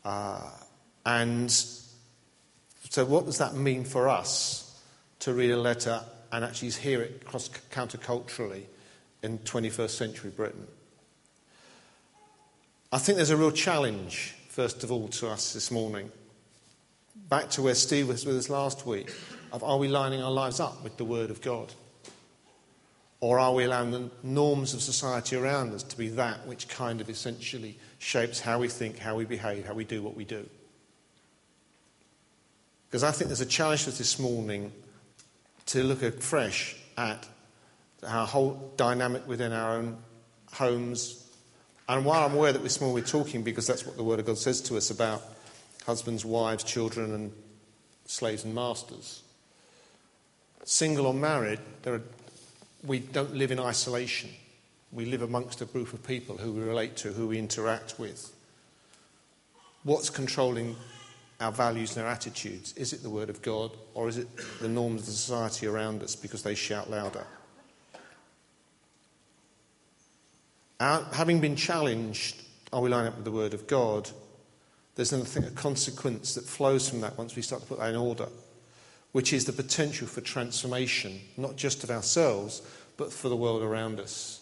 Uh, 0.06 0.40
and 1.04 1.52
so, 1.52 3.04
what 3.04 3.26
does 3.26 3.40
that 3.40 3.56
mean 3.56 3.86
for 3.86 4.08
us 4.08 4.80
to 5.20 5.34
read 5.34 5.50
a 5.50 5.58
letter 5.58 6.02
and 6.32 6.46
actually 6.46 6.70
hear 6.70 7.02
it 7.02 7.26
cross 7.26 7.50
counterculturally 7.72 8.66
in 9.24 9.40
21st 9.40 9.90
century 9.90 10.30
Britain? 10.30 10.68
I 12.92 13.00
think 13.00 13.16
there's 13.16 13.32
a 13.32 13.38
real 13.38 13.52
challenge, 13.52 14.36
first 14.48 14.84
of 14.84 14.92
all, 14.92 15.08
to 15.08 15.30
us 15.30 15.54
this 15.54 15.72
morning. 15.72 16.12
Back 17.30 17.50
to 17.52 17.64
where 17.64 17.76
Steve 17.76 18.10
was 18.10 18.28
with 18.28 18.38
us 18.38 18.48
last 18.48 18.86
week, 18.86 19.12
of 19.52 19.64
are 19.64 19.80
we 19.80 19.88
lining 19.88 20.22
our 20.22 20.32
lives 20.32 20.60
up 20.60 20.84
with 20.84 20.98
the 20.98 21.04
Word 21.04 21.32
of 21.32 21.42
God? 21.42 21.74
Or 23.20 23.40
are 23.40 23.54
we 23.54 23.64
allowing 23.64 23.92
the 23.92 24.12
norms 24.22 24.74
of 24.74 24.82
society 24.82 25.36
around 25.36 25.74
us 25.74 25.82
to 25.84 25.98
be 25.98 26.10
that 26.10 26.46
which 26.46 26.68
kind 26.68 27.02
of 27.02 27.10
essentially 27.10 27.78
shapes 27.98 28.40
how 28.40 28.60
we 28.60 28.68
think, 28.68 29.00
how 29.00 29.16
we 29.16 29.26
behave, 29.26 29.66
how 29.66 29.74
we 29.74 29.86
do 29.86 30.04
what 30.04 30.16
we 30.16 30.24
do? 30.24 30.48
Because 32.90 33.04
I 33.04 33.12
think 33.12 33.30
there's 33.30 33.42
a 33.42 33.46
challenge 33.46 33.84
for 33.84 33.90
us 33.90 33.98
this 33.98 34.20
morning 34.20 34.72
to 35.68 35.84
look 35.84 36.04
afresh 36.04 36.76
at 36.96 37.28
our 38.08 38.28
whole 38.28 38.72
dynamic 38.78 39.28
within 39.28 39.52
our 39.52 39.78
own 39.78 39.98
homes. 40.54 41.28
And 41.90 42.06
while 42.06 42.26
I'm 42.26 42.36
aware 42.36 42.54
that 42.54 42.64
this 42.64 42.80
morning 42.80 42.96
we're 42.96 43.08
talking 43.08 43.42
because 43.42 43.66
that's 43.66 43.86
what 43.86 43.98
the 43.98 44.04
Word 44.04 44.20
of 44.20 44.26
God 44.28 44.38
says 44.38 44.62
to 44.62 44.78
us 44.78 44.92
about 44.92 45.24
husbands, 45.86 46.24
wives, 46.24 46.64
children, 46.64 47.14
and 47.14 47.34
slaves 48.06 48.44
and 48.44 48.54
masters, 48.54 49.24
single 50.64 51.08
or 51.08 51.14
married, 51.14 51.60
there 51.82 51.96
are 51.96 52.02
we 52.84 53.00
don't 53.00 53.36
live 53.36 53.52
in 53.52 53.60
isolation. 53.60 54.30
We 54.92 55.06
live 55.06 55.22
amongst 55.22 55.62
a 55.62 55.66
group 55.66 55.94
of 55.94 56.06
people 56.06 56.38
who 56.38 56.54
we 56.54 56.62
relate 56.62 56.96
to, 56.98 57.12
who 57.12 57.28
we 57.28 57.38
interact 57.38 58.00
with. 58.00 58.34
What's 59.84 60.10
controlling 60.10 60.76
our 61.40 61.52
values 61.52 61.96
and 61.96 62.06
our 62.06 62.12
attitudes? 62.12 62.74
Is 62.74 62.94
it 62.94 63.04
the 63.04 63.10
Word 63.10 63.30
of 63.30 63.42
God 63.42 63.72
or 63.94 64.08
is 64.08 64.18
it 64.18 64.28
the 64.60 64.70
norms 64.70 65.02
of 65.02 65.08
the 65.08 65.12
society 65.14 65.68
around 65.68 66.04
us 66.04 66.16
because 66.16 66.44
they 66.44 66.56
shout 66.56 66.90
louder? 66.90 67.26
Our, 70.80 71.04
having 71.14 71.42
been 71.42 71.56
challenged, 71.56 72.44
are 72.72 72.82
we 72.82 72.90
lining 72.90 73.10
up 73.10 73.16
with 73.16 73.26
the 73.26 73.32
Word 73.32 73.54
of 73.54 73.68
God? 73.68 74.10
There's 74.96 75.14
a 75.14 75.52
consequence 75.52 76.36
that 76.36 76.44
flows 76.44 76.90
from 76.90 77.02
that 77.02 77.18
once 77.18 77.36
we 77.36 77.42
start 77.42 77.62
to 77.62 77.68
put 77.68 77.80
that 77.80 77.90
in 77.90 77.96
order 77.96 78.28
which 79.12 79.34
is 79.34 79.46
the 79.46 79.54
potential 79.54 80.08
for 80.08 80.22
transformation, 80.22 81.20
not 81.38 81.56
just 81.56 81.84
of 81.84 81.92
ourselves, 81.92 82.62
but 82.98 83.12
for 83.12 83.30
the 83.30 83.36
world 83.36 83.64
around 83.64 84.00
us. 84.00 84.42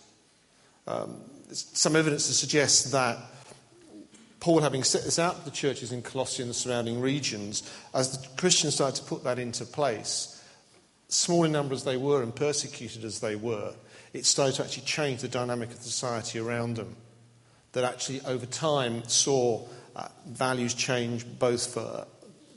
Um, 0.88 1.22
some 1.52 1.96
evidence 1.96 2.28
to 2.28 2.34
suggest 2.34 2.92
that 2.92 3.18
Paul, 4.40 4.62
having 4.62 4.84
set 4.84 5.04
this 5.04 5.18
out 5.18 5.44
the 5.44 5.52
churches 5.52 5.92
in 5.92 6.04
Colossae 6.04 6.44
and 6.44 6.50
the 6.50 6.54
surrounding 6.54 7.02
regions, 7.02 7.64
as 7.94 8.18
the 8.18 8.28
Christians 8.38 8.76
started 8.76 9.02
to 9.02 9.08
put 9.08 9.24
that 9.24 9.40
into 9.40 9.66
place, 9.66 10.44
small 11.08 11.46
in 11.46 11.52
number 11.52 11.74
as 11.74 11.84
they 11.84 11.98
were 11.98 12.22
and 12.22 12.36
persecuted 12.36 13.04
as 13.04 13.20
they 13.20 13.36
were, 13.36 13.74
it 14.14 14.26
started 14.26 14.56
to 14.56 14.64
actually 14.64 14.84
change 14.84 15.22
the 15.22 15.28
dynamic 15.28 15.72
of 15.72 15.82
society 15.82 16.40
around 16.40 16.76
them. 16.76 16.96
That 17.72 17.84
actually, 17.84 18.22
over 18.22 18.46
time, 18.46 19.04
saw 19.08 19.66
uh, 19.96 20.08
values 20.28 20.74
change 20.74 21.26
both 21.40 21.74
for 21.74 22.06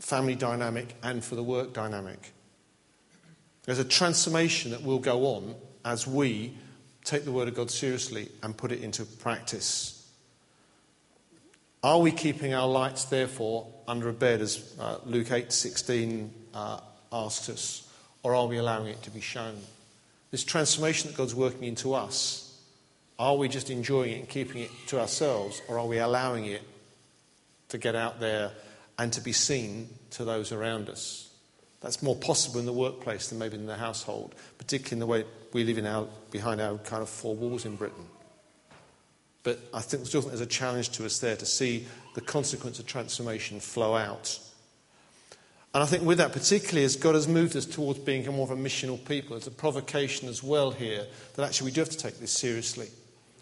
family 0.00 0.34
dynamic 0.34 0.94
and 1.02 1.24
for 1.24 1.34
the 1.34 1.42
work 1.42 1.72
dynamic. 1.72 2.32
There's 3.64 3.78
a 3.78 3.84
transformation 3.84 4.70
that 4.70 4.82
will 4.82 4.98
go 4.98 5.26
on 5.26 5.54
as 5.84 6.06
we 6.06 6.56
take 7.04 7.24
the 7.24 7.32
Word 7.32 7.48
of 7.48 7.54
God 7.54 7.70
seriously 7.70 8.30
and 8.42 8.56
put 8.56 8.72
it 8.72 8.82
into 8.82 9.04
practice. 9.04 9.94
Are 11.82 12.00
we 12.00 12.10
keeping 12.10 12.54
our 12.54 12.66
lights, 12.66 13.04
therefore, 13.04 13.66
under 13.86 14.08
a 14.08 14.12
bed, 14.12 14.40
as 14.40 14.74
uh, 14.80 14.98
Luke 15.04 15.28
8:16 15.28 16.30
uh, 16.52 16.80
asks 17.12 17.48
us, 17.48 17.88
or 18.22 18.34
are 18.34 18.46
we 18.46 18.56
allowing 18.56 18.88
it 18.88 19.02
to 19.02 19.10
be 19.10 19.20
shown? 19.20 19.56
This 20.30 20.44
transformation 20.44 21.10
that 21.10 21.16
God's 21.16 21.34
working 21.34 21.64
into 21.64 21.94
us, 21.94 22.60
are 23.18 23.36
we 23.36 23.48
just 23.48 23.70
enjoying 23.70 24.12
it 24.12 24.18
and 24.20 24.28
keeping 24.28 24.62
it 24.62 24.70
to 24.88 25.00
ourselves, 25.00 25.62
or 25.68 25.78
are 25.78 25.86
we 25.86 25.98
allowing 25.98 26.46
it 26.46 26.62
to 27.68 27.78
get 27.78 27.94
out 27.94 28.18
there 28.18 28.50
and 28.98 29.12
to 29.12 29.20
be 29.20 29.32
seen 29.32 29.88
to 30.10 30.24
those 30.24 30.52
around 30.52 30.88
us. 30.88 31.30
That's 31.80 32.02
more 32.02 32.16
possible 32.16 32.58
in 32.58 32.66
the 32.66 32.72
workplace 32.72 33.28
than 33.28 33.38
maybe 33.38 33.56
in 33.56 33.66
the 33.66 33.76
household, 33.76 34.34
particularly 34.58 34.94
in 34.94 34.98
the 34.98 35.06
way 35.06 35.24
we 35.52 35.64
live 35.64 35.78
in 35.78 35.86
our, 35.86 36.08
behind 36.30 36.60
our 36.60 36.78
kind 36.78 37.02
of 37.02 37.08
four 37.08 37.36
walls 37.36 37.64
in 37.64 37.76
Britain. 37.76 38.04
But 39.44 39.60
I 39.72 39.80
think, 39.80 40.04
still 40.06 40.20
think 40.20 40.32
there's 40.32 40.40
a 40.40 40.46
challenge 40.46 40.90
to 40.90 41.06
us 41.06 41.20
there 41.20 41.36
to 41.36 41.46
see 41.46 41.86
the 42.14 42.20
consequence 42.20 42.80
of 42.80 42.86
transformation 42.86 43.60
flow 43.60 43.94
out. 43.94 44.40
And 45.72 45.82
I 45.82 45.86
think 45.86 46.02
with 46.02 46.18
that, 46.18 46.32
particularly 46.32 46.84
as 46.84 46.96
God 46.96 47.14
has 47.14 47.28
moved 47.28 47.54
us 47.54 47.64
towards 47.64 48.00
being 48.00 48.26
more 48.26 48.44
of 48.44 48.50
a 48.50 48.60
missional 48.60 49.02
people, 49.06 49.36
there's 49.36 49.46
a 49.46 49.52
provocation 49.52 50.28
as 50.28 50.42
well 50.42 50.72
here 50.72 51.06
that 51.36 51.44
actually 51.44 51.66
we 51.66 51.72
do 51.72 51.82
have 51.82 51.90
to 51.90 51.96
take 51.96 52.18
this 52.18 52.32
seriously. 52.32 52.88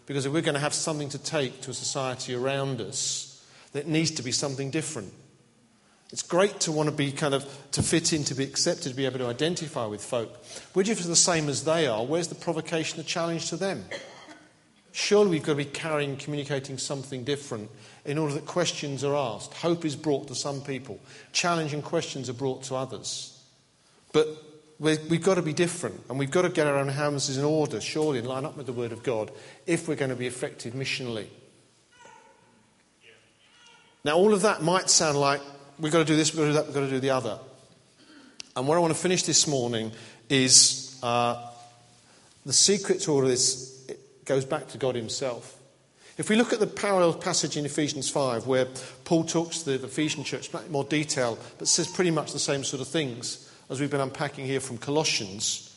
Because 0.05 0.25
if 0.25 0.31
we're 0.31 0.41
going 0.41 0.53
to 0.53 0.59
have 0.59 0.73
something 0.73 1.09
to 1.09 1.17
take 1.17 1.61
to 1.61 1.71
a 1.71 1.73
society 1.73 2.35
around 2.35 2.79
us, 2.79 3.45
that 3.73 3.87
needs 3.87 4.11
to 4.11 4.23
be 4.23 4.31
something 4.31 4.71
different. 4.71 5.11
It's 6.11 6.23
great 6.23 6.61
to 6.61 6.71
want 6.71 6.87
to 6.87 6.95
be 6.95 7.11
kind 7.11 7.33
of 7.33 7.45
to 7.71 7.83
fit 7.83 8.13
in, 8.13 8.23
to 8.25 8.35
be 8.35 8.43
accepted, 8.43 8.89
to 8.89 8.95
be 8.95 9.05
able 9.05 9.19
to 9.19 9.27
identify 9.27 9.85
with 9.85 10.03
folk. 10.03 10.41
If 10.73 10.89
it's 10.89 11.05
the 11.05 11.15
same 11.15 11.49
as 11.49 11.65
they 11.65 11.85
are, 11.85 12.05
where's 12.05 12.29
the 12.29 12.35
provocation, 12.35 12.97
the 12.97 13.03
challenge 13.03 13.49
to 13.49 13.57
them? 13.57 13.83
Surely 14.93 15.31
we've 15.31 15.43
got 15.43 15.53
to 15.53 15.57
be 15.57 15.65
carrying, 15.65 16.15
communicating 16.15 16.77
something 16.77 17.23
different 17.23 17.69
in 18.05 18.17
order 18.17 18.33
that 18.35 18.45
questions 18.45 19.03
are 19.03 19.15
asked. 19.15 19.53
Hope 19.53 19.83
is 19.83 19.95
brought 19.95 20.29
to 20.29 20.35
some 20.35 20.61
people, 20.61 20.99
challenging 21.33 21.81
questions 21.81 22.29
are 22.29 22.33
brought 22.33 22.63
to 22.63 22.75
others. 22.75 23.39
But 24.13 24.27
we've 24.79 25.21
got 25.21 25.35
to 25.35 25.41
be 25.41 25.53
different, 25.53 26.01
and 26.09 26.17
we've 26.17 26.31
got 26.31 26.43
to 26.43 26.49
get 26.49 26.67
our 26.67 26.77
own 26.77 26.87
houses 26.87 27.37
in 27.37 27.43
order, 27.43 27.81
surely, 27.81 28.19
and 28.19 28.27
line 28.27 28.45
up 28.45 28.55
with 28.55 28.65
the 28.65 28.73
Word 28.73 28.93
of 28.93 29.03
God 29.03 29.29
if 29.65 29.89
we're 29.89 29.95
going 29.95 30.09
to 30.09 30.15
be 30.15 30.25
effective 30.25 30.73
missionally. 30.73 31.27
Now, 34.05 34.15
all 34.15 34.33
of 34.33 34.41
that 34.43 34.63
might 34.63 34.89
sound 34.89 35.19
like 35.19 35.41
we've 35.79 35.91
got 35.91 35.99
to 35.99 36.05
do 36.05 36.15
this, 36.15 36.33
we've 36.33 36.39
got 36.39 36.45
to 36.45 36.49
do 36.49 36.53
that, 36.53 36.65
we've 36.65 36.75
got 36.75 36.81
to 36.81 36.89
do 36.89 36.99
the 36.99 37.09
other. 37.11 37.39
And 38.55 38.67
where 38.67 38.77
I 38.77 38.81
want 38.81 38.93
to 38.93 38.99
finish 38.99 39.23
this 39.23 39.47
morning 39.47 39.91
is 40.29 40.99
uh, 41.03 41.51
the 42.45 42.53
secret 42.53 43.01
to 43.01 43.11
all 43.11 43.21
of 43.21 43.27
this 43.27 43.87
goes 44.25 44.45
back 44.45 44.67
to 44.69 44.77
God 44.77 44.95
Himself. 44.95 45.57
If 46.17 46.29
we 46.29 46.35
look 46.35 46.51
at 46.51 46.59
the 46.59 46.65
parallel 46.65 47.13
passage 47.13 47.57
in 47.57 47.65
Ephesians 47.65 48.09
5, 48.09 48.47
where 48.47 48.65
Paul 49.05 49.23
talks 49.23 49.59
to 49.59 49.77
the 49.77 49.85
Ephesian 49.85 50.23
church 50.23 50.51
in 50.51 50.71
more 50.71 50.83
detail, 50.83 51.37
but 51.59 51.67
says 51.67 51.87
pretty 51.87 52.09
much 52.09 52.33
the 52.33 52.39
same 52.39 52.63
sort 52.63 52.81
of 52.81 52.87
things 52.87 53.51
as 53.69 53.79
we've 53.79 53.91
been 53.91 54.01
unpacking 54.01 54.45
here 54.45 54.59
from 54.59 54.79
Colossians, 54.79 55.75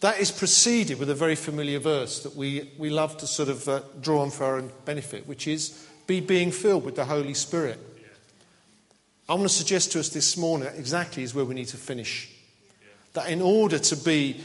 that 0.00 0.20
is 0.20 0.30
preceded 0.30 0.98
with 0.98 1.08
a 1.08 1.14
very 1.14 1.34
familiar 1.34 1.78
verse 1.78 2.22
that 2.24 2.36
we, 2.36 2.70
we 2.76 2.90
love 2.90 3.16
to 3.16 3.26
sort 3.26 3.48
of 3.48 3.66
uh, 3.66 3.80
draw 4.02 4.20
on 4.20 4.30
for 4.30 4.44
our 4.44 4.56
own 4.58 4.70
benefit, 4.84 5.26
which 5.26 5.48
is 5.48 5.88
be 6.06 6.20
being 6.20 6.50
filled 6.50 6.84
with 6.84 6.96
the 6.96 7.06
Holy 7.06 7.32
Spirit. 7.32 7.78
I 9.26 9.32
want 9.32 9.44
to 9.44 9.48
suggest 9.48 9.92
to 9.92 10.00
us 10.00 10.10
this 10.10 10.36
morning 10.36 10.68
exactly 10.76 11.22
is 11.22 11.34
where 11.34 11.46
we 11.46 11.54
need 11.54 11.68
to 11.68 11.78
finish. 11.78 12.30
That 13.14 13.30
in 13.30 13.40
order 13.40 13.78
to 13.78 13.96
be 13.96 14.40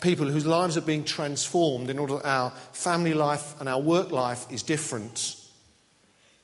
people 0.00 0.26
whose 0.26 0.46
lives 0.46 0.76
are 0.76 0.82
being 0.82 1.04
transformed, 1.04 1.88
in 1.88 1.98
order 2.00 2.16
that 2.16 2.26
our 2.26 2.50
family 2.72 3.14
life 3.14 3.58
and 3.60 3.68
our 3.68 3.80
work 3.80 4.10
life 4.10 4.50
is 4.50 4.64
different, 4.64 5.36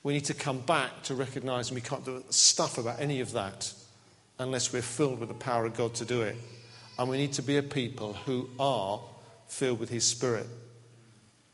we 0.05 0.13
need 0.13 0.27
to 0.27 0.35
come 0.35 0.61
back 0.61 1.03
to 1.05 1.17
recognize 1.17 1.73
we 1.73 1.81
can't 1.81 2.05
do 2.05 2.23
stuff 2.31 2.79
about 2.79 3.01
any 3.01 3.21
of 3.21 3.33
that 3.33 3.73
unless 4.39 4.73
we're 4.73 4.83
filled 4.83 5.19
with 5.19 5.29
the 5.29 5.35
power 5.35 5.67
of 5.67 5.75
God 5.75 5.95
to 5.95 6.05
do 6.05 6.23
it. 6.23 6.37
And 6.97 7.09
we 7.09 7.17
need 7.17 7.33
to 7.35 7.43
be 7.43 7.57
a 7.57 7.63
people 7.63 8.13
who 8.13 8.51
are 8.61 9.01
filled 9.49 9.81
with 9.81 9.89
His 9.89 10.05
Spirit 10.05 10.47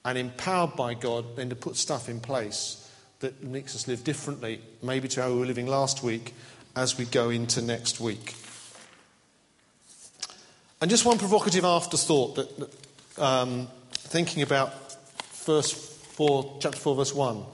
and 0.05 0.19
empowered 0.19 0.77
by 0.77 0.93
God 0.93 1.37
then 1.37 1.49
to 1.49 1.57
put 1.57 1.77
stuff 1.77 2.11
in 2.11 2.21
place 2.21 2.80
that 3.21 3.43
makes 3.43 3.75
us 3.75 3.87
live 3.87 4.03
differently, 4.05 4.61
maybe 4.83 5.09
to 5.09 5.23
how 5.23 5.31
we 5.31 5.39
were 5.39 5.47
living 5.47 5.67
last 5.67 6.03
week, 6.03 6.35
as 6.75 6.99
we 6.99 7.05
go 7.05 7.31
into 7.31 7.63
next 7.63 8.01
week. 8.01 8.35
And 10.81 10.91
just 10.91 11.05
one 11.05 11.19
provocative 11.19 11.65
afterthought 11.65 12.37
that, 12.37 12.71
um, 13.19 13.69
thinking 13.93 14.43
about 14.43 14.97
verse 15.45 15.73
4, 15.73 16.59
chapter 16.61 16.79
4, 16.79 16.97
verse 16.97 17.15
1. 17.15 17.45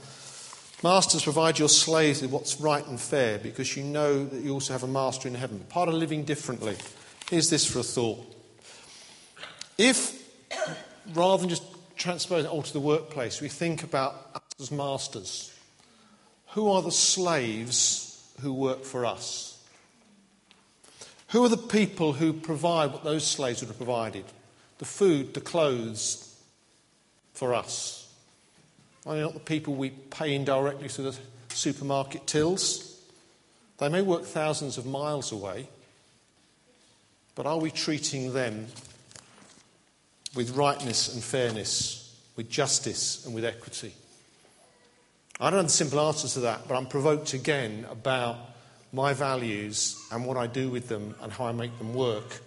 Masters, 0.83 1.25
provide 1.25 1.59
your 1.59 1.69
slaves 1.69 2.23
with 2.23 2.31
what's 2.31 2.61
right 2.61 2.87
and 2.87 3.01
fair 3.01 3.39
because 3.39 3.77
you 3.77 3.83
know 3.83 4.25
that 4.25 4.43
you 4.43 4.53
also 4.53 4.73
have 4.73 4.83
a 4.83 4.89
master 4.89 5.27
in 5.27 5.35
heaven. 5.35 5.59
Part 5.69 5.89
of 5.89 5.95
living 5.95 6.25
differently. 6.25 6.77
Here's 7.31 7.51
this 7.51 7.67
for 7.69 7.81
a 7.81 7.83
thought. 7.83 8.25
If, 9.79 10.23
rather 11.15 11.41
than 11.41 11.49
just 11.49 11.65
transposing 11.97 12.47
it 12.47 12.53
all 12.53 12.63
to 12.63 12.73
the 12.73 12.81
workplace, 12.81 13.41
we 13.41 13.49
think 13.49 13.83
about 13.83 14.31
us 14.35 14.43
as 14.61 14.71
masters, 14.71 15.53
who 16.57 16.71
are 16.71 16.81
the 16.81 16.91
slaves 16.91 18.33
who 18.41 18.51
work 18.51 18.83
for 18.83 19.05
us? 19.05 19.63
Who 21.29 21.45
are 21.45 21.51
the 21.51 21.59
people 21.59 22.15
who 22.15 22.33
provide 22.33 22.95
what 22.95 23.05
those 23.05 23.27
slaves 23.27 23.61
would 23.61 23.69
have 23.69 23.77
provided? 23.77 24.25
The 24.79 24.87
food, 24.87 25.35
the 25.35 25.43
clothes 25.43 26.35
for 27.35 27.53
us. 27.53 28.11
Are 29.05 29.15
they 29.15 29.21
not 29.21 29.35
the 29.35 29.41
people 29.41 29.75
we 29.75 29.91
pay 29.91 30.35
indirectly 30.35 30.89
through 30.89 31.11
the 31.11 31.19
supermarket 31.51 32.27
tills? 32.27 33.03
They 33.77 33.91
may 33.91 34.01
work 34.01 34.25
thousands 34.25 34.79
of 34.79 34.87
miles 34.87 35.33
away, 35.33 35.69
but 37.35 37.45
are 37.45 37.59
we 37.59 37.71
treating 37.71 38.33
them 38.33 38.69
with 40.35 40.57
rightness 40.57 41.13
and 41.13 41.23
fairness, 41.23 42.19
with 42.35 42.49
justice 42.49 43.27
and 43.27 43.35
with 43.35 43.45
equity? 43.45 43.93
I 45.39 45.51
don't 45.51 45.59
have 45.59 45.67
the 45.67 45.73
simple 45.73 46.01
answer 46.01 46.29
to 46.29 46.41
that, 46.41 46.67
but 46.67 46.77
I'm 46.77 46.87
provoked 46.87 47.35
again 47.35 47.87
about 47.91 48.39
my 48.93 49.13
values 49.13 50.03
and 50.11 50.25
what 50.25 50.39
I 50.39 50.47
do 50.47 50.71
with 50.71 50.89
them 50.89 51.15
and 51.21 51.31
how 51.31 51.45
I 51.45 51.53
make 51.53 51.77
them 51.77 51.93
work 51.93 52.41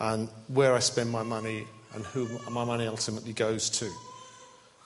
and 0.00 0.28
where 0.48 0.74
I 0.74 0.80
spend 0.80 1.10
my 1.10 1.22
money 1.22 1.64
and 1.94 2.04
who 2.06 2.28
my 2.50 2.64
money 2.64 2.88
ultimately 2.88 3.32
goes 3.32 3.70
to. 3.70 3.86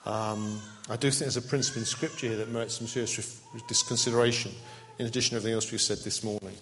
Um, 0.05 0.61
I 0.91 0.97
do 0.97 1.11
think 1.11 1.21
there's 1.21 1.39
a 1.39 1.43
principle 1.43 1.81
in 1.81 1.87
Scripture 1.87 2.27
here 2.27 2.37
that 2.37 2.51
merits 2.51 2.75
some 2.75 2.87
serious 2.87 3.43
consideration, 3.89 4.53
in 4.99 5.07
addition 5.07 5.31
to 5.31 5.37
everything 5.37 5.55
else 5.55 5.73
we've 5.73 5.81
said 5.81 5.99
this 5.99 6.23
morning. 6.23 6.55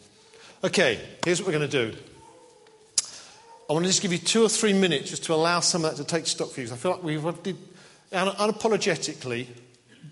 Okay, 0.63 1.01
here's 1.25 1.41
what 1.41 1.49
we're 1.49 1.59
going 1.59 1.71
to 1.71 1.93
do. 1.93 1.99
I 3.69 3.73
want 3.73 3.85
to 3.85 3.89
just 3.89 4.01
give 4.03 4.13
you 4.13 4.19
two 4.19 4.45
or 4.45 4.49
three 4.49 4.73
minutes 4.73 5.11
just 5.11 5.25
to 5.25 5.35
allow 5.35 5.59
some 5.59 5.85
of 5.85 5.91
that 5.91 6.03
to 6.03 6.09
take 6.09 6.27
stock 6.29 6.51
for 6.51 6.61
you. 6.61 6.73
I 6.73 6.77
feel 6.77 6.93
like 6.93 7.03
we've 7.03 7.43
did, 7.43 7.57
unapologetically, 8.13 9.47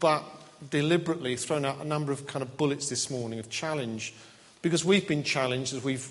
but 0.00 0.24
deliberately 0.70 1.36
thrown 1.36 1.64
out 1.64 1.80
a 1.80 1.84
number 1.84 2.12
of 2.12 2.26
kind 2.26 2.42
of 2.42 2.56
bullets 2.56 2.88
this 2.88 3.10
morning 3.10 3.38
of 3.38 3.50
challenge 3.50 4.14
because 4.62 4.84
we've 4.84 5.08
been 5.08 5.24
challenged 5.24 5.74
as 5.74 5.82
we've 5.82 6.08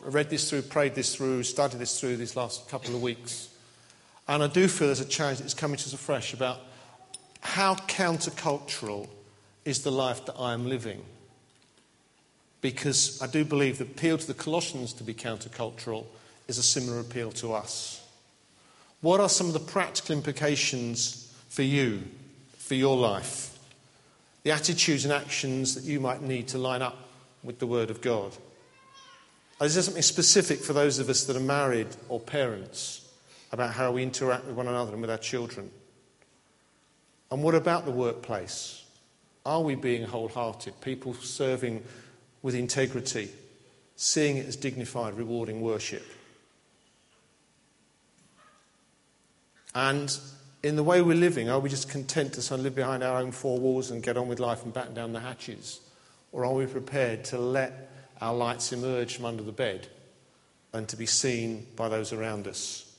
read 0.00 0.30
this 0.30 0.48
through, 0.50 0.62
prayed 0.62 0.94
this 0.94 1.14
through, 1.14 1.42
studied 1.42 1.78
this 1.78 1.98
through 1.98 2.16
these 2.16 2.36
last 2.36 2.68
couple 2.68 2.94
of 2.94 3.02
weeks. 3.02 3.48
And 4.28 4.42
I 4.42 4.48
do 4.48 4.68
feel 4.68 4.88
there's 4.88 5.00
a 5.00 5.04
challenge 5.04 5.38
that's 5.38 5.54
coming 5.54 5.76
to 5.76 5.84
us 5.84 5.92
afresh 5.92 6.32
about 6.32 6.60
how 7.40 7.74
countercultural 7.74 9.08
is 9.64 9.82
the 9.82 9.92
life 9.92 10.26
that 10.26 10.34
I 10.38 10.52
am 10.52 10.68
living. 10.68 11.04
Because 12.60 13.20
I 13.22 13.26
do 13.26 13.44
believe 13.44 13.78
the 13.78 13.84
appeal 13.84 14.18
to 14.18 14.26
the 14.26 14.34
Colossians 14.34 14.92
to 14.94 15.04
be 15.04 15.14
countercultural 15.14 16.06
is 16.48 16.58
a 16.58 16.62
similar 16.62 17.00
appeal 17.00 17.30
to 17.32 17.52
us. 17.52 18.02
What 19.00 19.20
are 19.20 19.28
some 19.28 19.48
of 19.48 19.52
the 19.52 19.60
practical 19.60 20.16
implications 20.16 21.32
for 21.48 21.62
you, 21.62 22.02
for 22.58 22.74
your 22.74 22.96
life? 22.96 23.55
The 24.46 24.52
attitudes 24.52 25.04
and 25.04 25.12
actions 25.12 25.74
that 25.74 25.82
you 25.82 25.98
might 25.98 26.22
need 26.22 26.46
to 26.46 26.56
line 26.56 26.80
up 26.80 26.96
with 27.42 27.58
the 27.58 27.66
Word 27.66 27.90
of 27.90 28.00
God. 28.00 28.32
Is 29.60 29.74
there 29.74 29.82
something 29.82 30.04
specific 30.04 30.60
for 30.60 30.72
those 30.72 31.00
of 31.00 31.08
us 31.08 31.24
that 31.24 31.36
are 31.36 31.40
married 31.40 31.88
or 32.08 32.20
parents 32.20 33.08
about 33.50 33.72
how 33.72 33.90
we 33.90 34.04
interact 34.04 34.44
with 34.44 34.54
one 34.54 34.68
another 34.68 34.92
and 34.92 35.00
with 35.00 35.10
our 35.10 35.18
children? 35.18 35.68
And 37.32 37.42
what 37.42 37.56
about 37.56 37.86
the 37.86 37.90
workplace? 37.90 38.84
Are 39.44 39.62
we 39.62 39.74
being 39.74 40.04
wholehearted, 40.04 40.80
people 40.80 41.12
serving 41.14 41.82
with 42.40 42.54
integrity, 42.54 43.30
seeing 43.96 44.36
it 44.36 44.46
as 44.46 44.54
dignified, 44.54 45.14
rewarding 45.14 45.60
worship? 45.60 46.06
And 49.74 50.16
in 50.66 50.74
the 50.74 50.82
way 50.82 51.00
we're 51.00 51.14
living, 51.14 51.48
are 51.48 51.60
we 51.60 51.70
just 51.70 51.88
content 51.88 52.32
to 52.32 52.42
sort 52.42 52.58
of 52.58 52.64
live 52.64 52.74
behind 52.74 53.04
our 53.04 53.18
own 53.18 53.30
four 53.30 53.56
walls 53.56 53.92
and 53.92 54.02
get 54.02 54.16
on 54.16 54.26
with 54.26 54.40
life 54.40 54.64
and 54.64 54.74
batten 54.74 54.94
down 54.94 55.12
the 55.12 55.20
hatches? 55.20 55.80
Or 56.32 56.44
are 56.44 56.52
we 56.52 56.66
prepared 56.66 57.22
to 57.26 57.38
let 57.38 57.92
our 58.20 58.34
lights 58.34 58.72
emerge 58.72 59.14
from 59.14 59.26
under 59.26 59.44
the 59.44 59.52
bed 59.52 59.86
and 60.72 60.88
to 60.88 60.96
be 60.96 61.06
seen 61.06 61.68
by 61.76 61.88
those 61.88 62.12
around 62.12 62.48
us? 62.48 62.92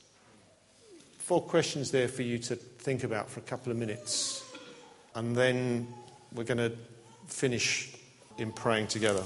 Four 1.18 1.42
questions 1.42 1.90
there 1.90 2.08
for 2.08 2.22
you 2.22 2.38
to 2.38 2.56
think 2.56 3.04
about 3.04 3.28
for 3.28 3.40
a 3.40 3.42
couple 3.42 3.70
of 3.70 3.76
minutes. 3.76 4.42
And 5.14 5.36
then 5.36 5.88
we're 6.32 6.44
going 6.44 6.56
to 6.56 6.72
finish 7.26 7.92
in 8.38 8.50
praying 8.50 8.86
together. 8.86 9.24